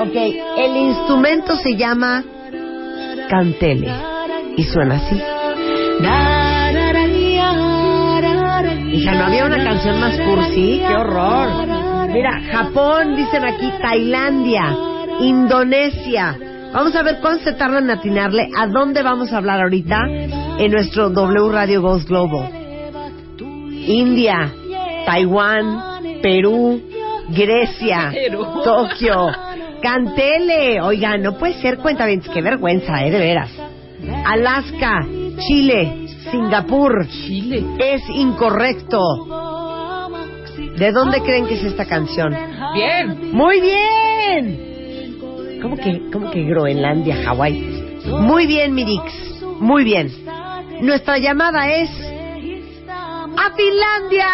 [0.01, 0.17] Ok,
[0.59, 2.25] el instrumento se llama
[3.29, 3.91] cantele
[4.57, 5.21] y suena así.
[8.95, 10.81] Hija, ¿no había una canción más cursi?
[10.87, 11.67] ¡Qué horror!
[12.13, 14.73] Mira, Japón, dicen aquí, Tailandia,
[15.19, 16.39] Indonesia.
[16.73, 20.71] Vamos a ver cuánto se tarda en atinarle a dónde vamos a hablar ahorita en
[20.71, 22.49] nuestro W Radio Ghost Global.
[23.85, 24.53] India,
[25.05, 26.81] Taiwán, Perú,
[27.31, 28.13] Grecia,
[28.63, 29.27] Tokio,
[29.83, 30.81] Cantele.
[30.81, 33.51] Oiga, no puede ser cuenta bien, qué vergüenza, eh, de veras.
[34.25, 35.05] Alaska,
[35.49, 37.07] Chile, Singapur.
[37.09, 37.65] Chile.
[37.79, 39.01] Es incorrecto.
[40.77, 42.37] ¿De dónde creen que es esta canción?
[42.75, 43.33] Bien.
[43.33, 44.75] Muy bien.
[45.63, 48.03] ¿Cómo que, cómo que Groenlandia, Hawái?
[48.07, 49.43] Muy bien, Mirix.
[49.61, 50.11] Muy bien.
[50.81, 51.91] Nuestra llamada es
[53.37, 54.29] a Finlandia.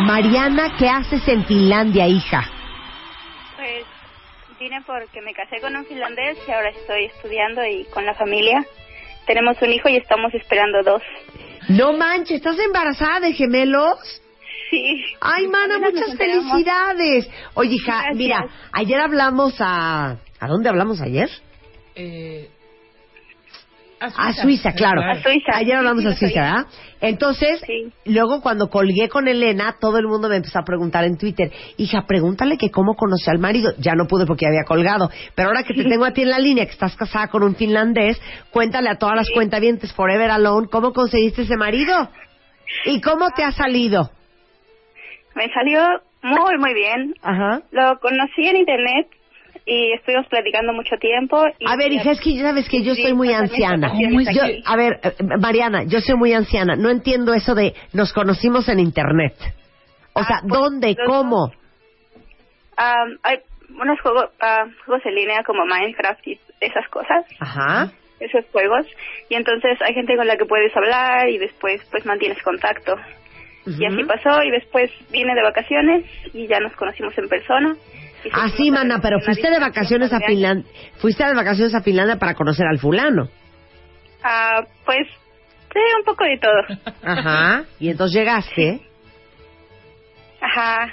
[0.00, 2.48] Mariana, ¿qué haces en Finlandia, hija?
[3.56, 3.84] Pues
[4.58, 8.64] vine porque me casé con un finlandés y ahora estoy estudiando y con la familia.
[9.30, 11.02] Tenemos un hijo y estamos esperando dos.
[11.68, 13.96] No manches, ¿estás embarazada de gemelos?
[14.68, 15.04] Sí.
[15.20, 17.30] Ay, mana, muchas felicidades.
[17.54, 18.16] Oye, hija, Gracias.
[18.16, 20.16] mira, ayer hablamos a...
[20.40, 21.30] ¿A dónde hablamos ayer?
[21.94, 22.48] Eh,
[24.00, 25.02] A Suiza, claro.
[25.02, 25.52] A Suiza.
[25.56, 26.40] Ayer hablamos Sí, a Suiza.
[26.40, 26.66] ¿verdad?
[27.02, 27.92] Entonces, Sí.
[28.06, 32.04] luego cuando colgué con Elena, todo el mundo me empezó a preguntar en Twitter, hija,
[32.06, 33.72] pregúntale que cómo conoció al marido.
[33.78, 35.10] Ya no pude porque había colgado.
[35.34, 37.54] Pero ahora que te tengo a ti en la línea, que estás casada con un
[37.56, 38.20] finlandés,
[38.50, 42.08] cuéntale a todas las cuentavientes Forever Alone, ¿cómo conseguiste ese marido?
[42.86, 44.10] ¿Y cómo te ha salido?
[45.34, 45.82] Me salió
[46.22, 47.14] muy, muy bien.
[47.22, 47.62] Ajá.
[47.70, 49.08] Lo conocí en internet
[49.66, 51.42] y estuvimos platicando mucho tiempo.
[51.58, 53.92] Y A ver, hija, es que ya sabes que yo Sí, soy muy anciana.
[54.32, 56.76] Yo, a ver, eh, Mariana, yo soy muy anciana.
[56.76, 59.34] No entiendo eso de nos conocimos en internet.
[60.12, 60.94] O Ah, sea, pues, ¿dónde?
[60.98, 61.52] los ¿Cómo?
[62.76, 63.38] Ah, hay
[63.80, 67.92] unos juegos, ah, juegos en línea como Minecraft y esas cosas, Ajá.
[68.18, 68.86] esos juegos.
[69.28, 72.96] Y entonces hay gente con la que puedes hablar y después pues mantienes contacto.
[73.66, 77.76] Y así pasó y después vine de vacaciones y ya nos conocimos en persona.
[78.24, 80.20] Y Ah, mana, pero fuiste de vacaciones a.
[80.20, 80.70] Finlandia.
[80.98, 83.28] Fuiste de vacaciones a Finlandia para conocer al fulano.
[84.22, 85.06] Ah, pues
[85.72, 86.92] sí, un poco de todo.
[87.02, 87.64] Ajá.
[87.78, 88.80] Y entonces llegaste.
[90.40, 90.92] Ajá,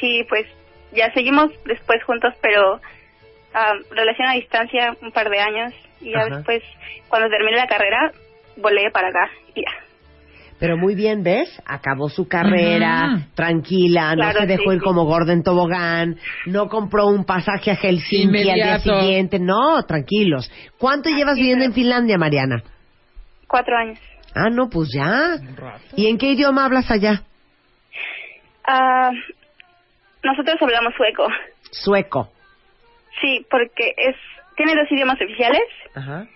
[0.00, 0.46] sí, pues
[0.92, 2.80] ya seguimos después juntos, pero
[3.54, 6.36] ah, relación a distancia un par de años y ya Ajá.
[6.36, 6.62] después,
[7.08, 8.12] cuando terminé la carrera,
[8.56, 9.89] volé para acá y ya.
[10.60, 11.48] Pero muy bien, ¿ves?
[11.66, 14.84] Acabó su carrera, tranquila, no Claro, se dejó sí, ir sí.
[14.84, 16.16] como gorda en tobogán,
[16.46, 19.38] no compró un pasaje a Helsinki al día siguiente.
[19.38, 20.52] No, tranquilos.
[20.78, 22.62] ¿Cuánto llevas viviendo en Finlandia, Mariana?
[23.48, 23.98] Cuatro años.
[24.34, 25.36] Ah, no, pues ya.
[25.96, 27.22] ¿Y en qué idioma hablas allá?
[28.68, 29.10] Ah,
[30.22, 31.26] nosotros hablamos sueco.
[31.70, 32.30] Sueco.
[33.20, 34.14] Sí, porque es
[34.56, 35.62] tiene dos idiomas oficiales
[35.94, 36.26] Ajá.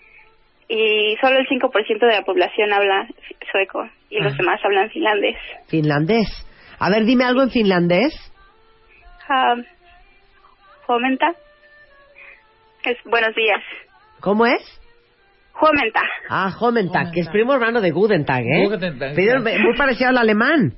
[0.77, 3.07] Y solo el 5% de la población habla
[3.53, 4.37] sueco y los Ah.
[4.39, 5.37] demás hablan finlandés.
[5.69, 6.29] Finlandés.
[6.79, 8.13] A ver, dime algo en finlandés.
[9.29, 9.55] Ah,
[10.89, 11.33] Huomenta.
[12.85, 13.63] Es buenos días.
[14.21, 14.81] ¿Cómo es?
[15.61, 16.03] Huomenta.
[16.29, 18.65] Ah, Homentag, que es primo hermano de Gudentag, ¿eh?
[18.67, 19.15] Gudentag,
[19.61, 20.73] muy parecido al alemán.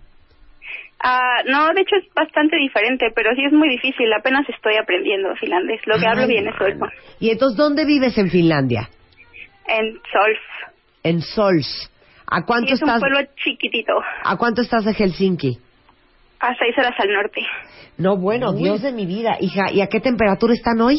[1.03, 4.13] Ah, no, de hecho es bastante diferente, pero sí es muy difícil.
[4.13, 5.81] Apenas estoy aprendiendo finlandés.
[5.87, 6.87] Lo que hablo Ay, bien es sueco.
[7.21, 8.89] ¿Y entonces dónde vives en Finlandia?
[9.69, 10.39] En Solf.
[11.03, 11.91] En Sols.
[12.29, 13.01] ¿A cuánto Y es un estás?
[13.01, 13.93] pueblo chiquitito,
[14.25, 15.59] ¿A cuánto estás de Helsinki?
[16.41, 17.41] a seis horas al norte.
[17.99, 19.71] No, bueno, Dios de mi vida, hija.
[19.73, 20.99] ¿Y a qué temperatura están hoy?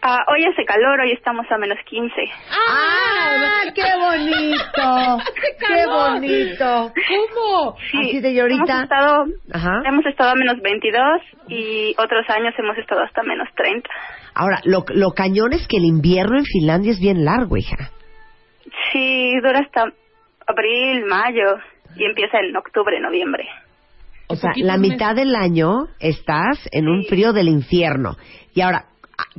[0.00, 2.14] Ah, hoy hace calor, hoy estamos a menos 15.
[2.50, 3.64] ¡Ah!
[3.74, 5.18] ¡Qué bonito!
[5.58, 6.92] ¡Qué bonito!
[7.34, 7.76] ¿Cómo?
[7.90, 8.62] Sí, Así de ahorita.
[8.72, 9.82] Hemos estado, Ajá.
[9.84, 11.02] hemos estado a menos 22
[11.48, 13.88] y otros años hemos estado hasta menos 30.
[14.38, 17.90] Ahora, lo, lo cañón es que el invierno en Finlandia es bien largo, hija.
[18.92, 19.92] Sí, dura hasta
[20.46, 21.56] abril, mayo
[21.96, 23.48] y empieza en octubre, noviembre.
[24.28, 28.16] O sea, la mitad del año estás en un frío del infierno.
[28.54, 28.84] Y ahora,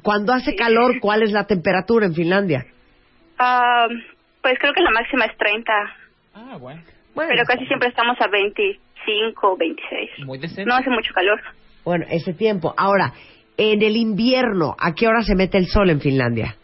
[0.04, 2.66] cuando hace calor, ¿cuál es la temperatura en Finlandia?
[3.38, 3.88] Ah,
[4.42, 5.72] pues creo que la máxima es 30,
[6.36, 6.82] Ah, bueno.
[7.16, 10.26] Bueno, pero casi siempre estamos a 25, 26.
[10.26, 10.66] Muy decente.
[10.66, 11.40] No hace mucho calor.
[11.86, 12.74] bueno, ese tiempo.
[12.78, 13.14] Ahora,
[13.60, 16.56] en el invierno, ¿a qué hora se mete el sol en Finlandia?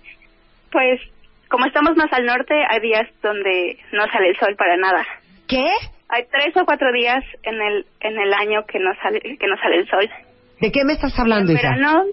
[0.71, 1.01] Pues
[1.49, 5.05] como estamos más al norte, hay días donde no sale el sol para nada.
[5.47, 5.67] ¿Qué?
[6.09, 9.57] Hay tres o cuatro días en el en el año que no sale que no
[9.57, 10.09] sale el sol.
[10.61, 11.69] ¿De qué me estás hablando, en hija?
[11.71, 12.05] verano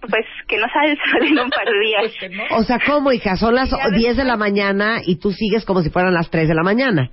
[0.00, 2.48] pues que no sale el sol en un par de días.
[2.52, 3.36] O sea, ¿cómo, hija?
[3.36, 6.48] Son las Ya 10 de la mañana y tú sigues como si fueran las 3
[6.48, 7.10] de la mañana.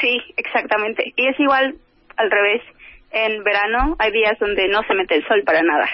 [0.00, 1.12] Sí, exactamente.
[1.16, 1.74] Y es igual
[2.16, 2.62] al revés.
[3.12, 5.88] En verano hay días donde no se mete el sol para nada.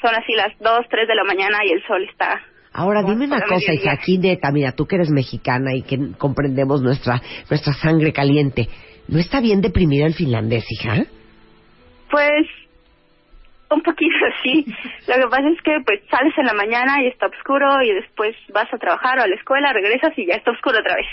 [0.00, 2.40] Son así las 2, 3 de la mañana y el sol está...
[2.72, 6.80] Ahora, dime una cosa, hija, aquí neta, mira, tú que eres mexicana y que comprendemos
[6.80, 7.20] nuestra,
[7.50, 8.68] nuestra sangre caliente,
[9.08, 11.04] ¿no está bien deprimido el finlandés, hija?
[12.10, 12.46] Pues
[13.70, 14.64] un poquito sí.
[15.06, 18.36] Lo que pasa es que pues sales en la mañana y está oscuro y después
[18.52, 21.06] vas a trabajar o a la escuela, regresas y ya está oscuro otra vez.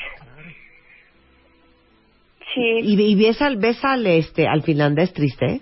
[2.53, 2.79] Sí.
[2.83, 5.61] ¿Y, y ves al, ves al, este, al finlandés triste?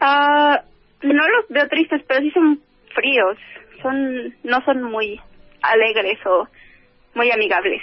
[0.00, 0.62] Ah,
[1.02, 2.60] no los veo tristes, pero sí son
[2.94, 3.36] fríos.
[3.82, 5.20] Son no son muy
[5.62, 6.48] alegres o
[7.14, 7.82] muy amigables.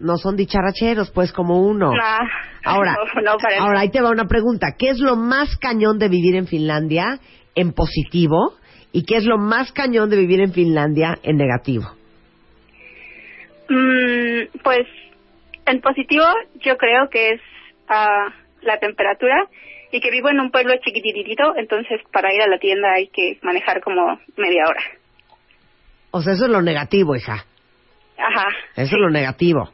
[0.00, 1.92] No son dicharacheros, pues, como uno.
[1.92, 2.20] Nah,
[2.64, 4.74] Ahora, no, no, para ahora ahí te va una pregunta.
[4.78, 7.18] ¿Qué es lo más cañón de vivir en Finlandia
[7.54, 8.54] en positivo?
[8.92, 11.90] ¿Y qué es lo más cañón de vivir en Finlandia en negativo?
[13.68, 14.86] Mm, pues
[15.68, 16.24] en positivo
[16.64, 17.40] yo creo que es
[17.88, 18.32] ah,
[18.62, 19.46] la temperatura
[19.90, 23.38] y que vivo en un pueblo chiquititito, entonces para ir a la tienda hay que
[23.42, 24.82] manejar como media hora.
[26.10, 27.44] O sea, eso es lo negativo, hija.
[28.18, 28.48] Ajá.
[28.76, 29.70] Eso es lo negativo.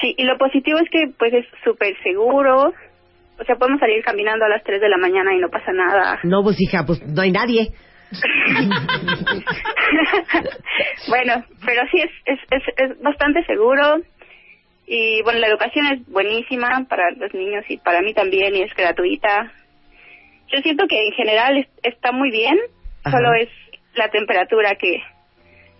[0.00, 2.72] Sí, y lo positivo es que pues es súper seguro.
[3.38, 6.20] O sea, podemos salir caminando a las 3 de la mañana y no pasa nada.
[6.24, 7.72] No, pues, hija, pues no hay nadie.
[11.08, 14.02] bueno, pero sí es, es, es, es bastante seguro.
[14.92, 18.74] Y bueno, la educación es buenísima para los niños y para mí también y es
[18.74, 19.52] gratuita.
[20.52, 22.58] Yo siento que en general es- está muy bien,
[23.04, 23.16] Ajá.
[23.16, 23.48] solo es
[23.94, 24.94] la temperatura que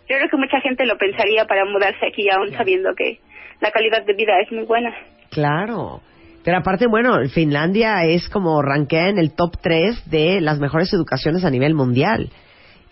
[0.08, 3.18] yo creo que mucha gente lo pensaría para mudarse aquí aún sabiendo que
[3.60, 4.94] la calidad de vida es muy buena.
[5.30, 6.00] Claro.
[6.44, 11.44] Pero aparte, bueno, Finlandia es como rankea en el top 3 de las mejores educaciones
[11.44, 12.30] a nivel mundial.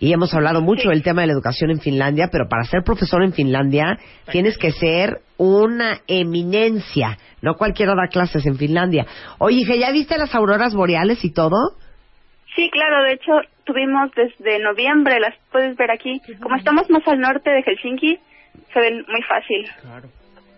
[0.00, 0.88] Y hemos hablado mucho Sí.
[0.88, 3.98] del tema de la educación en Finlandia, pero para ser profesor en Finlandia
[4.30, 7.18] tienes que ser una eminencia.
[7.42, 9.06] No cualquiera da clases en Finlandia.
[9.38, 11.56] Oye, hija, ¿ya viste las auroras boreales y todo?
[12.54, 13.32] Sí, claro, de hecho
[13.64, 16.20] tuvimos desde noviembre, las puedes ver aquí.
[16.40, 18.18] Como estamos más al norte de Helsinki,
[18.72, 19.66] se ven muy fácil.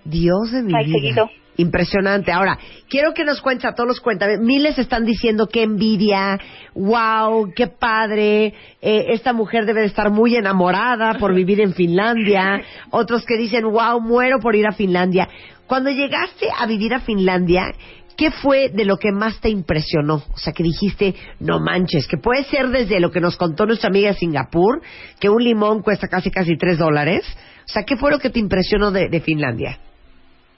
[0.04, 0.98] Dios de mi Ay, vida.
[0.98, 1.30] seguido.
[1.56, 2.32] Impresionante.
[2.32, 2.58] Ahora,
[2.88, 4.38] quiero que nos cuentes a todos los cuentas.
[4.40, 6.38] Miles están diciendo qué envidia,
[6.74, 12.62] wow, qué padre, eh, esta mujer debe de estar muy enamorada por vivir en Finlandia.
[12.90, 15.28] Otros que dicen, wow, muero por ir a Finlandia.
[15.66, 17.74] Cuando llegaste a vivir a Finlandia,
[18.16, 20.22] ¿qué fue de lo que más te impresionó?
[20.32, 23.90] O sea, que dijiste, no manches, que puede ser desde lo que nos contó nuestra
[23.90, 24.80] amiga de Singapur,
[25.20, 27.22] que un limón cuesta casi casi tres dólares.
[27.66, 29.78] O sea, ¿qué fue lo que te impresionó de, de Finlandia?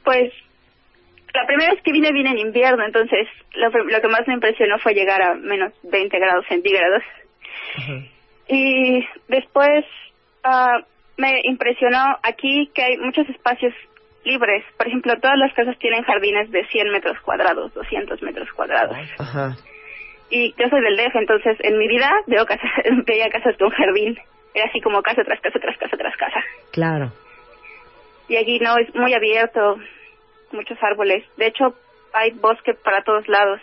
[0.05, 0.33] Pues
[1.35, 4.79] la primera vez que vine vine en invierno, entonces lo, lo que más me impresionó
[4.79, 7.03] fue llegar a menos 20 grados centígrados.
[8.49, 9.85] Y después
[10.45, 10.81] ah,
[11.17, 13.73] me impresionó aquí que hay muchos espacios
[14.25, 14.65] libres.
[14.77, 18.97] Por ejemplo, todas las casas tienen jardines de 100 metros cuadrados, 200 metros cuadrados.
[19.19, 19.57] Ajá.
[20.31, 22.71] Y yo soy del DF, entonces en mi vida veo casas,
[23.07, 24.19] veía casas con jardín.
[24.55, 26.41] Era así como casa tras casa, tras casa, tras casa.
[26.73, 27.13] Claro.
[28.33, 29.77] Y aquí no, es muy abierto,
[30.53, 31.23] muchos árboles.
[31.37, 31.75] De hecho,
[32.15, 33.61] hay bosque para todos lados.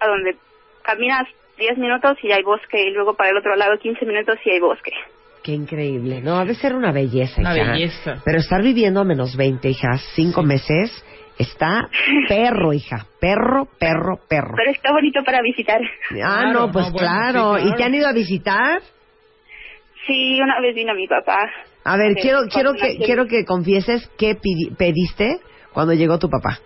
[0.00, 0.34] A donde
[0.82, 4.50] caminas 10 minutos y hay bosque, y luego para el otro lado 15 minutos y
[4.50, 4.90] hay bosque.
[5.44, 6.20] Qué increíble.
[6.22, 7.70] No, debe ser una belleza, Una hija.
[7.72, 8.14] belleza.
[8.24, 10.90] Pero estar viviendo a menos 20, hija, cinco meses,
[11.38, 11.88] está
[12.26, 13.06] perro, hija.
[13.20, 14.54] Perro, perro, perro.
[14.56, 15.80] Pero está bonito para visitar.
[15.80, 17.54] Ah, Claro, no, pues no, bueno, claro.
[17.54, 17.68] sí, claro.
[17.68, 18.80] ¿Y te han ido a visitar?
[20.08, 21.48] Sí, una vez vino mi papá.
[21.88, 24.36] A ver, quiero, quiero que, quiero que confieses qué
[24.76, 25.38] pediste
[25.72, 26.58] cuando llegó tu papá.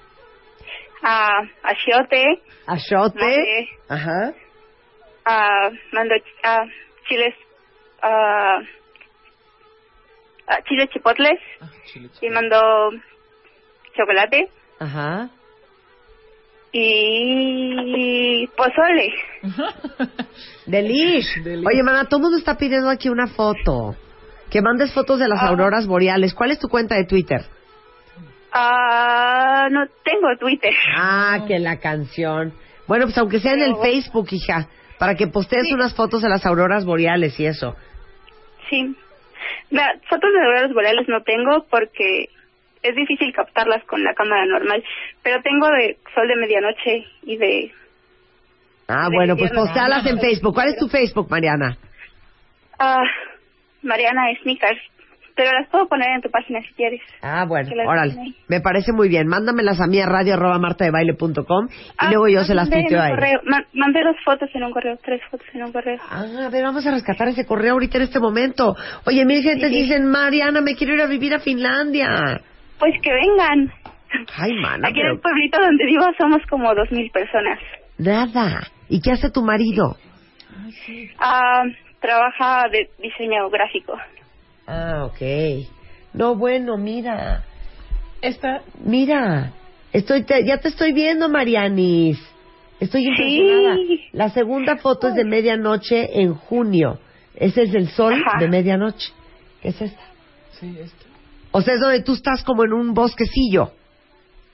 [1.02, 2.24] A achiote,
[2.66, 3.18] Achote.
[3.18, 3.68] Mate.
[3.88, 4.32] Ajá.
[5.26, 6.64] a mando a
[7.06, 7.34] chiles,
[8.02, 8.60] a
[10.46, 11.38] a chiles chipotles
[12.22, 12.90] y mandó
[13.94, 14.48] chocolate
[14.78, 15.28] Ajá.
[16.72, 19.12] y pozole.
[20.66, 21.26] Delish.
[21.66, 23.96] Oye, mana, todo el mundo está pidiendo aquí una foto.
[24.50, 25.48] Que mandes fotos de las Ah.
[25.48, 26.34] auroras boreales.
[26.34, 27.42] ¿Cuál es tu cuenta de Twitter?
[28.52, 30.74] Ah, no tengo Twitter.
[30.96, 32.52] Ah, que la canción.
[32.88, 34.66] Bueno, pues aunque sea en el Facebook, hija,
[34.98, 35.74] para que postees Sí.
[35.74, 37.76] unas fotos de las auroras boreales y eso.
[38.68, 38.96] Sí.
[39.70, 42.28] Mira, fotos de auroras boreales no tengo porque
[42.82, 44.82] es difícil captarlas con la cámara normal,
[45.22, 47.72] pero tengo de sol de medianoche y de
[48.92, 50.52] Ah, De bueno, pues postealas en Facebook.
[50.52, 51.76] ¿Cuál es tu Facebook, Mariana?
[52.80, 53.00] ah
[53.82, 54.80] Mariana Sneakers.
[55.36, 57.00] pero las puedo poner en tu página si quieres.
[57.22, 58.12] Ah, bueno, órale.
[58.20, 58.34] ahí.
[58.48, 59.26] Me parece muy bien.
[59.26, 63.04] Mándamelas a mí a radio arroba martadebaile.com y Ah, luego yo se las tuiteo un
[63.04, 63.14] a ella.
[63.16, 63.40] correo.
[63.46, 65.98] Ma- mandé dos fotos en un correo, tres fotos en un correo.
[66.10, 68.74] Ah, a ver, vamos a rescatar ese correo ahorita en este momento.
[69.06, 69.82] Oye, mil gente Sí.
[69.82, 72.42] dicen, Mariana, me quiero ir a vivir a Finlandia.
[72.78, 73.72] Pues que vengan.
[74.36, 77.58] Ay, mana, Aquí en el pueblito donde vivo somos como dos mil personas.
[77.96, 78.66] nada.
[78.90, 79.96] ¿Y qué hace tu marido?
[81.18, 81.62] Ah,
[82.00, 83.96] trabaja de diseño gráfico.
[84.66, 85.66] Ah, ok.
[86.14, 87.44] No, bueno, mira.
[88.22, 89.52] Esta, Mira.
[89.92, 92.18] Estoy te- ya te estoy viendo, Marianis.
[92.78, 93.74] Estoy impresionada.
[93.76, 94.00] Sí.
[94.12, 96.98] La segunda foto es de medianoche en junio.
[97.34, 98.38] Ese es el sol Ajá.
[98.38, 99.12] de medianoche.
[99.62, 100.02] ¿Qué es esta?
[100.52, 101.04] sí, esta.
[101.52, 103.72] O sea, es donde tú estás como en un bosquecillo.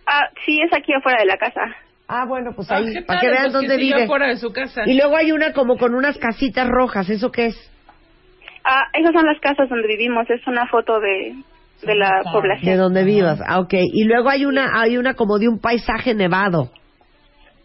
[0.07, 1.61] Ah, sí, es aquí afuera de la casa.
[2.09, 4.07] Ah, bueno, pues Ah, ahí, ¿qué para que vean El dónde vive.
[4.07, 4.83] fuera de su casa.
[4.87, 7.09] Y luego hay una como con unas casitas rojas.
[7.11, 7.71] ¿Eso qué es?
[8.65, 10.29] Ah, esas son las casas donde vivimos.
[10.31, 11.35] Es una foto de,
[11.83, 12.71] de la Ah, población.
[12.73, 13.41] De donde vivas.
[13.47, 13.75] Ah, ok.
[13.75, 16.71] Y luego hay una, hay una como de un paisaje nevado.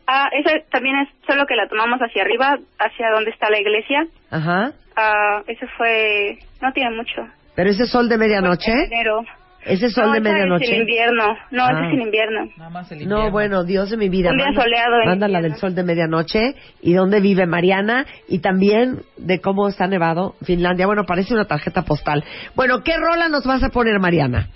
[0.08, 4.06] Ah, esa también es solo que la tomamos hacia arriba, hacia donde está la iglesia.
[4.30, 4.72] Ajá.
[4.96, 7.22] Ah, eso fue, no tiene mucho.
[7.56, 8.72] Pero ese sol de medianoche.
[8.72, 9.24] En enero.
[9.66, 10.74] Ese sol no, de esa Es medianoche.
[10.76, 11.26] en invierno.
[11.52, 11.88] No, ese Ah.
[11.88, 12.40] es en invierno.
[12.58, 13.32] Nada más el No, invierno.
[13.32, 14.32] bueno, Dios de mi vida.
[14.32, 15.50] Un día manda- soleado en Manda la invierno.
[15.50, 20.88] del sol de medianoche y dónde vive Mariana y también de cómo está nevado Finlandia.
[20.88, 22.24] Bueno, parece una tarjeta postal.
[22.56, 24.48] Bueno, ¿qué rola nos vas a poner, Mariana?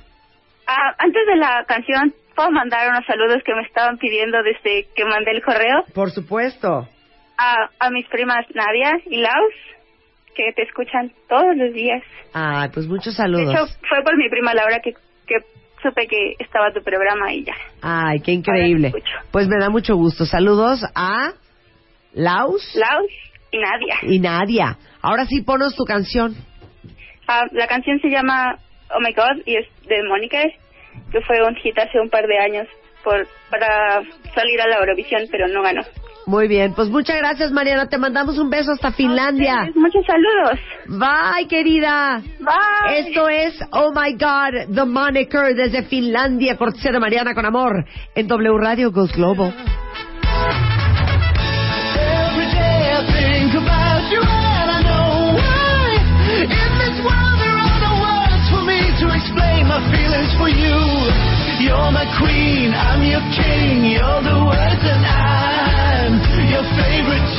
[0.68, 5.06] Ah, antes de la canción, ¿puedo mandar unos saludos que me estaban pidiendo desde que
[5.06, 5.84] mandé el correo?
[5.94, 6.88] Por supuesto.
[7.38, 9.54] A, a mis primas Nadia y Laus,
[10.36, 12.04] que te escuchan todos los días.
[12.34, 13.54] Ay, pues muchos De saludos.
[13.54, 14.94] hecho, fue por mi prima Laura que,
[15.26, 15.36] que
[15.82, 17.54] supe que estaba tu programa y ya.
[17.82, 18.92] Ay, qué increíble.
[19.32, 20.26] Pues me da mucho gusto.
[20.26, 21.32] Saludos a
[22.14, 23.12] Laus Laus
[23.52, 23.96] y Nadia.
[24.04, 24.78] y Nadia.
[25.02, 26.36] Ahora sí, ponos tu canción.
[27.28, 28.58] Ah, la canción se llama
[28.96, 30.42] Oh My God y es de Mónica,
[31.12, 32.68] que fue un hit hace un par de años
[33.04, 34.02] por para
[34.34, 35.82] salir a la Eurovisión, pero no ganó.
[36.28, 37.88] Muy bien, pues muchas gracias, Mariana.
[37.88, 39.70] Te mandamos un beso hasta Finlandia.
[39.76, 40.60] Muchos saludos.
[40.88, 42.22] Bye, querida.
[42.40, 43.00] Bye.
[43.00, 47.86] Esto es Oh My God, The Moniker desde Finlandia, cortesía de Mariana con amor
[48.16, 49.54] en W Radio Goes Global.
[51.94, 56.02] Every day I think about you and I know why.
[56.42, 60.74] In this world there are no words for me to explain my feelings for you.
[61.62, 63.86] You're my queen, I'm your king.
[63.94, 65.06] You're the words and
[66.74, 67.35] favorite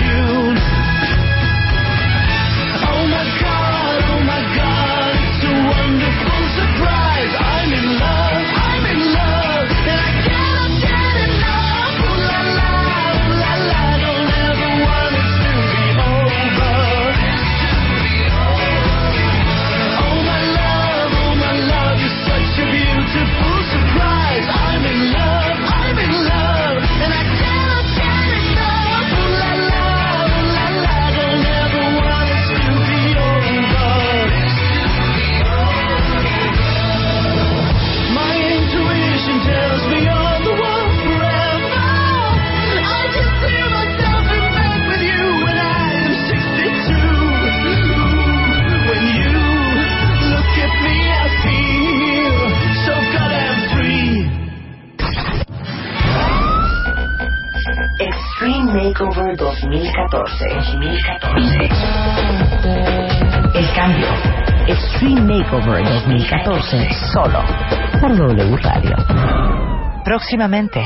[58.66, 60.44] Extreme Makeover 2014.
[60.54, 61.68] 2014.
[63.54, 64.08] El cambio.
[64.66, 66.88] Extreme Makeover 2014.
[67.12, 67.44] Solo.
[68.00, 68.96] Por W Radio.
[70.04, 70.82] Próximamente.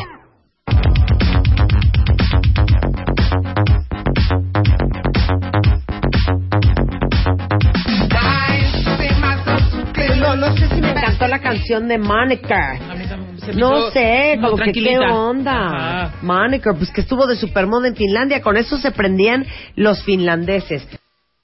[10.20, 12.99] No, no sé si me encantó la canción de Moniker.
[13.40, 15.12] Se me No hizo sé, como que qué tranquilita.
[15.14, 15.52] onda.
[15.52, 16.12] Ajá.
[16.22, 19.44] Moniker, pues que estuvo de supermoda en Finlandia, con eso se prendían
[19.76, 20.86] los finlandeses.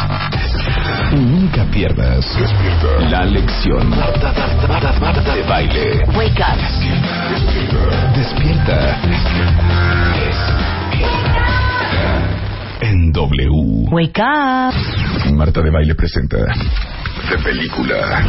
[1.11, 2.25] Y nunca pierdas.
[2.39, 3.09] Despierta.
[3.09, 3.89] La lección.
[3.89, 6.05] Marta, Marta, Marta, Marta de baile.
[6.15, 6.57] Wake up.
[8.15, 9.01] Despierta.
[12.81, 13.89] en W.
[13.91, 14.73] Wake up.
[15.33, 16.37] Marta de Baile presenta
[17.29, 18.23] de película.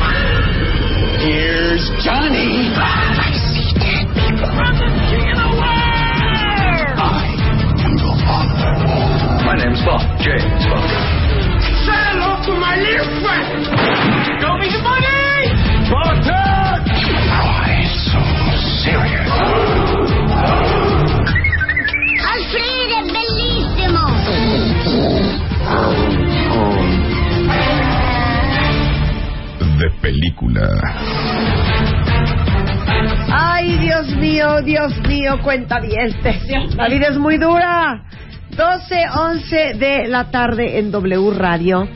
[1.18, 2.72] Here's Johnny.
[2.74, 4.50] I see dead people.
[4.50, 6.98] I'm the king of the world.
[6.98, 7.10] I
[7.84, 9.44] am your father.
[9.44, 10.02] My name's Bob.
[10.20, 10.84] James Bob.
[11.84, 13.64] Say hello to my little friend.
[14.40, 15.21] Show me the money.
[29.82, 30.68] De película.
[33.32, 35.80] Ay, Dios mío, Dios mío, cuenta
[36.76, 38.04] La vida es muy dura.
[38.56, 41.88] 12, 11 de la tarde en W Radio.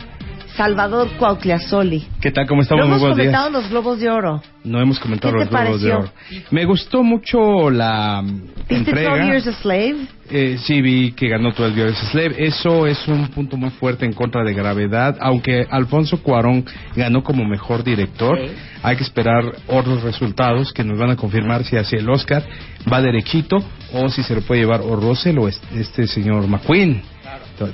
[0.56, 2.06] Salvador Cuauhtliazoli.
[2.20, 2.46] ¿Qué tal?
[2.46, 2.86] ¿Cómo No estamos?
[2.88, 3.16] Muy hemos días.
[3.16, 4.42] comentado los globos de oro.
[4.64, 5.98] No hemos comentado ¿Qué los globos de pareció?
[5.98, 6.46] oro.
[6.50, 9.24] Me gustó mucho la mm, ¿Viste 12 entrega.
[9.26, 9.96] Years a Slave?
[10.30, 12.34] Eh, sí, vi que ganó 12 Years a Slave.
[12.46, 15.16] Eso es un punto muy fuerte en contra de Gravedad.
[15.20, 16.64] Aunque Alfonso Cuarón
[16.96, 18.38] ganó como mejor director,
[18.82, 22.44] hay que esperar otros resultados que nos van a confirmar si hacia el Oscar
[22.90, 23.56] va derechito
[23.92, 27.02] o si se lo puede llevar o Russell o este, este señor McQueen.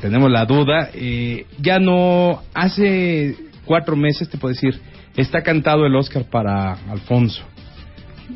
[0.01, 0.91] Tenemos la duda.
[0.95, 4.81] Eh, ya no hace cuatro meses, te puedo decir,
[5.17, 7.43] está cantado el Oscar para Alfonso.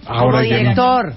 [0.07, 0.59] Como ya no.
[0.59, 1.15] director.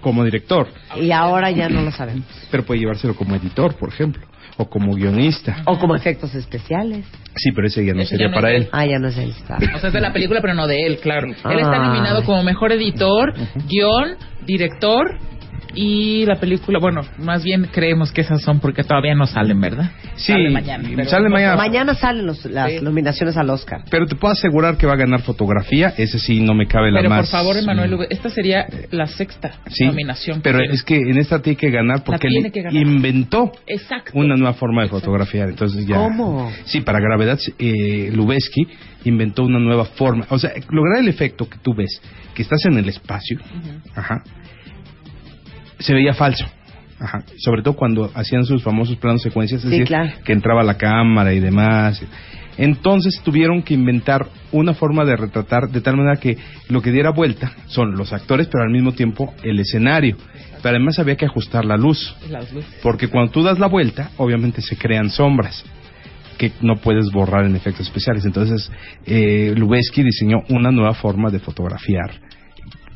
[0.00, 0.68] Como director.
[0.96, 2.26] Y ahora ya no lo sabemos.
[2.50, 4.22] Pero puede llevárselo como editor, por ejemplo,
[4.56, 5.62] o como guionista.
[5.66, 7.04] O como efectos especiales.
[7.36, 8.68] Sí, pero ese ya no Ese sería ya no para es él.
[8.72, 9.30] Ah, ya no es él.
[9.30, 9.56] está.
[9.56, 11.26] O sea, es de la película, pero no de él, claro.
[11.28, 11.88] Él está Ay.
[11.88, 13.34] nominado como mejor editor,
[13.68, 14.16] guion,
[14.46, 15.18] director
[15.74, 19.90] y la película, bueno, más bien creemos que esas son porque todavía no salen, ¿verdad?
[20.16, 20.88] Sí, Sale mañana.
[20.96, 21.56] pero sale mañana.
[21.56, 22.80] Mañana salen los- las Sí.
[22.82, 23.82] nominaciones al Oscar.
[23.90, 26.98] Pero te puedo asegurar que va a ganar fotografía, ese sí no me cabe la
[27.00, 27.20] Pero más.
[27.20, 30.40] por favor, Emanuel, mm, esta sería la sexta Sí, nominación.
[30.42, 32.82] pero es que en esta tiene que ganar porque él que ganar.
[32.82, 34.12] inventó Exacto.
[34.14, 35.48] una nueva forma de fotografiar.
[35.48, 35.96] Entonces ya.
[35.96, 36.50] ¿Cómo?
[36.64, 38.66] Sí, para gravedad, eh, Lubeski
[39.04, 40.26] inventó una nueva forma.
[40.30, 42.00] O sea, lograr el efecto que tú ves,
[42.34, 43.38] que estás en el espacio,
[43.94, 44.22] ajá,
[45.80, 46.46] se veía falso.
[46.98, 47.24] Ajá.
[47.38, 50.10] Sobre todo cuando hacían sus famosos planos secuencias, es Sí, decir, claro.
[50.24, 52.02] que entraba la cámara y demás.
[52.58, 56.36] Entonces tuvieron que inventar una forma de retratar de tal manera que
[56.68, 60.16] lo que diera vuelta son los actores, pero al mismo tiempo el escenario.
[60.62, 62.14] Pero además había que ajustar la luz,
[62.82, 65.64] porque cuando tú das la vuelta, obviamente se crean sombras
[66.36, 68.26] que no puedes borrar en efectos especiales.
[68.26, 68.70] Entonces,
[69.06, 69.54] eh,
[70.02, 72.10] diseñó una nueva forma de fotografiar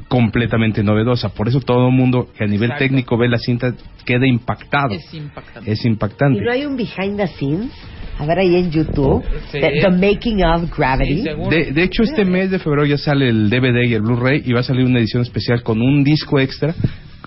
[0.09, 1.31] completamente novedosa.
[1.31, 2.85] Por eso todo el mundo que a nivel Exacto.
[2.85, 3.75] técnico ve la cinta
[4.05, 4.95] queda impactado.
[4.95, 5.71] Es impactante.
[5.71, 7.73] Es ¿Y no hay un behind the scenes?
[8.19, 9.25] A ver ahí en YouTube.
[9.51, 9.61] Sí.
[9.61, 11.23] The, the Making of Gravity.
[11.23, 11.29] Sí.
[11.51, 14.53] De, de hecho, este mes de febrero ya sale el DVD y el Blu-ray y
[14.53, 16.75] va a salir una edición especial con un disco extra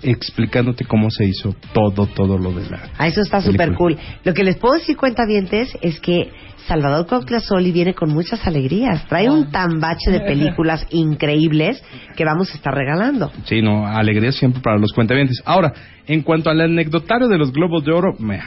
[0.01, 2.89] explicándote cómo se hizo todo, todo lo de la...
[2.97, 3.97] Ah, eso está súper cool.
[4.23, 6.31] Lo que les puedo decir, cuentavientes, es que
[6.67, 9.07] Salvador Cuauhtliazoli viene con muchas alegrías.
[9.07, 11.81] Trae un tambache de películas increíbles
[12.15, 13.31] que vamos a estar regalando.
[13.45, 15.41] Sí, no, alegría siempre para los cuentavientes.
[15.45, 15.73] Ahora,
[16.05, 18.41] en cuanto al anecdotario de los Globos de Oro, meh,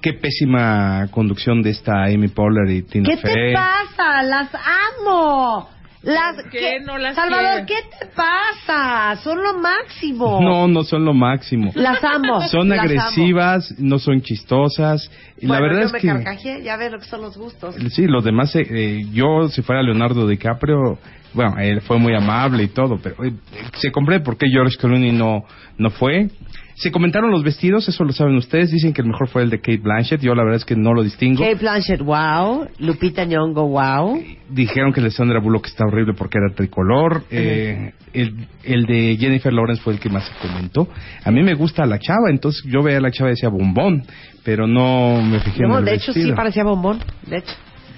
[0.00, 3.32] qué pésima conducción de esta Amy Poehler y Tina ¿Qué Fey.
[3.32, 4.22] te pasa?
[4.22, 5.73] Las amo.
[6.04, 6.80] Las, ¿Por qué ¿qué?
[6.80, 7.82] no las Salvador, quiere?
[7.90, 9.16] ¿qué te pasa?
[9.22, 10.40] Son lo máximo.
[10.40, 11.72] No, no son lo máximo.
[11.74, 12.42] Las amo.
[12.48, 12.88] Son las amo.
[12.88, 15.10] agresivas, no son chistosas.
[15.38, 16.08] Y la verdad yo es me que...
[16.08, 17.74] carcajeé, ya ves lo que son los gustos.
[17.90, 20.98] Sí, los demás, eh, eh, yo si fuera Leonardo DiCaprio,
[21.32, 23.32] bueno, él fue muy amable y todo, pero eh,
[23.74, 25.44] se comprende por qué George Clooney no,
[25.78, 26.28] no fue.
[26.74, 29.58] Se comentaron los vestidos, eso lo saben ustedes, dicen que el mejor fue el de
[29.58, 31.42] Kate Blanchett, yo la verdad es que no lo distingo.
[31.42, 32.66] Kate Blanchett, wow.
[32.78, 34.20] Lupita Nyong'o, wow.
[34.50, 37.24] Dijeron que el de Sandra Bullock está horrible porque era tricolor.
[37.30, 40.88] Eh, el, el de Jennifer Lawrence fue el que más se comentó.
[41.24, 44.02] A mí me gusta la chava, entonces yo veía a la chava y decía bombón,
[44.42, 46.98] pero no me fijé en No, el de hecho sí parecía bombón.
[47.26, 47.54] De hecho,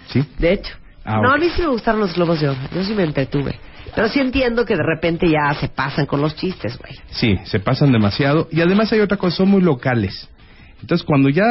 [0.08, 0.22] ¿Sí?
[0.38, 0.72] de hecho.
[1.04, 1.34] Ah, no, ok.
[1.34, 2.58] a mí sí me gustaron los globos de oro.
[2.74, 3.54] Yo sí me entretuve.
[3.94, 6.92] Pero sí entiendo que de repente ya se pasan con los chistes, güey.
[7.10, 8.48] Sí, se pasan demasiado.
[8.50, 10.28] Y además hay otra cosa, son muy locales.
[10.80, 11.44] Entonces, cuando ya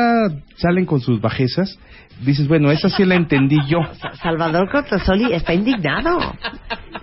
[0.56, 1.80] salen con sus bajezas,
[2.22, 3.80] dices, bueno, esa sí la entendí yo.
[4.22, 6.20] Salvador Cortazoli está indignado.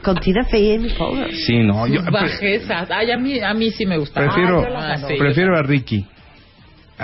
[0.05, 1.35] Con Tina Fey y Amy Poehler.
[1.35, 2.91] Sí, no, yo Sus bajezas.
[2.91, 4.21] Ay, a mí, a mí sí me gusta.
[4.21, 5.17] prefiero, Ah, adoro.
[5.19, 6.07] prefiero a Ricky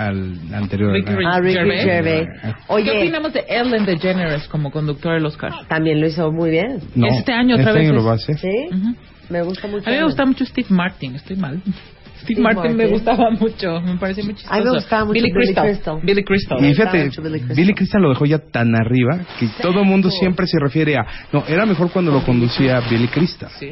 [0.07, 0.93] al anterior.
[0.93, 1.11] Ricky.
[1.25, 1.83] Ah, Ricky Gervais.
[1.83, 2.27] Gervais.
[2.41, 5.51] ¿Qué Oye, opinamos de Ellen DeGeneres como conductor del Oscar?
[5.67, 6.79] también lo hizo muy bien.
[6.95, 8.37] No, Este año otra este vez año lo va a hacer.
[8.37, 8.67] ¿Sí?
[8.71, 8.95] Ujú.
[9.29, 9.87] Me gusta mucho.
[9.87, 11.61] A mí me gusta mucho Steve Martin, estoy mal.
[12.19, 12.91] Steve, Steve Martin, me Martin.
[12.93, 14.53] gustaba mucho, me parecía muy chistoso.
[14.53, 15.65] A mí me gustaba mucho Billy Billy Crystal.
[15.67, 15.99] Crystal.
[16.03, 16.57] Billy Crystal.
[16.65, 17.55] Y fíjate, Billy Crystal.
[17.55, 21.05] Billy Crystal lo dejó ya tan arriba que todo el mundo siempre se refiere a...
[21.31, 23.49] No, era mejor cuando lo conducía Billy Crystal.
[23.57, 23.71] Sí.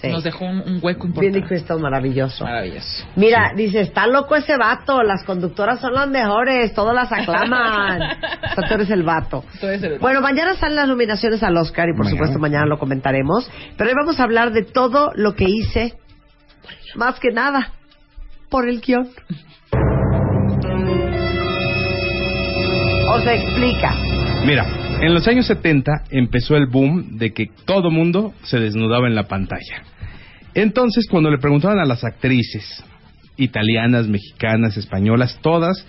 [0.00, 0.08] Sí.
[0.08, 1.38] Nos dejó un, un hueco importante.
[1.38, 2.44] Billy Crystal, maravilloso.
[2.44, 3.04] Maravilloso.
[3.16, 8.00] Mira, dice, está loco ese vato, las conductoras son las mejores, todas las aclaman.
[8.52, 9.44] o sea, tú eres el vato.
[9.60, 12.10] Tú eres el- Bueno, mañana salen las nominaciones al Oscar y por Mañana.
[12.10, 13.50] supuesto mañana lo comentaremos.
[13.76, 15.94] Pero hoy vamos a hablar de todo lo que hice,
[16.94, 17.72] más que nada,
[18.50, 19.08] por el guion.
[23.10, 23.94] O se explica.
[24.44, 24.66] Mira,
[25.00, 29.28] en los años 70 empezó el boom de que todo mundo se desnudaba en la
[29.28, 29.82] pantalla.
[30.54, 32.84] Entonces, cuando le preguntaban a las actrices
[33.36, 35.86] italianas, mexicanas, españolas, todas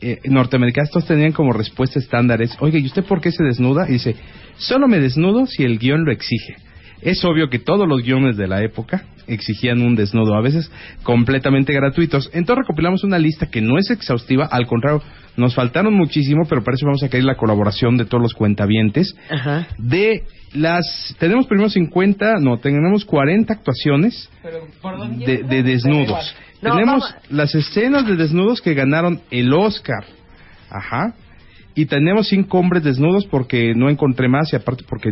[0.00, 3.88] eh, norteamericanas, todas tenían como respuesta estándares, oiga, ¿y usted por qué se desnuda?
[3.88, 4.16] Y dice,
[4.56, 6.56] solo me desnudo si el guion lo exige.
[7.00, 10.70] Es obvio que todos los guiones de la época exigían un desnudo, a veces
[11.02, 12.30] completamente gratuitos.
[12.32, 15.02] Entonces recopilamos una lista que no es exhaustiva, al contrario,
[15.36, 19.14] nos faltaron muchísimo, pero para eso vamos a querer la colaboración de todos los cuentavientes.
[19.30, 19.66] Ajá.
[19.78, 24.28] De las, tenemos primero 50, no, tenemos 40 actuaciones
[25.26, 26.34] de, de desnudos.
[26.60, 30.04] No, tenemos vamos- las escenas de desnudos que ganaron el Oscar.
[30.70, 31.14] Ajá.
[31.74, 35.08] Y tenemos cinco hombres desnudos porque no encontré más y aparte porque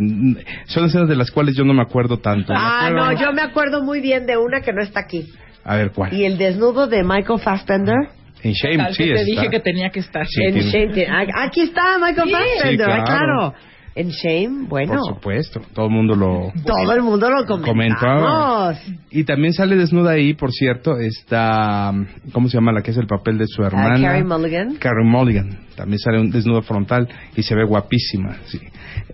[0.67, 2.53] son escenas de las cuales yo no me acuerdo tanto.
[2.55, 5.27] Ah, acuerdo- no, yo me acuerdo muy bien de una que no está aquí.
[5.65, 6.13] A ver, ¿cuál?
[6.13, 7.97] Y el desnudo de Michael Fassbender.
[8.43, 9.25] En Shame, Tal sí, que te está.
[9.43, 10.27] dije que tenía que estar.
[10.27, 11.07] Sí, en tiene- Shame.
[11.09, 12.33] ah, Aquí está Michael Sí.
[12.35, 13.05] Fassbender, Sí, claro.
[13.05, 13.55] claro.
[13.97, 18.79] En Shame, bueno, Por supuesto, todo el mundo lo todo el mundo lo comentamos.
[19.11, 21.93] Y también sale desnuda ahí, por cierto, está,
[22.33, 24.01] ¿cómo se llama la que es el papel de su Ah, hermana?
[24.01, 24.77] Carey Mulligan.
[24.77, 25.59] Carey Mulligan.
[25.75, 28.37] También sale un desnudo frontal y se ve guapísima.
[28.47, 28.61] Sí.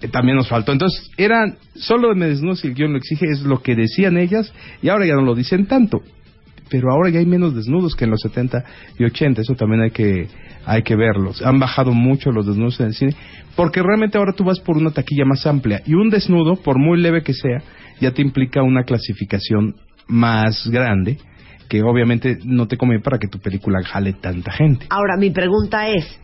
[0.03, 0.73] Eh, también nos faltó.
[0.73, 4.53] Entonces, eran solo me desnudo si el guion lo exige, es lo que decían ellas
[4.83, 6.03] y ahora ya no lo dicen tanto.
[6.69, 8.65] Pero ahora ya hay menos desnudos que en los 70
[8.99, 10.29] y 80, eso también hay que
[10.67, 11.43] hay que verlos.
[11.43, 13.15] Han bajado mucho los desnudos en el cine,
[13.55, 17.01] porque realmente ahora tú vas por una taquilla más amplia y un desnudo, por muy
[17.01, 17.63] leve que sea,
[18.01, 19.77] ya te implica una clasificación
[20.09, 21.19] más grande
[21.69, 24.87] que obviamente no te conviene para que tu película jale tanta gente.
[24.91, 26.19] Ahora, mi pregunta es,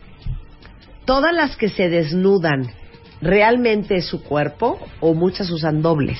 [1.05, 2.67] ¿todas las que se desnudan
[3.21, 6.19] realmente es su cuerpo o muchas usan dobles?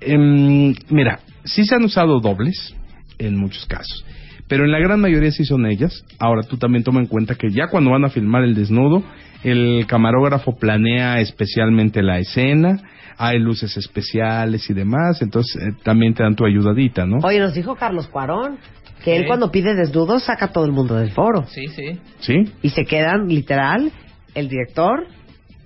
[0.00, 2.74] Em, mira, sí se han usado dobles
[3.18, 4.04] en muchos casos,
[4.48, 6.04] pero en la gran mayoría sí son ellas.
[6.18, 9.02] Ahora tú también toma en cuenta que ya cuando van a filmar el desnudo,
[9.42, 12.82] el camarógrafo planea especialmente la escena,
[13.16, 17.18] hay luces especiales y demás, entonces eh, también te dan tu ayudadita, ¿no?
[17.22, 18.58] Oye, nos dijo Carlos Cuarón
[19.04, 21.44] que él cuando pide desnudos saca a todo el mundo del foro.
[21.48, 22.00] Sí, sí.
[22.20, 22.52] ¿Sí?
[22.62, 23.92] Y se quedan, literal,
[24.34, 25.06] el director,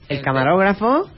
[0.08, 1.08] el camarógrafo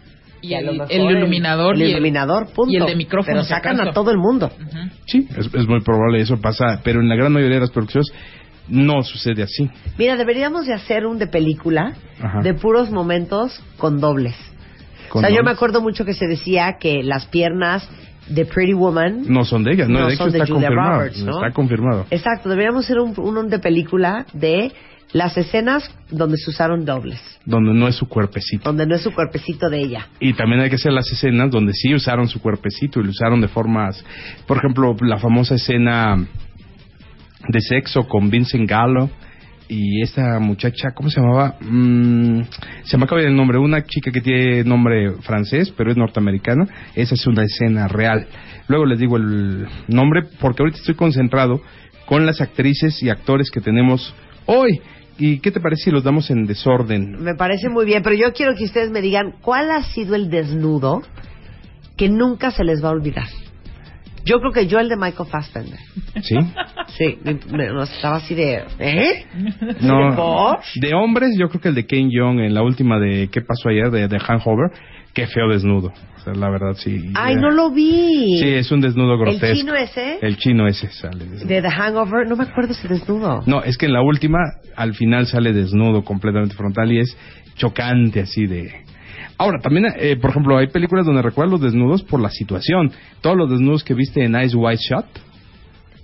[0.43, 2.73] Y el, el iluminador el, y el, iluminador, punto.
[2.73, 3.35] y el de micrófono.
[3.37, 4.47] Pero sacan a todo el mundo.
[4.59, 4.79] Ujú.
[5.07, 8.11] Sí, es, es muy probable eso pasa, pero en la gran mayoría de las producciones
[8.69, 9.69] no sucede así.
[9.99, 11.93] Mira, deberíamos de hacer un de película
[12.23, 12.41] Ajá.
[12.43, 14.37] de puros momentos con dobles.
[15.09, 15.57] Con o sea, yo me dobles.
[15.57, 17.89] acuerdo mucho que se decía que las piernas
[18.29, 20.69] de Pretty Woman No son de ellas, no, No de hecho son de está Julia
[20.69, 20.99] confirmado.
[21.01, 21.33] Roberts, ¿no?
[21.43, 22.07] Está confirmado.
[22.11, 24.71] Exacto, deberíamos hacer un, uno de película de
[25.13, 28.63] las escenas donde se usaron dobles, Donde no es su cuerpecito.
[28.65, 30.07] donde no es su cuerpecito de ella.
[30.21, 33.41] Y también hay que hacer las escenas donde sí usaron su cuerpecito y lo usaron
[33.41, 34.05] de formas,
[34.47, 36.17] por ejemplo, la famosa escena
[37.49, 39.11] de sexo con Vincent Gallo
[39.69, 41.55] y esta muchacha, ¿cómo se llamaba?
[41.61, 42.41] Mm,
[42.83, 46.67] se me acaba el nombre, una chica que tiene nombre francés, pero es norteamericana.
[46.97, 48.27] Esa es una escena real.
[48.67, 51.63] Luego les digo el nombre porque ahorita estoy concentrado
[52.07, 54.13] con las actrices y actores que tenemos
[54.47, 54.81] hoy.
[55.21, 57.23] ¿Y qué te parece si los damos en desorden?
[57.23, 60.31] Me parece muy bien, pero yo quiero que ustedes me digan cuál ha sido el
[60.31, 61.03] desnudo
[61.97, 63.27] que nunca se les va a olvidar.
[64.25, 65.79] Yo creo que yo el de Michael Fassbender.
[66.23, 66.37] ¿Sí?
[66.89, 68.65] Sí, me, me- no, estaba así de...
[68.79, 69.25] ¿Eh?
[69.81, 73.41] No, de hombres, yo creo que el de Kane Young en la última de ¿Qué
[73.41, 73.91] pasó ayer?
[73.91, 74.71] de, de Hangover,
[75.15, 75.89] qué feo desnudo.
[76.17, 77.11] O sea, la verdad, sí.
[77.15, 77.41] Ay, Ya.
[77.41, 78.39] no lo vi.
[78.41, 79.57] Sí, es un desnudo ¿El grotesco.
[79.57, 80.19] chino ese?
[80.21, 81.25] El chino ese sale.
[81.25, 81.47] desnudo.
[81.47, 83.41] De The Hangover, no me acuerdo ese desnudo.
[83.47, 84.39] No, es que en la última,
[84.77, 87.17] al final sale desnudo completamente frontal y es
[87.57, 88.73] chocante así de...
[89.39, 92.93] Ahora, también, eh, por ejemplo, hay películas donde recuerdas los desnudos por la situación.
[93.23, 95.07] Todos los desnudos que viste en Eyes Wide Shut,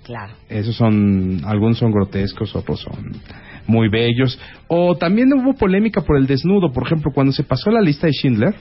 [0.03, 0.33] Claro.
[0.49, 3.11] esos son, algunos son grotescos, otros son
[3.67, 4.39] muy bellos.
[4.67, 6.71] O también hubo polémica por el desnudo.
[6.71, 8.55] Por ejemplo, cuando se pasó la lista de Schindler,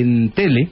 [0.00, 0.70] en tele,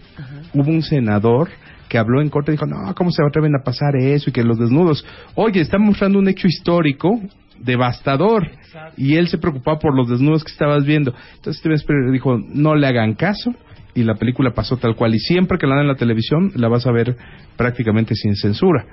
[0.54, 1.48] hubo un senador
[1.88, 4.30] que habló en corte y dijo, no, ¿cómo se atreven a pasar eso?
[4.30, 7.20] Y que los desnudos, oye, están mostrando un hecho histórico
[7.58, 8.48] devastador.
[8.96, 11.12] Y él se preocupaba por los desnudos que estabas viendo.
[11.36, 13.54] Entonces Steven Spielberg dijo, no le hagan caso.
[13.92, 15.14] Y la película pasó tal cual.
[15.16, 17.16] Y siempre que la dan en la televisión, la vas a ver
[17.56, 18.84] prácticamente sin censura.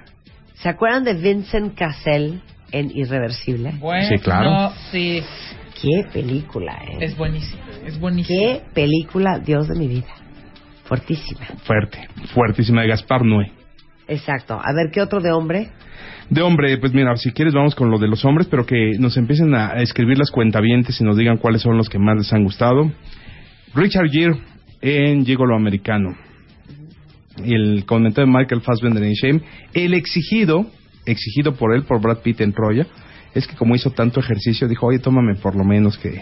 [0.56, 2.42] ¿Se acuerdan de Vincent Cassell
[2.72, 3.74] en Irreversible?
[3.80, 4.50] Bueno, Sí, claro.
[4.50, 5.22] no, sí,
[5.82, 6.98] Qué película, ¿eh?
[7.02, 8.40] es buenísimo, es buenísimo.
[8.40, 10.14] Qué película, Dios de mi vida.
[10.86, 11.46] Fuertísima.
[11.64, 13.52] Fuerte, fuertísima de Gaspar Noé.
[14.08, 14.56] Exacto.
[14.56, 15.70] A ver, ¿qué otro de hombre?
[16.30, 19.18] De hombre, pues mira, si quieres vamos con lo de los hombres, pero que nos
[19.18, 22.44] empiecen a escribir las cuentavientes y nos digan cuáles son los que más les han
[22.44, 22.92] gustado.
[23.76, 24.40] Richard Gere
[24.82, 26.16] en Gigolo Americano.
[27.44, 29.42] Y el comentario de Michael Fassbender en Shame.
[29.74, 30.66] El exigido,
[31.06, 32.88] exigido por él, por Brad Pitt en Troya,
[33.34, 36.22] es que como hizo tanto ejercicio, dijo, oye, tómame por lo menos que,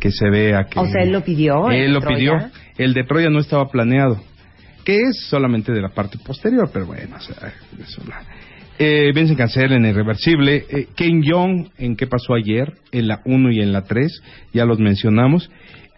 [0.00, 0.78] que se vea que...
[0.78, 1.70] O sea, él lo pidió.
[1.70, 2.16] Él lo Troya.
[2.16, 2.32] pidió.
[2.78, 4.20] El de Troya no estaba planeado.
[4.84, 8.22] Que es solamente de la parte posterior, pero bueno, o sea, eso la-
[8.78, 10.64] Eh, Vincent Cancel en Irreversible.
[10.68, 12.72] Eh, Ken Young en ¿Qué pasó ayer?
[12.90, 14.22] En la 1 y en la 3.
[14.52, 15.50] Ya los mencionamos.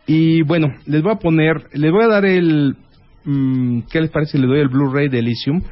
[0.07, 2.77] Y bueno, les voy a poner, les voy a dar el...
[3.25, 5.63] mm, ¿Qué les parece le doy el Blu-ray de Elysium?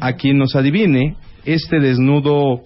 [0.00, 2.62] A quien nos adivine este desnudo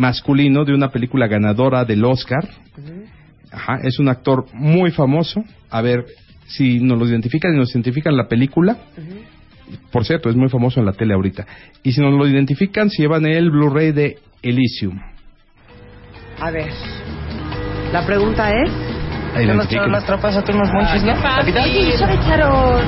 [0.00, 2.48] masculino de una película ganadora del Oscar.
[3.52, 5.44] Ajá, es un actor muy famoso.
[5.68, 6.06] A ver
[6.46, 8.78] si nos lo identifican y nos identifican la película.
[9.92, 11.46] Por cierto, es muy famoso en la tele ahorita.
[11.82, 14.98] Y si nos lo identifican, se llevan el Blu-ray de Elysium.
[16.40, 16.70] A ver.
[17.92, 18.89] La pregunta es.
[19.34, 20.04] Ahí lo identifican.
[20.06, 21.14] tropas a turnos monchis, ¿no?
[21.22, 21.64] Capitán.
[21.64, 22.80] Oye, ¿eso de Charo...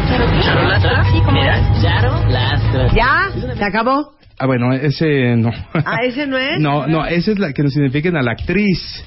[0.43, 1.05] Charo Lastra?
[1.05, 1.83] Sí, ¿cómo Mira, es?
[1.83, 2.89] Charo Lastra.
[2.95, 3.31] ¿Ya?
[3.57, 4.13] ¿Se acabó?
[4.39, 5.51] Ah, bueno, ese no.
[5.75, 6.53] Ah, ese no es.
[6.59, 9.05] no, no, esa es la que nos identifiquen a la actriz.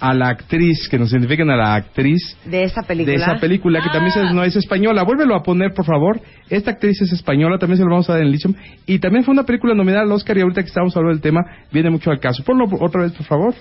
[0.00, 3.16] A la actriz, que nos identifiquen a la actriz De esa película.
[3.16, 5.02] de esa película que también se- no es española.
[5.02, 6.20] Vuélvelo a poner, por favor.
[6.48, 8.54] Esta actriz es española, también se lo vamos a dar en Elysium.
[8.86, 11.40] Y también fue una película nominada al Oscar y ahorita que estamos hablando del tema,
[11.72, 12.44] viene mucho al caso.
[12.44, 13.54] Ponlo otra vez, por favor.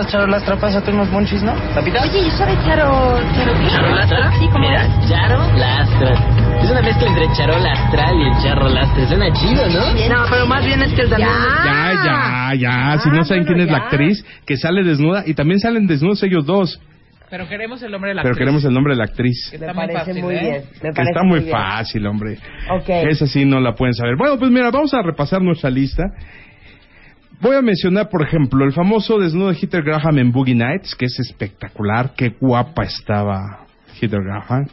[0.00, 0.56] ¿Qué onda, Charo Lastra?
[0.56, 1.52] Pasa a turnos monchis, ¿no?
[1.74, 2.08] Capitán.
[2.08, 3.18] Oye, ¿eso de Charo...
[3.34, 3.68] Charo qué?
[3.68, 4.32] ¿Charo Lastra?
[4.38, 5.08] Sí, ¿cómo Mira, es?
[5.08, 6.60] Charo Lastra.
[6.62, 9.06] Es una mezcla entre Charol Astral y el Charro Lastra.
[9.08, 10.14] Suena chido, ¿no?
[10.16, 11.18] No, pero más bien es que el Ya.
[11.18, 12.98] Ya, ya, ya.
[12.98, 13.84] si Ah, no saben bueno, quién es la ya.
[13.84, 16.80] actriz, que sale desnuda y también salen desnudos ellos dos.
[17.30, 18.44] Pero queremos el nombre de la Pero actriz.
[18.46, 19.48] queremos el nombre de la actriz.
[19.50, 20.40] Que Me está muy parece fácil, muy ¿eh?
[20.40, 20.62] bien.
[20.82, 21.50] Me Que está muy bien.
[21.52, 22.38] fácil, hombre.
[22.70, 22.88] Ok.
[22.88, 24.16] Esa sí no la pueden saber.
[24.16, 26.02] Bueno, pues mira, vamos a repasar nuestra lista.
[27.40, 31.06] Voy a mencionar, por ejemplo, el famoso desnudo de Heather Graham en Boogie Nights, que
[31.06, 32.12] es espectacular.
[32.14, 33.64] Qué guapa estaba
[33.98, 34.66] Heather Graham.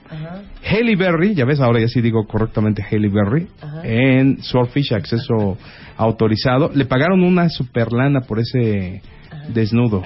[0.69, 3.48] Haley Berry, ya ves, ahora ya sí digo correctamente Haley Berry,
[3.84, 5.57] en Swordfish, acceso
[5.98, 6.69] autorizado.
[6.73, 9.02] Le pagaron una super lana por ese
[9.48, 10.03] desnudo.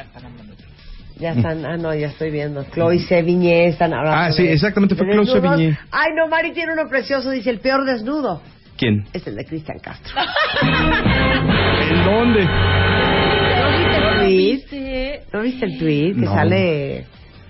[1.17, 2.63] Ya están, ah, no, ya estoy viendo.
[2.65, 4.19] Chloe Sevigné están hablando.
[4.19, 5.25] Ah, sí, exactamente, fue Chloe.
[5.25, 5.79] Sevigné.
[5.91, 8.41] Ay, no, Mari tiene uno precioso, dice el peor desnudo.
[8.81, 9.05] ¿Quién?
[9.13, 10.11] Es el de Cristian Castro.
[10.63, 12.45] ¿En dónde?
[12.45, 15.19] ¿No viste el tweet?
[15.31, 16.13] ¿No viste el tweet?
[16.15, 16.33] Que No.
[16.33, 17.05] sale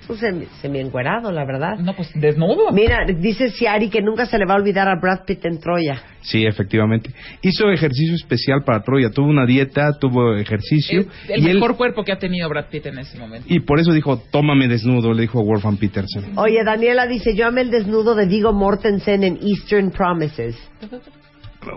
[0.08, 1.78] pues, semi, semi-encuerado, la verdad.
[1.80, 2.72] No, pues desnudo.
[2.74, 6.02] Mira, dice Ciari que nunca se le va a olvidar a Brad Pitt en Troya.
[6.22, 7.12] Sí, efectivamente.
[7.42, 9.10] Hizo ejercicio especial para Troya.
[9.12, 11.02] Tuvo una dieta, tuvo ejercicio.
[11.02, 13.48] Es el y, él- mejor cuerpo que ha tenido Brad Pitt en ese momento.
[13.50, 16.38] y por eso dijo, tómame desnudo, le dijo a Wolfgang Peterson.
[16.38, 20.58] Oye, Daniela dice, yo amé el desnudo de Vigo Mortensen en Eastern Promises.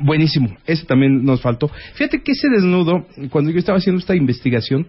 [0.02, 1.69] Buenísimo, ese también nos faltó.
[1.94, 4.86] Fíjate que ese desnudo, cuando yo estaba haciendo esta investigación,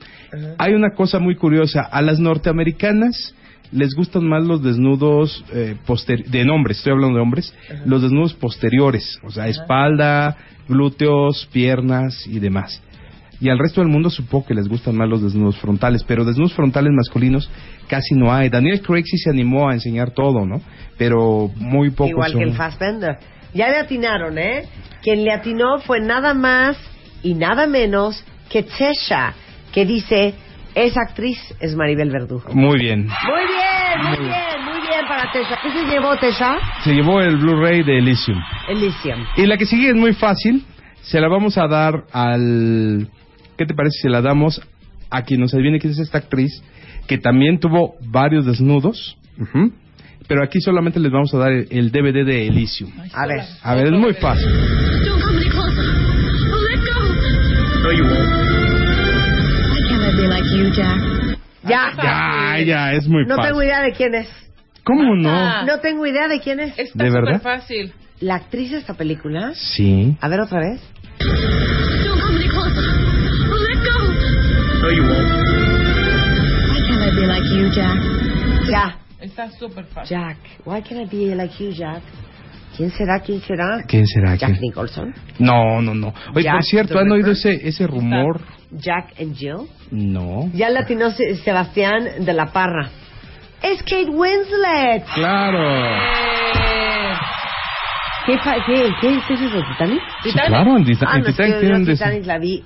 [0.58, 1.82] hay una cosa muy curiosa.
[1.82, 3.36] A las norteamericanas
[3.72, 7.54] les gustan más los desnudos eh, poster- de hombres, estoy hablando de hombres,
[7.86, 10.38] los desnudos posteriores, o sea, espalda,
[10.70, 12.82] glúteos, piernas y demás.
[13.42, 16.54] Y al resto del mundo supongo que les gustan más los desnudos frontales, pero desnudos
[16.54, 17.50] frontales masculinos
[17.90, 18.48] casi no hay.
[18.48, 20.62] Daniel Craig sí se animó a enseñar todo, ¿no?
[20.98, 22.40] Pero muy pocos Igual son.
[22.40, 23.18] que el Fassbender.
[23.56, 24.66] Ya le atinaron, ¿eh?
[25.02, 26.78] Quien le atinó fue nada más
[27.24, 29.34] y nada menos que Tesha,
[29.72, 30.34] que dice,
[30.76, 32.44] esa actriz es Maribel Verdú.
[32.54, 33.06] Muy bien.
[33.06, 35.58] Muy bien, muy bien, muy bien para Tesha.
[35.64, 36.58] ¿Qué se llevó Tesha?
[36.84, 38.38] Se llevó el Blu-ray de Elysium.
[38.68, 39.26] Elysium.
[39.38, 40.66] Y la que sigue es muy fácil.
[41.02, 43.08] Se la vamos a dar al...
[43.58, 44.62] ¿Qué te parece si la damos
[45.10, 46.62] a quien nos adivine quién es esta actriz?
[47.08, 49.18] Que también tuvo varios desnudos.
[50.28, 52.92] Pero aquí solamente les vamos a dar el, el DVD de Elysium.
[53.14, 53.42] A ver.
[53.62, 54.48] A ver, es muy fácil.
[55.06, 55.86] Don't come any closer.
[56.52, 57.00] Oh, let go.
[57.84, 58.30] No, you won't.
[59.72, 61.00] Why can't I be like you, Jack?
[61.68, 61.94] Ya.
[62.02, 63.50] Ya, ya, es muy No fácil.
[63.52, 64.28] tengo idea de quién es.
[64.84, 65.66] ¿Cómo no?
[65.66, 66.78] No tengo idea de quién es.
[66.78, 67.42] Está ¿De verdad?
[67.42, 67.92] fácil.
[68.20, 69.52] ¿La actriz de esta película?
[69.56, 70.16] Sí.
[70.22, 70.82] A ver otra vez.
[71.20, 72.84] Don't come any closer.
[73.52, 73.98] Oh, let go.
[74.82, 75.30] No, you won't.
[76.70, 77.98] Why can't I be like you, Jack?
[78.70, 78.98] Ya.
[79.26, 80.18] Está súper fácil.
[80.18, 80.38] Jack.
[80.66, 82.02] Why can't I be like you, Jack?
[82.78, 83.20] ¿Quién será?
[83.22, 83.84] ¿Quién será?
[83.88, 84.36] ¿Quién será?
[84.36, 84.62] Jack ¿Quién?
[84.62, 85.14] Nicholson.
[85.40, 86.14] No, no, no.
[86.34, 88.42] Oye, Jack por cierto, ¿han oído ese, ese rumor?
[88.72, 89.68] Jack and Jill.
[89.92, 90.50] No.
[90.54, 92.90] Ya latinó Se- Sebastián de la Parra.
[93.62, 95.06] Es Kate Winslet.
[95.16, 95.96] Claro.
[98.26, 100.02] ¿Qué, qué, qué, es eso, Titanic?
[100.24, 102.64] Sí, claro, en Tita- Ah, en no, es que Titanic yo des- Titanic la vi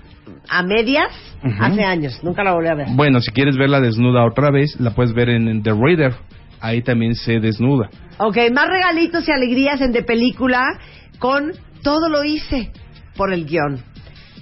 [0.49, 1.11] a medias
[1.43, 1.53] Ujú.
[1.63, 2.19] hace años.
[2.23, 2.87] Nunca la volví a ver.
[2.91, 6.13] Bueno, si quieres verla desnuda otra vez, la puedes ver en, en The Reader.
[6.61, 7.89] Ahí también se desnuda.
[8.17, 10.79] Ok, más regalitos y alegrías en De Película
[11.19, 11.53] con
[11.83, 12.71] Todo lo hice
[13.15, 13.81] por el guion.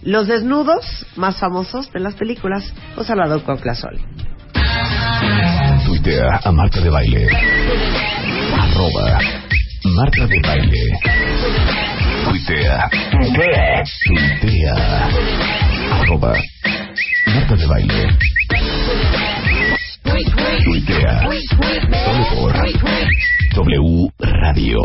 [0.04, 4.04] Los desnudos más famosos de las películas, José Salvador Cuauhtlazoli.
[5.86, 7.28] Tuitea a Marta de Baile.
[8.60, 9.20] Arroba
[9.84, 11.00] Marta de Baile.
[12.26, 12.90] Tuitea.
[14.42, 15.10] Tuitea.
[16.02, 16.34] Arroba
[17.28, 18.18] Marta de Baile.
[20.68, 21.22] Tuitea.
[22.04, 22.54] Solo por
[23.56, 24.80] W Radio.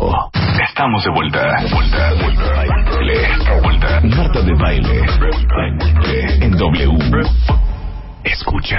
[0.68, 1.56] Estamos de vuelta.
[1.72, 2.52] Vuelta, vuelta.
[2.54, 3.28] Baile.
[3.62, 4.00] Vuelta.
[4.16, 5.02] Marta de Baile.
[6.40, 7.22] En W.
[8.22, 8.76] Escucha.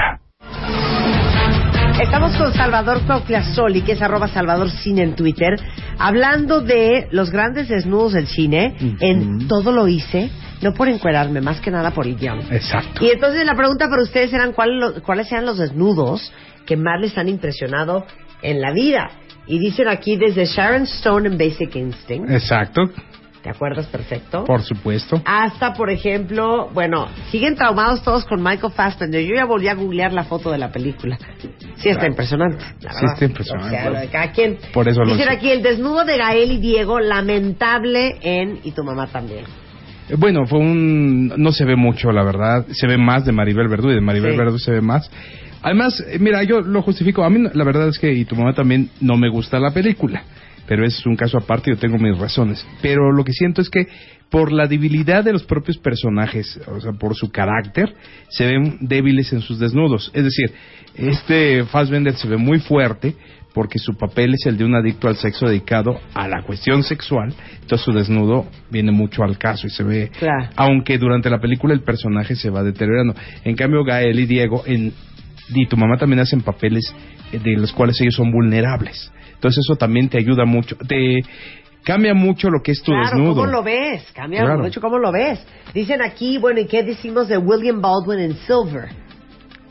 [2.02, 5.60] Estamos con Salvador Cuauhtlazoli, que es arroba Salvador Cine en Twitter,
[6.00, 8.78] hablando de los grandes desnudos del cine.
[9.02, 10.32] En todo lo hice,
[10.64, 12.40] no por encuerarme, más que nada por el guion.
[12.52, 13.04] Exacto.
[13.06, 16.32] Y entonces la pregunta para ustedes eran ¿cuál cuáles eran los desnudos
[16.66, 18.06] que más les han impresionado
[18.42, 19.12] en la vida.
[19.46, 22.84] Y dicen aquí desde Sharon Stone en Basic Instinct, Exacto,
[23.42, 24.46] ¿te acuerdas perfecto?
[24.46, 25.22] por supuesto.
[25.26, 29.22] Hasta, por ejemplo, bueno, siguen traumados todos con Michael Fassbender.
[29.26, 31.18] Yo ya volví a googlear la foto de la película.
[31.76, 32.64] Sí, está impresionante.
[32.80, 33.14] la Sí, verdad.
[33.14, 33.76] está impresionante.
[33.76, 34.58] O sea, lo de cada quien.
[34.74, 38.84] Por eso lo Dicen aquí el desnudo de Gael y Diego, lamentable en Y tu
[38.86, 39.44] mamá también.
[40.10, 41.34] Eh, Bueno, fue un...
[41.38, 42.66] No se ve mucho, la verdad.
[42.72, 44.38] Se ve más de Maribel Verdú y de Maribel Sí.
[44.38, 45.10] Verdú se ve más.
[45.62, 47.24] Además, eh, mira, yo lo justifico.
[47.24, 50.24] A mí la verdad es que y tu mamá también no me gusta la película.
[50.68, 52.66] Pero es un caso aparte, yo tengo mis razones.
[52.82, 53.88] Pero lo que siento es que
[54.30, 57.94] por la debilidad de los propios personajes, o sea, por su carácter,
[58.30, 60.10] se ven débiles en sus desnudos.
[60.14, 60.52] Es decir,
[60.96, 63.16] este Fassbender se ve muy fuerte
[63.54, 67.34] porque su papel es el de un adicto al sexo dedicado a la cuestión sexual.
[67.62, 70.50] Entonces su desnudo viene mucho al caso y se ve Claro.
[70.56, 73.14] aunque durante la película el personaje se va deteriorando.
[73.44, 74.92] En cambio, Gael y Diego en,
[75.54, 76.84] y tu mamá también hacen papeles
[77.32, 79.12] eh, de los cuales ellos son vulnerables.
[79.36, 81.22] Entonces eso también te ayuda mucho, te
[81.84, 83.36] cambia mucho lo que es tu claro, desnudo.
[83.42, 84.10] ¿cómo lo ves?
[84.14, 84.64] Cambia Claro.
[84.64, 85.46] mucho cómo lo ves.
[85.74, 88.90] Dicen aquí, bueno, ¿y qué decimos de William Baldwin en Silver?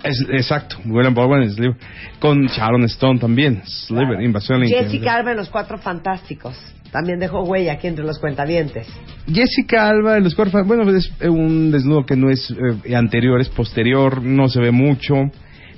[0.03, 1.77] Es- exacto, William Baldwin es Sliver.
[2.19, 4.89] Con Sharon Stone también, Sliver, Invasión Alienígena.
[4.91, 6.57] Jessica Alba en Los Cuatro Fantásticos.
[6.91, 8.87] También dejó huella aquí entre los cuentavientes.
[9.33, 12.51] Jessica Alba, en los cuerpos, bueno, es eh, un desnudo que no es
[12.85, 15.15] eh, anterior, es posterior, no se ve mucho.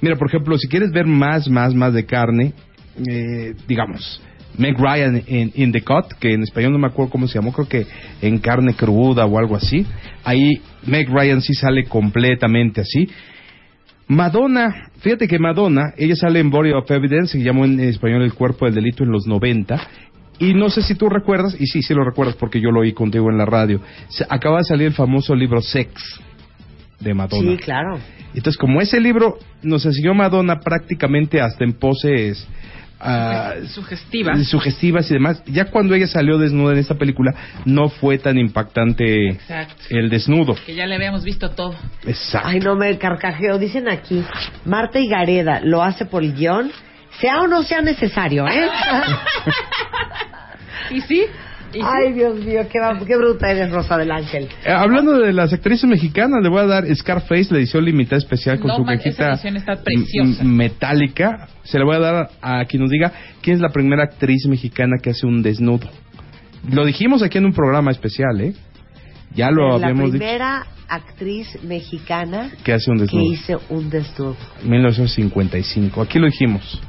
[0.00, 2.52] Mira, por ejemplo, si quieres ver más, más, más de carne,
[3.08, 4.20] eh, digamos,
[4.58, 7.52] Meg Ryan en In The Cut, que en español no me acuerdo cómo se llamó,
[7.52, 7.86] creo que
[8.20, 9.86] en carne cruda o algo así.
[10.24, 13.08] Ahí Meg Ryan sí sale completamente así.
[14.08, 18.34] Madonna, fíjate que Madonna, ella sale en Body of Evidence, se llamó en español El
[18.34, 19.80] Cuerpo del Delito en los 90.
[20.38, 22.92] Y no sé si tú recuerdas, y sí, sí lo recuerdas porque yo lo oí
[22.92, 23.80] contigo en la radio.
[24.08, 26.20] Se- acaba de salir el famoso libro Sex
[27.00, 27.50] de Madonna.
[27.52, 27.98] Sí, claro.
[28.34, 32.46] Entonces, como ese libro nos enseñó Madonna prácticamente hasta en poses
[33.00, 34.46] ah, Sugestivas.
[34.48, 37.32] sugestivas y demás, ya cuando ella salió desnuda en esta película,
[37.64, 39.74] no fue tan impactante Exacto.
[39.90, 40.56] el desnudo.
[40.66, 41.74] Que ya le habíamos visto todo.
[42.06, 42.48] Exacto.
[42.48, 43.58] Ay, no me carcajeo.
[43.58, 44.22] Dicen aquí,
[44.64, 46.70] Marta y Gareda lo hace por el guion,
[47.20, 48.68] sea o no sea necesario, ¿eh?
[50.90, 51.24] ¿Y sí?
[51.82, 54.48] Ay, Dios mío, qué, qué bruta eres, Rosa del Ángel.
[54.64, 58.58] Eh, hablando de las actrices mexicanas, le voy a dar Scarface, la edición limitada especial
[58.58, 59.56] con No, su man, cajita edición
[60.30, 61.48] está metálica.
[61.64, 64.96] Se la voy a dar a quien nos diga quién es la primera actriz mexicana
[65.02, 65.88] que hace un desnudo.
[66.70, 68.54] Lo dijimos aquí en un programa especial, ¿eh?
[69.34, 70.18] Ya lo la habíamos dicho.
[70.24, 73.32] primera actriz mexicana Que hace un que desnudo.
[73.32, 74.36] hizo un desnudo.
[74.64, 76.00] 1955.
[76.02, 76.80] Aquí lo dijimos.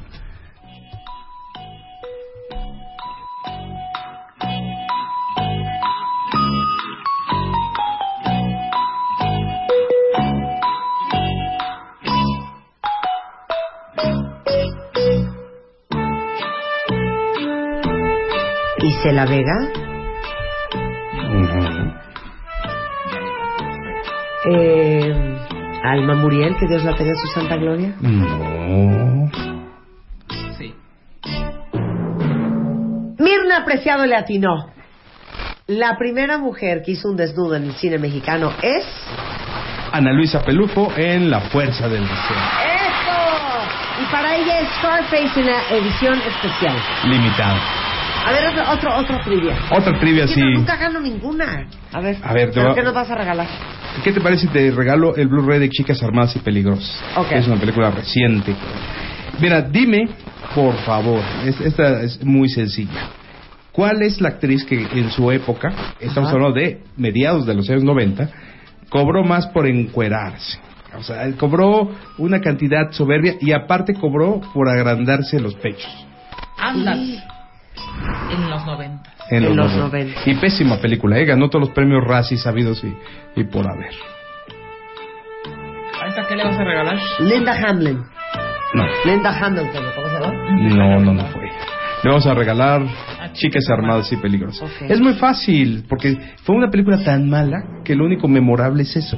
[19.06, 19.56] Isela Vega,
[24.46, 25.38] eh,
[25.84, 27.94] Alma Muriel, que Dios la tenga en su santa gloria.
[28.02, 29.30] No.
[30.58, 30.74] Sí.
[33.20, 34.72] Mirna Apreciado le atinó.
[35.68, 38.84] La primera mujer que hizo un desnudo en el cine mexicano es...
[39.92, 42.38] Ana Luisa Pelufo en La Fuerza del Deseo.
[42.66, 44.02] ¡Eso!
[44.02, 46.76] Y para ella es Scarface en la edición especial.
[47.04, 47.85] Limitada.
[48.26, 49.56] A ver, otro, otro, otro trivia.
[49.70, 51.68] Otra trivia, Sí, pero nunca gano ninguna.
[51.94, 53.48] A ver, A ver, te ¿pero va- ¿qué nos vas a regalar?
[54.04, 57.02] ¿Qué te parece si te regalo el Blu-ray de Chicas Armadas y Peligrosas?
[57.18, 57.32] Ok.
[57.32, 58.54] Es una película reciente.
[59.40, 60.10] Mira, dime,
[60.56, 63.10] por favor, es- esta es muy sencilla.
[63.72, 66.38] ¿Cuál es la actriz que en su época, estamos Ajá.
[66.38, 68.30] hablando de mediados de los años 90,
[68.90, 70.58] cobró más por encuerarse?
[70.98, 75.92] O sea, él cobró una cantidad soberbia y aparte cobró por agrandarse los pechos.
[76.58, 77.22] Ándale.
[78.36, 79.10] En los 90.
[79.32, 80.22] En, En los 90.
[80.30, 81.26] Y pésima película, ¿eh?
[81.26, 82.96] Ganó todos los premios Razzie sabidos y,
[83.40, 83.94] y por haber.
[86.02, 86.98] ¿A esta qué le vas a regalar?
[87.20, 88.04] Linda Hamlin.
[88.74, 90.34] No, Linda Hamilton, ¿cómo se llama?
[90.76, 91.60] no, no, no fue ella.
[92.04, 92.82] Le vamos a regalar
[93.34, 94.70] Chicas Armadas y Peligrosas.
[94.82, 99.18] Es muy fácil, porque fue una película tan mala que lo único memorable es eso.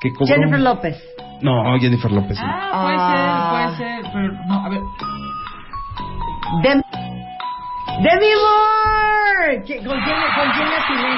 [0.00, 0.34] Que cobró...
[0.34, 1.02] Jennifer López.
[1.42, 2.38] No, Jennifer López.
[2.40, 2.46] no.
[2.46, 4.12] Ah, puede ser, puede ser.
[4.12, 4.80] Pero no, a ver.
[6.62, 6.82] Dem
[8.02, 9.62] Demi Moore.
[9.66, 11.14] ¿Qué- ¿Con quién, con quién le atiné?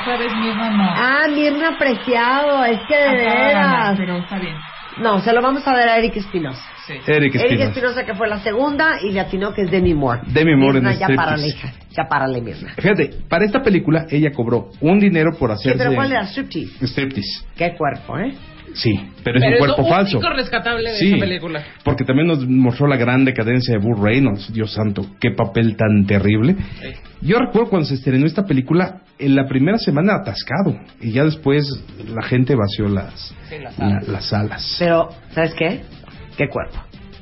[0.00, 0.84] Otra vez misma no.
[0.94, 2.64] Ah, Mirna Preciado.
[2.64, 3.98] Es que de Acaba de ganar, veras.
[3.98, 4.54] Pero está bien.
[4.98, 6.62] No, se lo vamos a dar a Eric Espinosa.
[6.86, 6.94] Sí.
[7.06, 8.04] Eric Eric Espinosa.
[8.04, 10.20] Que fue la segunda, y le atinó que es Demi Moore.
[10.26, 11.16] Demi Moore en Mirna, ya Striptease.
[11.16, 11.72] párale, hija.
[11.90, 12.72] Ya párale, Mirna.
[12.76, 15.78] Fíjate, para esta película ella cobró un dinero por Sí, hacerse...
[15.78, 16.22] pero ¿cuál era?
[16.26, 16.86] Striptease.
[16.86, 17.44] Striptease.
[17.56, 18.34] Qué cuerpo, ¿eh?
[18.74, 18.92] Sí,
[19.24, 20.18] pero es Pero un cuerpo lo falso.
[20.18, 21.08] único rescatable de Sí.
[21.08, 21.62] esa película.
[21.84, 24.52] Porque también nos mostró la gran decadencia de Burt Reynolds.
[24.52, 26.56] Dios santo, qué papel tan terrible.
[27.20, 30.78] Yo recuerdo cuando se estrenó esta película, en la primera semana atascado.
[31.00, 31.64] Y ya después
[32.06, 33.34] la gente vació las,
[33.78, 34.76] la- las salas.
[34.78, 35.80] Pero, ¿sabes qué?
[36.36, 36.78] Qué cuerpo.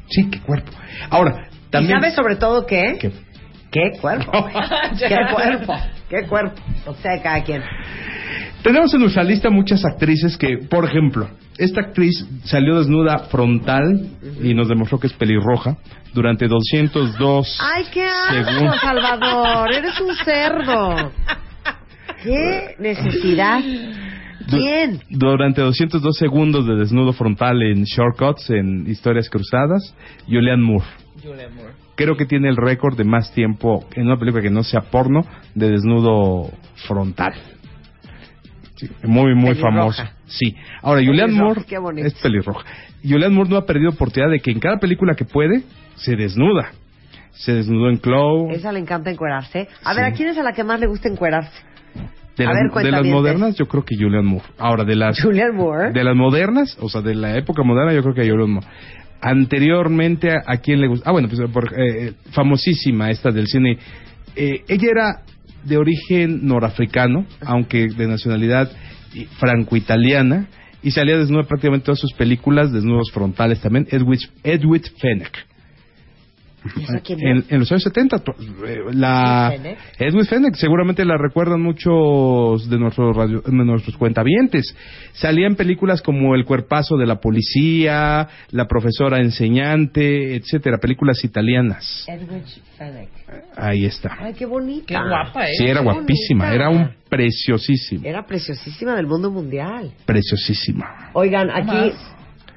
[0.08, 0.70] Sí, qué cuerpo.
[1.10, 1.98] Ahora, ¿Y también...
[2.00, 2.96] sabes sobre todo qué?
[3.00, 3.10] ¿Qué?
[3.70, 4.30] ¿Qué cuerpo?
[4.98, 5.74] ¿Qué cuerpo?
[6.10, 6.62] ¿Qué cuerpo?
[6.86, 7.62] O sea, cada quien.
[8.66, 14.08] Tenemos en nuestra lista muchas actrices que, por ejemplo, esta actriz salió desnuda frontal
[14.42, 15.76] y nos demostró que es pelirroja
[16.12, 19.72] durante 202 ¡Ay, qué asco, Según- Salvador!
[19.72, 21.12] Eres un cerdo.
[22.24, 23.60] ¿Qué necesidad?
[24.48, 25.00] Du- ¿Quién?
[25.10, 29.94] Durante 202 segundos de desnudo frontal en Shortcuts, en Historias Cruzadas,
[30.26, 30.84] Julianne Moore.
[31.22, 31.72] Julia Moore.
[31.94, 35.22] Creo que tiene el récord de más tiempo en una película que no sea porno
[35.54, 36.50] de desnudo
[36.86, 37.32] frontal.
[38.76, 39.76] Sí, muy, muy Pelirroja.
[39.76, 40.12] famosa.
[40.26, 40.54] Sí.
[40.82, 41.62] Ahora, Julianne Moore
[42.04, 42.64] es pelirroja.
[43.02, 45.62] Julianne Moore no ha perdido oportunidad de que en cada película que puede,
[45.96, 46.70] se desnuda.
[47.32, 48.50] Se desnudó en Claw.
[48.50, 49.68] Esa le encanta encuerarse.
[49.84, 49.96] A Sí.
[50.00, 51.52] ver, ¿a quién es a la que más le gusta encuerarse?
[52.36, 54.44] De a las, ver, de las modernas, yo creo que Julianne Moore.
[54.58, 55.20] Ahora, de las...
[55.22, 55.92] Julianne Moore.
[55.92, 58.66] De las modernas, o sea, de la época moderna, yo creo que Julianne Moore.
[59.22, 61.08] Anteriormente, ¿a, a quién le gusta?
[61.08, 63.78] Ah, bueno, pues por, eh, famosísima esta del cine.
[64.34, 65.20] Eh, ella era
[65.66, 68.70] de origen norafricano, aunque de nacionalidad
[69.14, 70.48] eh, franco-italiana,
[70.82, 75.45] y salía desnuda prácticamente en todas sus películas, desnudos frontales también, Edwidge, Edwidge Fenech.
[76.76, 78.34] ¿Y esa quién En, los años 70, to-
[78.66, 79.78] eh, la Fenech.
[79.98, 84.74] Edwin Fenech, seguramente la recuerdan muchos de nuestros radio- de nuestros cuentavientes.
[85.12, 92.06] Salía en películas como El cuerpazo de la policía, La profesora enseñante, etcétera, películas italianas.
[92.06, 93.08] Fenech.
[93.56, 94.16] Ahí está.
[94.20, 94.86] Ay, qué bonita.
[94.86, 95.54] Qué guapa, ¿eh?
[95.56, 96.54] Sí, era Qué guapísima, bonita.
[96.54, 99.92] era un preciosísimo, Era preciosísima del mundo mundial.
[100.04, 101.10] preciosísima.
[101.14, 101.92] Oigan, ¿No aquí...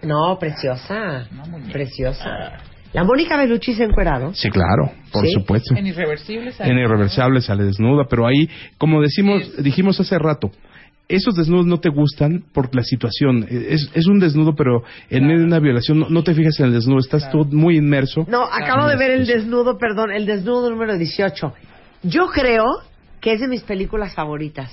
[0.04, 1.28] No, preciosa.
[1.32, 1.44] No.
[1.74, 2.58] Preciosa.
[2.94, 4.34] La Mónica Bellucci se ha encuerado.
[4.34, 5.32] Sí, claro, por ¿Sí?
[5.34, 5.76] supuesto.
[5.76, 6.60] En Irreversibles.
[6.60, 9.62] En Irreversible sale desnuda, pero ahí, como decimos, Sí.
[9.64, 10.50] dijimos hace rato,
[11.08, 13.46] esos desnudos no te gustan por la situación.
[13.50, 16.68] Es, es un desnudo, pero en medio de una violación no, no te fijas en
[16.68, 18.26] el desnudo, estás tú muy inmerso.
[18.28, 21.54] No, acabo de ver el desnudo, perdón, el desnudo número 18.
[22.04, 22.66] Yo creo
[23.22, 24.72] que es de mis películas favoritas.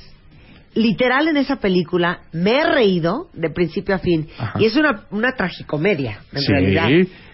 [0.74, 4.28] Literal en esa película me he reído de principio a fin.
[4.38, 4.58] Ajá.
[4.60, 6.52] Y es una, una tragicomedia, en Sí.
[6.52, 6.88] realidad.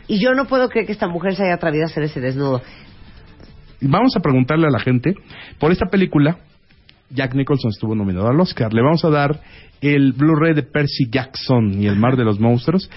[0.08, 2.62] Y yo no puedo creer que esta mujer se haya atrevido a hacer ese desnudo.
[3.80, 5.14] Vamos a preguntarle a la gente,
[5.58, 6.38] por esta película,
[7.10, 8.72] Jack Nicholson estuvo nominado al Oscar.
[8.72, 9.40] Le vamos a dar
[9.80, 12.90] el Blu-ray de Percy Jackson y el Mar de los Monstruos.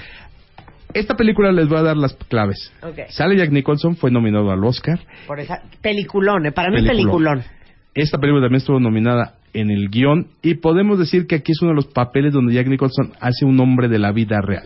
[0.94, 2.72] Esta película les voy a dar las claves.
[3.10, 5.00] Sale Jack Nicholson, fue nominado al Oscar.
[5.28, 7.40] Por esa peliculón, eh, para mí Peliculón.
[7.40, 7.65] peliculón.
[7.96, 11.72] Esta película también estuvo nominada en el guion y podemos decir que aquí es uno
[11.72, 14.66] de los papeles donde Jack Nicholson hace un hombre de la vida real.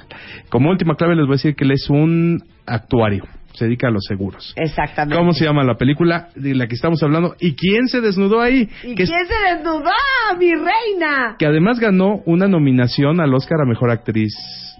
[0.50, 3.92] Como última clave les voy a decir que él es un actuario, se dedica a
[3.92, 4.56] los seguros.
[4.56, 5.16] Exactamente.
[5.16, 7.36] ¿Cómo se llama la película de la que estamos hablando?
[7.40, 8.68] ¿Y quién se desnudó ahí?
[8.82, 9.92] ¿Y que, quién se desnudó?
[10.40, 11.36] ¡Mi reina!
[11.38, 14.34] que además ganó una nominación al Oscar a Mejor Actriz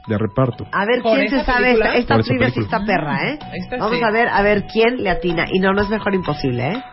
[0.08, 0.66] de Reparto.
[0.72, 1.96] A ver ¿Por quién se sabe película?
[1.98, 2.66] esta, esta película.
[2.66, 3.40] está perra, ¿eh?
[3.54, 4.04] Esta Vamos sí.
[4.04, 5.46] a ver, a ver quién le atina.
[5.52, 6.84] Y no, no es mejor imposible, ¿eh?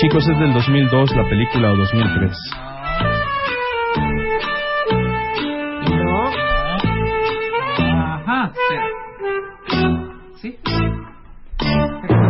[0.00, 2.36] Chicos, es del 2002 la película o 2003.
[5.90, 6.30] No.
[7.84, 8.52] Ajá.
[8.52, 8.86] Espera.
[10.36, 10.58] ¿Sí?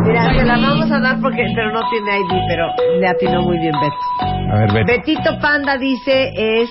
[0.04, 2.66] Mira, se la vamos a dar porque, pero no tiene ID, pero
[2.98, 4.52] le atinó muy bien Beto.
[4.52, 4.86] A ver, Beto.
[4.92, 6.70] Betito Panda dice es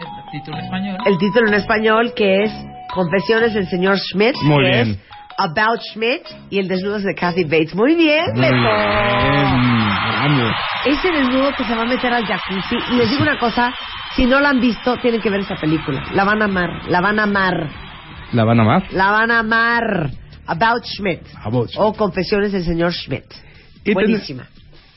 [0.00, 0.96] El título en español.
[1.06, 2.50] el título en español que es
[2.92, 4.90] Confesiones del señor Schmidt, Muy que bien.
[4.90, 4.98] es
[5.38, 7.74] About Schmidt y el desnudo es de Kathy Bates.
[7.74, 8.54] Muy bien, Muy Beto.
[8.54, 10.52] bien.
[10.86, 12.76] Ese desnudo que se va a meter al jacuzzi.
[12.92, 13.72] Y les digo una cosa,
[14.14, 16.04] si no la han visto, tienen que ver esa película.
[16.14, 17.70] La van a amar, la van a amar,
[18.32, 18.82] ¿La van a amar?
[18.92, 20.10] la van a amar.
[20.46, 21.22] About Schmidt.
[21.44, 21.80] About Schmidt.
[21.82, 23.24] O Confesiones del señor Schmidt.
[23.80, 24.44] Y ten- Buenísima.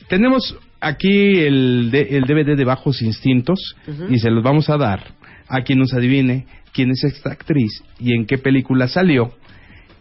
[0.08, 3.74] Tenemos aquí el, de- el DVD de Bajos Instintos
[4.08, 5.15] y se los vamos a dar
[5.48, 9.32] a quien nos adivine quién es esta actriz y en qué película salió.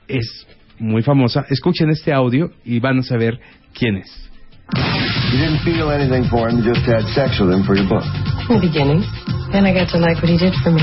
[0.08, 0.46] Es
[0.80, 1.46] muy famosa.
[1.50, 3.40] Escuchen este audio y van a saber
[3.74, 4.30] quién es.
[5.32, 8.04] You didn't feel anything for him, you just had sex with him for your book.
[8.50, 9.02] In the beginning.
[9.52, 10.82] Then I got to like what he did for me.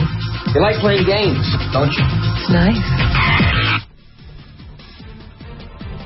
[0.55, 2.05] You like playing games, don't you?
[2.39, 2.83] It's nice.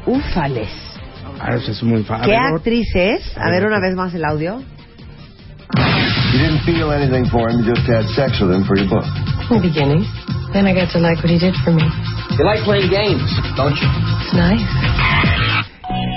[0.07, 0.73] Ufales.
[1.39, 2.27] Ah, eso es muy fácil.
[2.27, 3.37] ¿Qué actriz es?
[3.37, 4.63] A ver una vez más el audio.
[6.33, 9.07] You didn't feel anything for him, you just had sex with him for your book.
[9.51, 10.03] In the beginning.
[10.53, 11.85] Then I got to like what he did for me.
[12.37, 13.25] You like playing games,
[13.57, 13.89] don't you?
[14.25, 14.65] It's nice.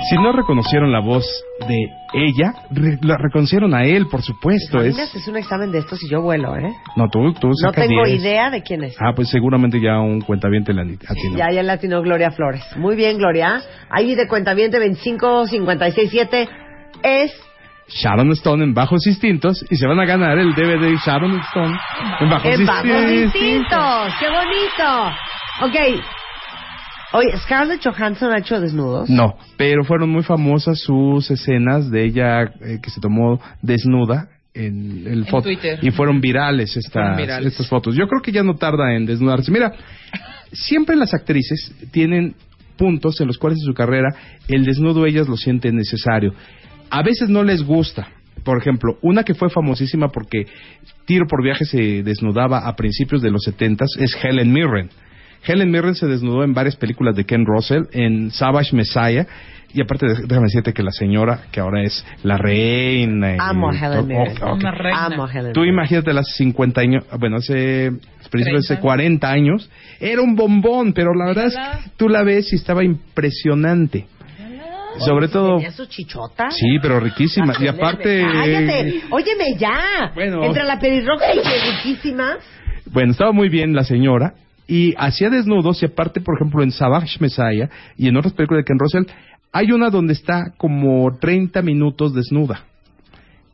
[0.08, 1.24] Si no reconocieron la voz
[1.68, 1.76] de
[2.14, 4.80] ella, re- la reconocieron a él, por supuesto.
[4.80, 4.98] Es...
[4.98, 6.72] haces un examen de estos y yo vuelo, ¿eh?
[6.96, 8.20] No, tú, tú No tengo 10.
[8.20, 8.96] idea de quién es.
[8.98, 11.36] Ah, pues seguramente ya un cuentaviente la atinó.
[11.36, 12.62] Ya, ya latino Gloria Flores.
[12.76, 13.60] Muy bien, Gloria.
[13.90, 16.48] Ahí de cuentaviente 25 56 7
[17.04, 17.32] es
[17.92, 21.76] Sharon Stone en Bajos Instintos y se van a ganar el DVD Sharon Stone
[22.20, 23.34] en Bajos en Bajos Instintos.
[23.34, 24.12] Instintos.
[24.20, 25.96] ¡Qué bonito!
[25.96, 26.04] Ok.
[27.12, 29.10] Oye, ¿Scarlett Johansson ha hecho desnudos?
[29.10, 35.06] No, pero fueron muy famosas sus escenas de ella eh, que se tomó desnuda en
[35.06, 35.80] el En foto Twitter.
[35.82, 37.46] y fueron virales estas Fueron virales.
[37.52, 37.96] estas fotos.
[37.96, 39.50] Yo creo que ya no tarda en desnudarse.
[39.50, 39.72] Mira,
[40.52, 42.36] siempre las actrices tienen
[42.76, 44.08] puntos en los cuales en su carrera
[44.48, 46.32] el desnudo ellas lo sienten necesario.
[46.90, 48.08] A veces no les gusta.
[48.44, 50.46] Por ejemplo, una que fue famosísima porque
[51.04, 54.88] Tiro por Viaje se desnudaba a principios de los 70 es Helen Mirren.
[55.46, 59.26] Helen Mirren se desnudó en varias películas de Ken Russell, en Savage Messiah,
[59.72, 63.34] y aparte de- déjame decirte que la señora, que ahora es la reina...
[63.34, 64.32] y- Amo a Helen Mirren.
[64.32, 64.54] Ok, ok.
[64.54, 65.04] Una reina.
[65.06, 67.92] Amo a Helen Tú imagínate las 50 años, bueno, hace,
[68.30, 68.80] principios de 30.
[68.82, 72.84] 40 años, era un bombón, pero la verdad es que tú la ves y estaba
[72.84, 74.06] impresionante.
[74.98, 76.50] Sobre todo, ¿Tenía su chichota?
[76.50, 77.54] sí, pero riquísima.
[77.58, 79.02] Y aparte, ¡Cállate!
[79.10, 80.12] ¡Óyeme ya!
[80.14, 80.44] Bueno.
[80.44, 82.36] Entre la pelirroja y riquísima.
[82.86, 84.34] bueno, estaba muy bien la señora
[84.66, 88.64] y hacía desnudos y aparte, por ejemplo, en Savage Messiah y en otras películas de
[88.66, 89.04] Ken Russell,
[89.52, 92.64] hay una donde está como 30 minutos desnuda.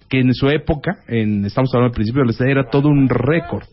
[0.09, 3.65] Que en su época, en, estamos hablando al principio de la era todo un récord.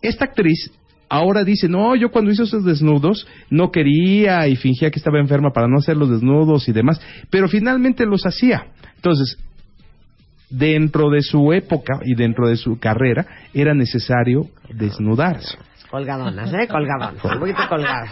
[0.00, 0.70] Esta actriz
[1.12, 5.50] ahora dice, no, yo cuando hice esos desnudos no quería y fingía que estaba enferma
[5.52, 8.66] para no hacer los desnudos y demás, pero finalmente los hacía.
[8.96, 9.36] Entonces,
[10.48, 15.58] dentro de su época y dentro de su carrera, era necesario desnudarse.
[15.90, 16.66] Colgadonas, ¿eh?
[16.68, 17.22] Colgadonas.
[17.22, 18.10] Un poquito colgadas.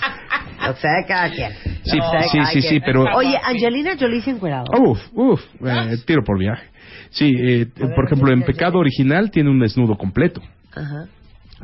[0.67, 1.53] Lo que sea de cada quien.
[1.83, 2.63] Sí, sí, cada sí, quien.
[2.63, 4.65] sí, pero- Oye, Angelina Jolie se encuerado.
[4.79, 6.67] Uf, uf, eh, tiro por viaje.
[7.09, 7.67] Sí, eh,
[7.97, 10.43] por ejemplo, en Pecado Original tiene un desnudo completo.
[10.77, 11.07] Ajá.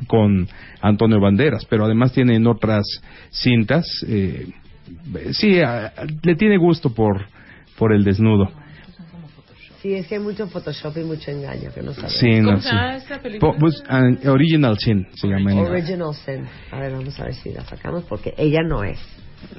[0.06, 0.48] Con
[0.80, 2.84] Antonio Banderas, pero además tiene en otras
[3.30, 4.48] cintas, eh,
[5.32, 5.92] sí, a-
[6.22, 7.26] le tiene gusto por,
[7.78, 8.50] por el desnudo.
[9.82, 12.16] Sí, es que hay mucho Photoshop y mucho engaño que no sabemos.
[12.18, 12.68] Sí, no, ¿Cómo sí.
[12.96, 13.52] esta película?
[13.52, 15.54] Po- pues, ah, Original Sin se llama.
[15.54, 16.44] Original Sin.
[16.72, 18.98] A ver, vamos a ver si la sacamos porque ella no es.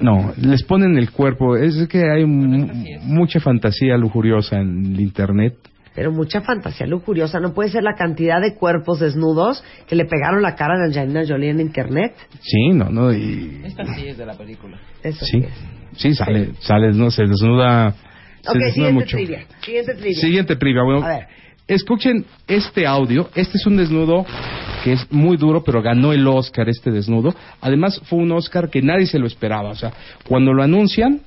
[0.00, 2.66] No, les ponen el cuerpo, es que hay mu-
[3.04, 5.54] mucha fantasía lujuriosa en el internet.
[5.98, 7.40] Pero mucha fantasía lujuriosa.
[7.40, 11.24] No puede ser la cantidad de cuerpos desnudos que le pegaron la cara a Angelina
[11.26, 12.14] Jolie en internet.
[12.40, 14.78] Sí, no, no, y, Esta sí es de la película.
[15.02, 15.48] Eso sí, sí.
[15.96, 17.90] sí, sale, sale, no, se desnuda,
[18.42, 19.16] se Ok, desnuda siguiente mucho.
[19.16, 19.40] trivia.
[19.60, 20.20] Siguiente trivia.
[20.20, 20.82] Siguiente trivia.
[20.84, 21.26] Bueno, A ver.
[21.66, 23.28] escuchen este audio.
[23.34, 24.24] Este es un desnudo
[24.84, 27.34] que es muy duro, pero ganó el Oscar este desnudo.
[27.60, 29.70] Además, fue un Oscar que nadie se lo esperaba.
[29.70, 29.90] O sea,
[30.28, 31.22] cuando lo anuncian,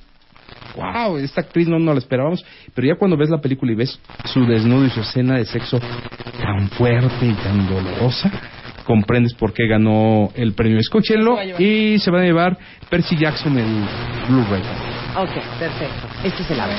[0.76, 2.44] wow, esta actriz no nos la esperábamos.
[2.74, 5.80] Pero ya cuando ves la película y ves su desnudo y su escena de sexo
[6.40, 8.30] tan fuerte y tan dolorosa,
[8.84, 10.78] comprendes por qué ganó el premio.
[10.78, 12.58] Escúchenlo y se van a llevar
[12.88, 13.84] Percy Jackson el
[14.28, 14.62] Blu-ray.
[15.16, 16.08] Ok, perfecto.
[16.24, 16.76] Este es el audio.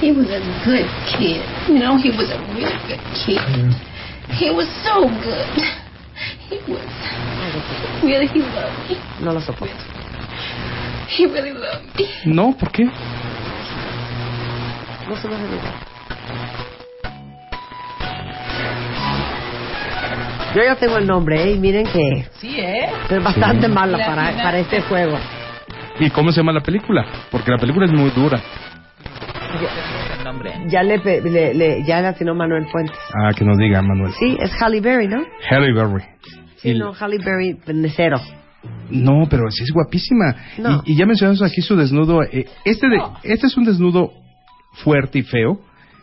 [0.00, 0.86] He was a good
[1.18, 1.42] kid.
[1.66, 3.40] You know, he was a really good kid.
[4.38, 5.87] He was so good.
[6.50, 6.80] He was.
[8.02, 8.96] Really, he loved me.
[9.24, 9.74] No lo soporto.
[11.16, 12.06] He really loved me.
[12.34, 12.84] No, ¿por qué?
[12.84, 12.92] No
[15.16, 15.74] se me hace nada.
[20.54, 21.52] Yo ya tengo el nombre, ¿eh?
[21.52, 22.88] Y miren que Sí, ¿eh?
[23.10, 23.72] es bastante Sí.
[23.72, 25.18] mala La para, para este juego.
[26.00, 27.04] ¿Y cómo se llama la película?
[27.30, 28.40] Porque la película es muy dura.
[30.32, 30.52] Nombre.
[30.68, 32.96] Ya le, pe- le, le- ya le atinó Manuel Fuentes.
[33.14, 34.12] Ah, que nos diga, Manuel.
[34.18, 35.22] Sí, es Halle Berry, ¿no?
[35.50, 36.04] Halle Berry.
[36.56, 37.58] Sí, Y- no, Halle Berry,
[37.94, 38.20] cero.
[38.90, 40.34] No, pero sí es guapísima.
[40.58, 40.82] No.
[40.84, 42.22] Y, y ya mencionamos aquí su desnudo.
[42.22, 44.12] eh, este, de, este es un desnudo
[44.72, 45.60] fuerte y feo,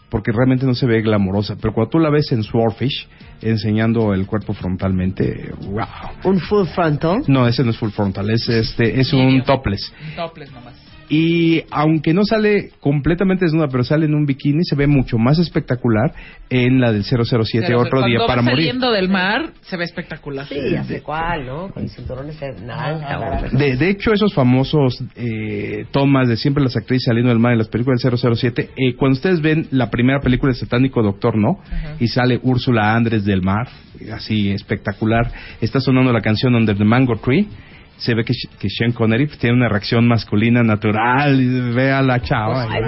[0.09, 1.55] porque realmente no se ve glamorosa.
[1.61, 3.07] Pero cuando tú la ves en Swordfish,
[3.41, 5.85] enseñando el cuerpo frontalmente, wow.
[6.23, 7.23] Un full frontal.
[7.27, 9.93] No, ese no es full frontal, es, este, es un topless.
[10.11, 10.74] Un topless nomás.
[11.09, 15.37] Y aunque no sale completamente desnuda, pero sale en un bikini, se ve mucho más
[15.37, 16.13] espectacular
[16.49, 18.57] en la del 007, Pero otro día para va morir.
[18.65, 20.47] saliendo del mar, se ve espectacular.
[20.47, 21.69] Sí, ya sé cuál, ¿no?
[21.69, 23.19] Con cinturones en alta.
[23.53, 27.51] o- De, de hecho, esos famosos eh, tomas de siempre las actrices saliendo del mar
[27.51, 31.37] en las películas del 007, eh, cuando ustedes ven la primera película de Satánico Doctor
[31.37, 31.59] No,
[31.99, 33.67] y sale Úrsula Andrés del mar,
[34.11, 37.47] así espectacular, está sonando la canción Under the Mango Tree,
[37.97, 42.01] se ve que, que Sean Connery pues, tiene una reacción masculina natural, y ve a
[42.01, 42.63] la chava.
[42.69, 42.81] Ay,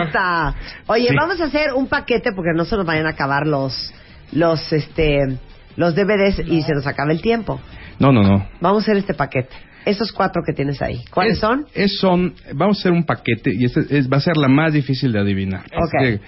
[0.00, 0.54] chiquita.
[0.86, 1.14] Oye, Sí.
[1.16, 3.92] vamos a hacer un paquete porque no se nos vayan a acabar los
[4.32, 5.38] los este
[5.76, 7.60] los DVDs y se nos acaba el tiempo.
[7.98, 8.46] No, no, no.
[8.60, 9.54] Vamos a hacer este paquete.
[9.86, 11.04] Esos cuatro que tienes ahí.
[11.10, 11.66] ¿Cuáles Es- son?
[11.74, 14.72] es son, vamos a hacer un paquete y este es- va a ser la más
[14.72, 15.60] difícil de adivinar.
[15.66, 15.94] Ok.
[16.00, 16.20] Así que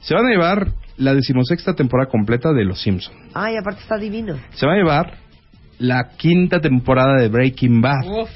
[0.00, 3.16] se van a llevar la decimosexta temporada completa de Los Simpsons.
[3.34, 4.36] Ay, aparte está divino.
[4.54, 5.14] Se va a llevar
[5.78, 8.30] la quinta temporada de Breaking Bad Uf.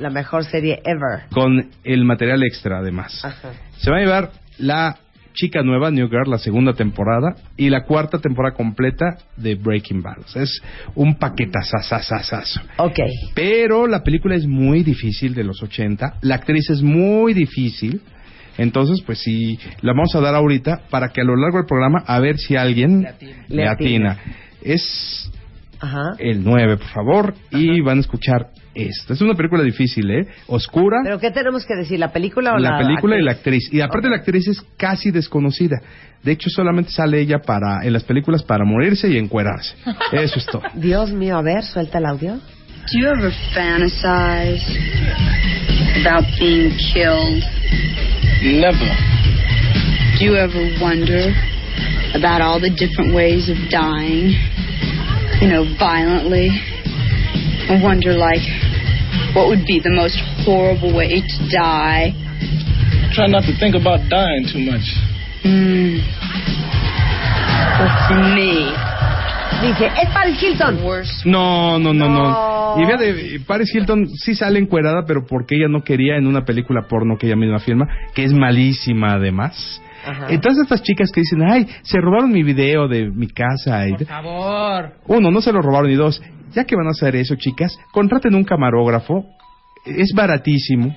[0.00, 1.28] La mejor serie ever.
[1.30, 3.24] con el material extra además.
[3.24, 3.50] Ajá.
[3.76, 4.96] Se va a llevar la
[5.34, 10.18] chica nueva, New Girl, la segunda temporada y la cuarta temporada completa de Breaking Bad.
[10.24, 10.60] O sea, es
[10.96, 12.60] un paquetazazazazazo.
[12.78, 12.98] Ok.
[13.36, 18.00] Pero la película es muy difícil de los 80, la actriz es muy difícil.
[18.56, 22.02] Entonces, pues sí, la vamos a dar ahorita para que a lo largo del programa
[22.04, 24.12] a ver si alguien le Le atina.
[24.12, 24.18] atina.
[24.62, 25.30] Es
[25.80, 26.14] Ajá.
[26.18, 29.12] el 9, por favor, y van a escuchar esto.
[29.12, 30.26] Es una película difícil, ¿eh?
[30.46, 30.98] Oscura.
[31.04, 31.98] ¿Pero qué tenemos que decir?
[31.98, 33.64] ¿La película o la la película y la actriz?
[33.64, 33.74] actriz.
[33.74, 35.80] Y aparte la actriz es casi desconocida.
[36.22, 39.74] De hecho, solamente sale ella para en las películas para morirse y encuerarse.
[40.12, 40.62] Eso es todo.
[40.74, 42.34] Dios mío, a ver, suelta el audio.
[42.34, 44.62] Do you ever fantasize
[46.00, 47.42] about being killed?
[48.42, 48.96] Never.
[50.18, 51.32] Do you ever wonder
[52.14, 54.34] about all the different ways of dying?
[55.40, 56.50] You know, violently?
[57.70, 58.42] I wonder, like,
[59.34, 62.12] what would be the most horrible way to die?
[63.14, 64.86] Try not to think about dying too much.
[65.42, 66.02] Hmm.
[67.78, 68.74] Well, for me,
[69.60, 70.78] Dice, es Paris Hilton.
[71.24, 72.30] No, no, no, no.
[72.30, 72.74] No.
[72.76, 76.86] Y fíjate, Paris Hilton sí sale encuerada, pero porque ella no quería en una película
[76.88, 79.82] porno que ella misma firma, que es malísima además.
[80.06, 80.26] Ajá.
[80.30, 83.86] Entonces estas chicas que dicen, ay, se robaron mi video de mi casa.
[83.88, 84.92] Y Por favor.
[85.06, 86.22] Uno, no se lo robaron y dos,
[86.52, 89.24] ya que van a hacer eso, chicas, contraten un camarógrafo,
[89.84, 90.94] es baratísimo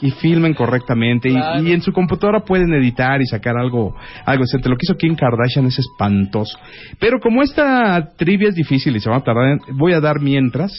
[0.00, 1.62] y filmen correctamente y- Claro.
[1.62, 3.94] y, en su computadora pueden editar y sacar algo
[4.26, 4.68] algo decente.
[4.68, 6.58] Lo que hizo Kim Kardashian es espantoso.
[6.98, 10.72] Pero como esta trivia es difícil y se va a tardar, voy a dar mientras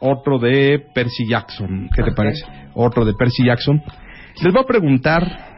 [0.00, 1.88] otro de Percy Jackson.
[1.94, 2.44] ¿Qué te parece?
[2.74, 3.82] Otro de Percy Jackson.
[4.42, 5.53] Les voy a preguntar,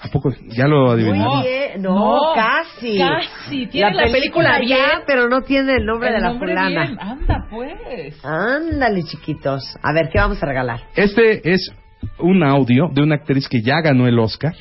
[0.00, 1.38] ¿a poco ya lo adivinaron?
[1.38, 1.82] Muy bien.
[1.82, 2.98] No, No, casi.
[2.98, 3.66] casi.
[3.66, 4.78] Tiene la película bien.
[4.78, 6.86] ya, pero no tiene el nombre El de la nombre fulana.
[6.86, 6.98] bien.
[7.00, 8.24] Anda, pues.
[8.24, 9.62] Ándale, chiquitos.
[9.82, 10.80] A ver, ¿qué vamos a regalar?
[10.96, 11.72] Este es
[12.18, 14.54] un audio de una actriz que ya ganó el Oscar.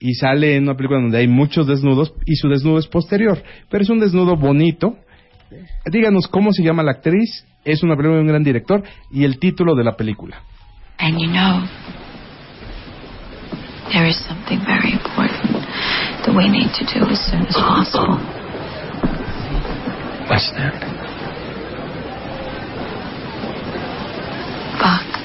[0.00, 3.42] Y sale en una película donde hay muchos desnudos y su desnudo es posterior.
[3.68, 4.96] Pero es un desnudo bonito.
[5.90, 7.44] Díganos cómo se llama la actriz.
[7.64, 10.40] Es una película de un gran director y el título de la película.
[10.98, 11.62] And you know,
[13.92, 15.64] there is something very important
[16.24, 18.18] that we need to do as soon as possible.
[20.28, 20.74] What's that?
[24.78, 25.18] Fuck.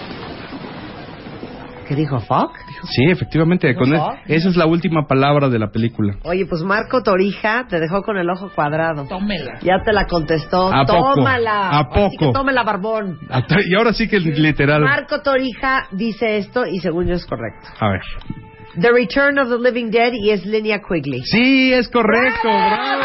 [1.88, 2.58] ¿Qué dijo Fock?
[2.84, 3.76] Sí, efectivamente.
[3.76, 4.14] Con ¿No?
[4.26, 6.16] e- esa es la última palabra de la película.
[6.24, 9.06] Oye, pues Marco Torija te dejó con el ojo cuadrado.
[9.06, 9.60] Tómela.
[9.62, 10.72] Ya te la contestó.
[10.74, 11.16] ¿A poco?
[11.16, 11.70] Tómala.
[11.70, 12.32] ¿A Así que poco?
[12.40, 13.20] tómela, barbón.
[13.68, 14.82] Y ahora sí que literal.
[14.82, 17.68] Marco Torija dice esto y según yo es correcto.
[17.80, 18.02] A ver.
[18.76, 21.22] The Return of the Living Dead y es Linnea Quigley.
[21.26, 22.48] Sí, es correcto.
[22.48, 23.04] ¡Bravo!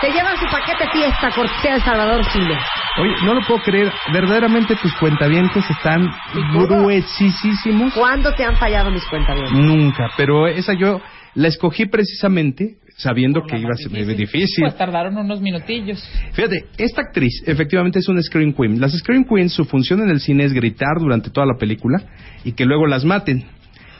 [0.00, 2.56] Te lleva su paquete fiesta cortesía de Salvador Chile.
[3.02, 3.92] Oye, no lo puedo creer.
[4.12, 6.08] Verdaderamente tus cuentavientes están
[6.54, 7.92] gruesísimos.
[7.94, 9.36] ¿Cuándo te han fallado mis cuentas?
[9.52, 11.00] Nunca, pero esa yo
[11.34, 14.64] la escogí precisamente sabiendo que iba a ser muy difícil.
[14.64, 16.02] Pues tardaron unos minutillos.
[16.32, 18.80] Fíjate, esta actriz efectivamente es una Scream Queen.
[18.80, 22.02] Las Scream Queens, su función en el cine es gritar durante toda la película
[22.44, 23.44] y que luego las maten.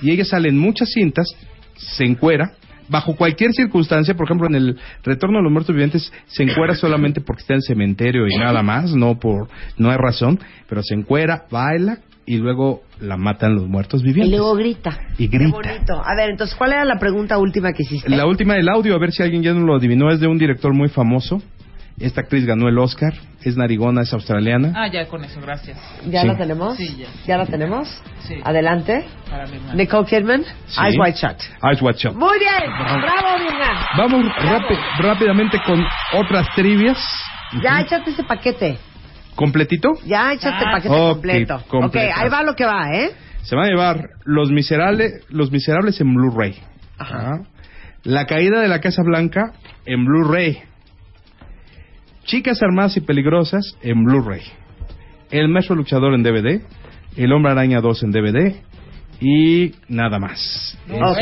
[0.03, 1.27] Y ella sale en muchas cintas,
[1.77, 2.53] se encuera,
[2.89, 7.21] bajo cualquier circunstancia, por ejemplo en el Retorno de los Muertos Vivientes se encuera solamente
[7.21, 10.39] porque está en el cementerio y nada más, no por no hay razón,
[10.69, 14.39] pero se encuera, baila y luego la matan los muertos Y vivientes.
[14.39, 14.99] luego grita.
[15.17, 15.51] Y Qué grita.
[15.57, 15.95] bonito.
[16.05, 18.11] A ver, entonces, ¿cuál era la pregunta última que hiciste?
[18.11, 20.37] La última del audio, a ver si alguien ya no lo adivinó, es de un
[20.37, 21.41] director muy famoso
[22.01, 23.13] Esta actriz ganó el Oscar,
[23.43, 24.73] es narigona, es australiana.
[24.77, 25.77] Ah, ya con eso, gracias.
[26.07, 26.29] ¿Ya Sí.
[26.29, 26.77] la tenemos?
[26.77, 27.07] Sí, ya.
[27.27, 27.89] ¿Ya la tenemos?
[28.21, 28.37] Sí.
[28.45, 29.05] Adelante.
[29.29, 29.47] Para.
[29.75, 30.81] Nicole Kidman, Sí.
[30.81, 31.37] Eyes Wide Shut.
[31.63, 32.15] Eyes Wide Shut.
[32.15, 32.71] Muy bien.
[32.79, 33.87] Bravo, Virna.
[33.97, 35.85] Vamos rápi- rápidamente con
[36.15, 36.99] otras trivias.
[37.63, 38.79] Ya échate ese paquete.
[39.35, 39.95] ¿Completito?
[40.05, 41.63] Ya échate el paquete Ok, completo.
[41.69, 41.87] completo.
[42.09, 43.11] Ok, ahí va lo que va, ¿eh?
[43.43, 46.57] Se van a llevar Los Miserables, los miserables en Blu-ray.
[46.99, 47.41] Ajá.
[48.05, 49.53] La caída de la Casa Blanca
[49.87, 50.63] en Blu-ray.
[52.29, 54.43] Chicas armadas y peligrosas en Blu-ray.
[55.31, 56.61] El Maestro Luchador en DVD.
[57.17, 58.55] El Hombre Araña 2 en DVD.
[59.21, 60.79] Y nada más.
[60.91, 61.19] Ok,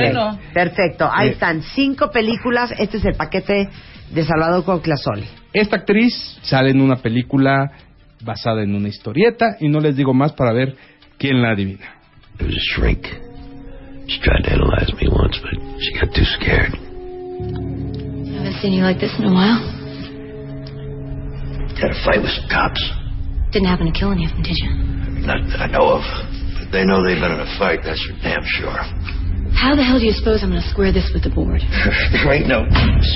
[0.53, 1.09] perfecto.
[1.11, 1.33] Ahí Eh.
[1.33, 2.73] están cinco películas.
[2.77, 3.69] Este es el paquete
[4.11, 5.25] de Salvador Conclasoli.
[5.53, 6.13] Esta actriz
[6.43, 7.71] sale en una película
[8.25, 10.75] basada en una historieta y no les digo más para ver
[11.19, 11.87] quién la adivina.
[12.37, 13.07] There was a shrink.
[14.09, 16.75] She tried to analyze me once, but she got too scared.
[16.75, 19.86] I haven't seen you like this in a while.
[21.81, 22.81] Had a fight with some cops.
[23.53, 24.71] Didn't happen to kill any of them, did you?
[25.27, 26.05] Not that I know of.
[26.57, 28.81] But they know they've been in a fight, that's for damn sure.
[29.57, 31.61] How the hell do you suppose I'm going to square this with the board?
[32.13, 32.65] there ain't no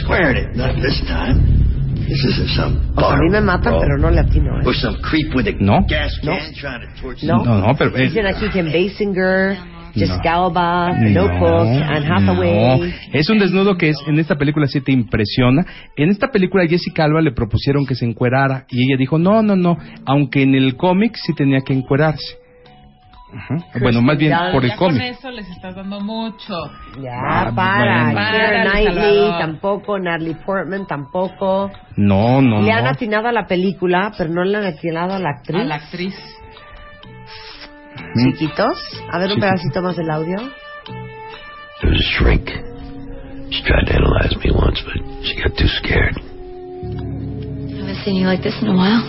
[0.00, 0.56] squaring it.
[0.56, 1.68] Not this time.
[2.08, 4.66] This isn't some O sea, a mí me matan, pero no le atino, ¿eh?
[4.66, 5.84] Or some creep with a No.
[5.86, 6.32] gas No.
[6.32, 7.44] can trying to torture No.
[7.44, 7.94] No, no, pero...
[7.94, 9.56] eh, Dicen aquí que Basinger,
[9.94, 10.46] Jessica No.
[10.46, 12.78] Alba, Notebook, Anne Hathaway.
[12.80, 15.64] No, es un desnudo que es en esta película sí te impresiona.
[15.96, 19.56] En esta película Jessica Alba le propusieron que se encuerara y ella dijo, no, no,
[19.56, 19.76] no,
[20.06, 22.36] aunque en el cómic sí tenía que encuerarse.
[23.80, 25.04] Bueno, más bien Ya- por el ya con cómic.
[25.04, 26.52] eso les estás dando mucho.
[27.00, 28.12] Ya, Ah, para.
[28.12, 31.70] Párale, Knightley tampoco, Natalie Portman tampoco.
[31.96, 32.90] No, no, le han no.
[32.90, 35.60] atinado a la película, pero no le han atinado a la actriz.
[35.60, 36.14] A la actriz.
[38.14, 38.78] Chiquitos.
[39.10, 39.50] A ver un Chiquitos.
[39.50, 40.36] pedacito más del audio.
[41.80, 42.48] There was a shrink.
[43.50, 46.16] She tried to analyze me once, but she got too scared.
[46.16, 49.02] I haven't seen you like this in a while.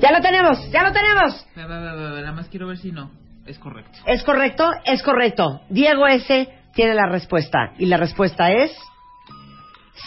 [0.00, 1.46] Ya lo tenemos, ya lo tenemos.
[1.56, 3.10] Nada más quiero ver si no.
[3.46, 3.98] Es correcto.
[4.06, 4.70] ¿Es correcto?
[4.84, 5.60] Es correcto.
[5.70, 6.48] Diego S.
[6.74, 7.72] tiene la respuesta.
[7.78, 8.76] Y la respuesta es...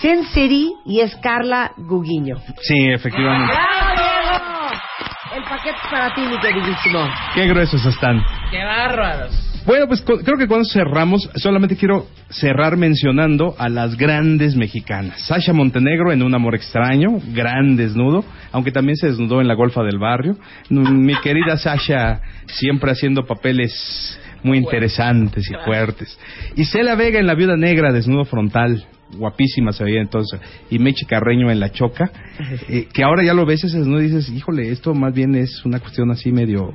[0.02, 2.36] Sin City y es Carla Guguiño.
[2.62, 3.54] Sí, efectivamente.
[3.54, 4.09] ¡Bravo!
[5.40, 7.00] El paquete para ti, mi queridísimo.
[7.34, 8.22] Qué gruesos están.
[8.52, 9.64] ¡Qué bárbaros!
[9.66, 15.22] Bueno, pues creo que cuando cerramos, solamente quiero cerrar mencionando a las grandes mexicanas.
[15.22, 19.82] Sasha Montenegro en Un Amor Extraño, gran desnudo, aunque también se desnudó en La Golfa
[19.82, 20.36] del Barrio.
[20.70, 26.18] Mi querida Sasha siempre haciendo papeles muy interesantes y fuertes.
[26.56, 28.86] Y Cela Vega en La Viuda Negra, desnudo frontal.
[29.18, 30.40] Guapísima se veía entonces.
[30.70, 32.12] Y Mechi Carreño en La Choca.
[32.70, 35.66] eh, que ahora ya lo ves ese desnudo y dices, híjole, esto más bien es
[35.66, 36.74] una cuestión así medio...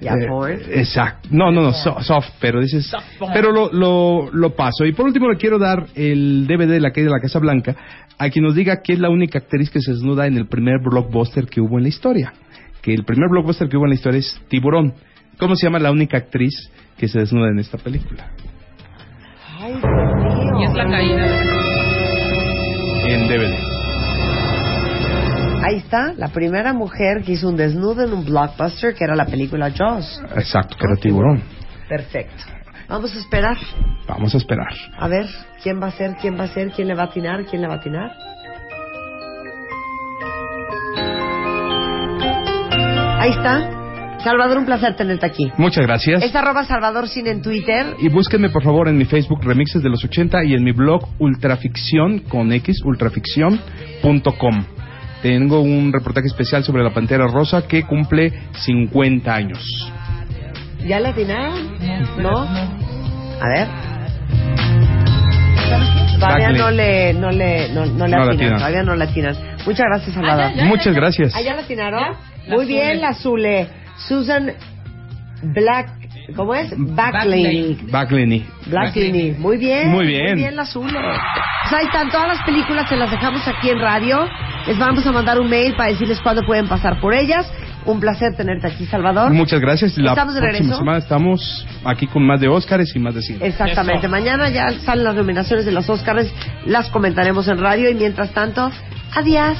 [0.00, 0.26] Ya, eh.
[0.74, 1.28] Exacto.
[1.32, 2.92] No, no, no, so- soft, pero dices.
[3.32, 4.84] Pero lo, lo, lo paso.
[4.84, 7.74] Y por último le quiero dar el DVD de la caída de la Casa Blanca
[8.18, 10.80] a quien nos diga que es la única actriz que se desnuda en el primer
[10.80, 12.32] blockbuster que hubo en la historia.
[12.82, 14.94] Que el primer blockbuster que hubo en la historia es Tiburón.
[15.38, 18.30] ¿Cómo se llama la única actriz que se desnuda en esta película?
[19.58, 20.60] Ay, Dios mío.
[20.60, 21.26] Y es la caída.
[23.06, 23.74] En DVD.
[25.64, 29.24] Ahí está, la primera mujer que hizo un desnudo en un blockbuster, que era la
[29.24, 30.22] película Jaws.
[30.36, 31.42] Exacto, que era Tiburón.
[31.88, 32.44] Perfecto.
[32.88, 33.56] Vamos a esperar.
[34.06, 34.72] Vamos a esperar.
[34.98, 35.26] A ver,
[35.62, 36.16] ¿quién va a ser?
[36.20, 36.70] ¿Quién va a ser?
[36.70, 37.46] ¿Quién le va a atinar?
[37.46, 38.10] ¿Quién le va a atinar?
[43.20, 43.83] Ahí está.
[44.24, 45.52] Salvador, un placer tenerte aquí.
[45.58, 46.22] Muchas gracias.
[46.22, 47.94] Es arroba Salvador Cine en Twitter.
[47.98, 51.06] Y búsquenme por favor en mi Facebook Remixes de los 80 y en mi blog
[51.18, 54.64] Ultraficción con X, ultraficción.com.
[55.22, 59.92] Tengo un reportaje especial sobre la Pantera Rosa que cumple 50 años.
[60.86, 61.78] ¿Ya le atinaron?
[62.18, 62.40] ¿No?
[62.40, 63.68] A ver.
[66.18, 69.36] Todavía no le, no le, no, no le No le atinan, todavía no le atinan.
[69.66, 70.54] Muchas gracias, Salvador.
[70.54, 71.34] ya, ya, Muchas gracias.
[71.34, 72.16] ¿Ah, ya la atinaron?
[72.46, 73.83] La Muy bien, la Zule.
[73.96, 74.52] Susan
[75.42, 75.88] Black,
[76.36, 76.72] ¿cómo es?
[76.76, 77.78] Backley.
[77.90, 78.46] Backley.
[78.66, 79.36] Blackley.
[79.38, 79.90] Muy bien.
[79.90, 80.26] Muy bien.
[80.26, 80.92] Muy bien, la Zule.
[80.92, 84.26] Pues ahí están todas las películas, se las dejamos aquí en radio.
[84.66, 87.50] Les vamos a mandar un mail para decirles cuándo pueden pasar por ellas.
[87.84, 89.30] Un placer tenerte aquí, Salvador.
[89.34, 89.98] Muchas gracias.
[89.98, 90.78] La ¿Estamos de próxima regreso?
[90.78, 93.46] semana estamos aquí con más de Óscares y más de cine.
[93.46, 94.06] Exactamente.
[94.06, 94.08] Eso.
[94.08, 96.32] Mañana ya salen las nominaciones de los Oscars.
[96.64, 97.90] Las comentaremos en radio.
[97.90, 98.70] Y mientras tanto,
[99.14, 99.58] adiós.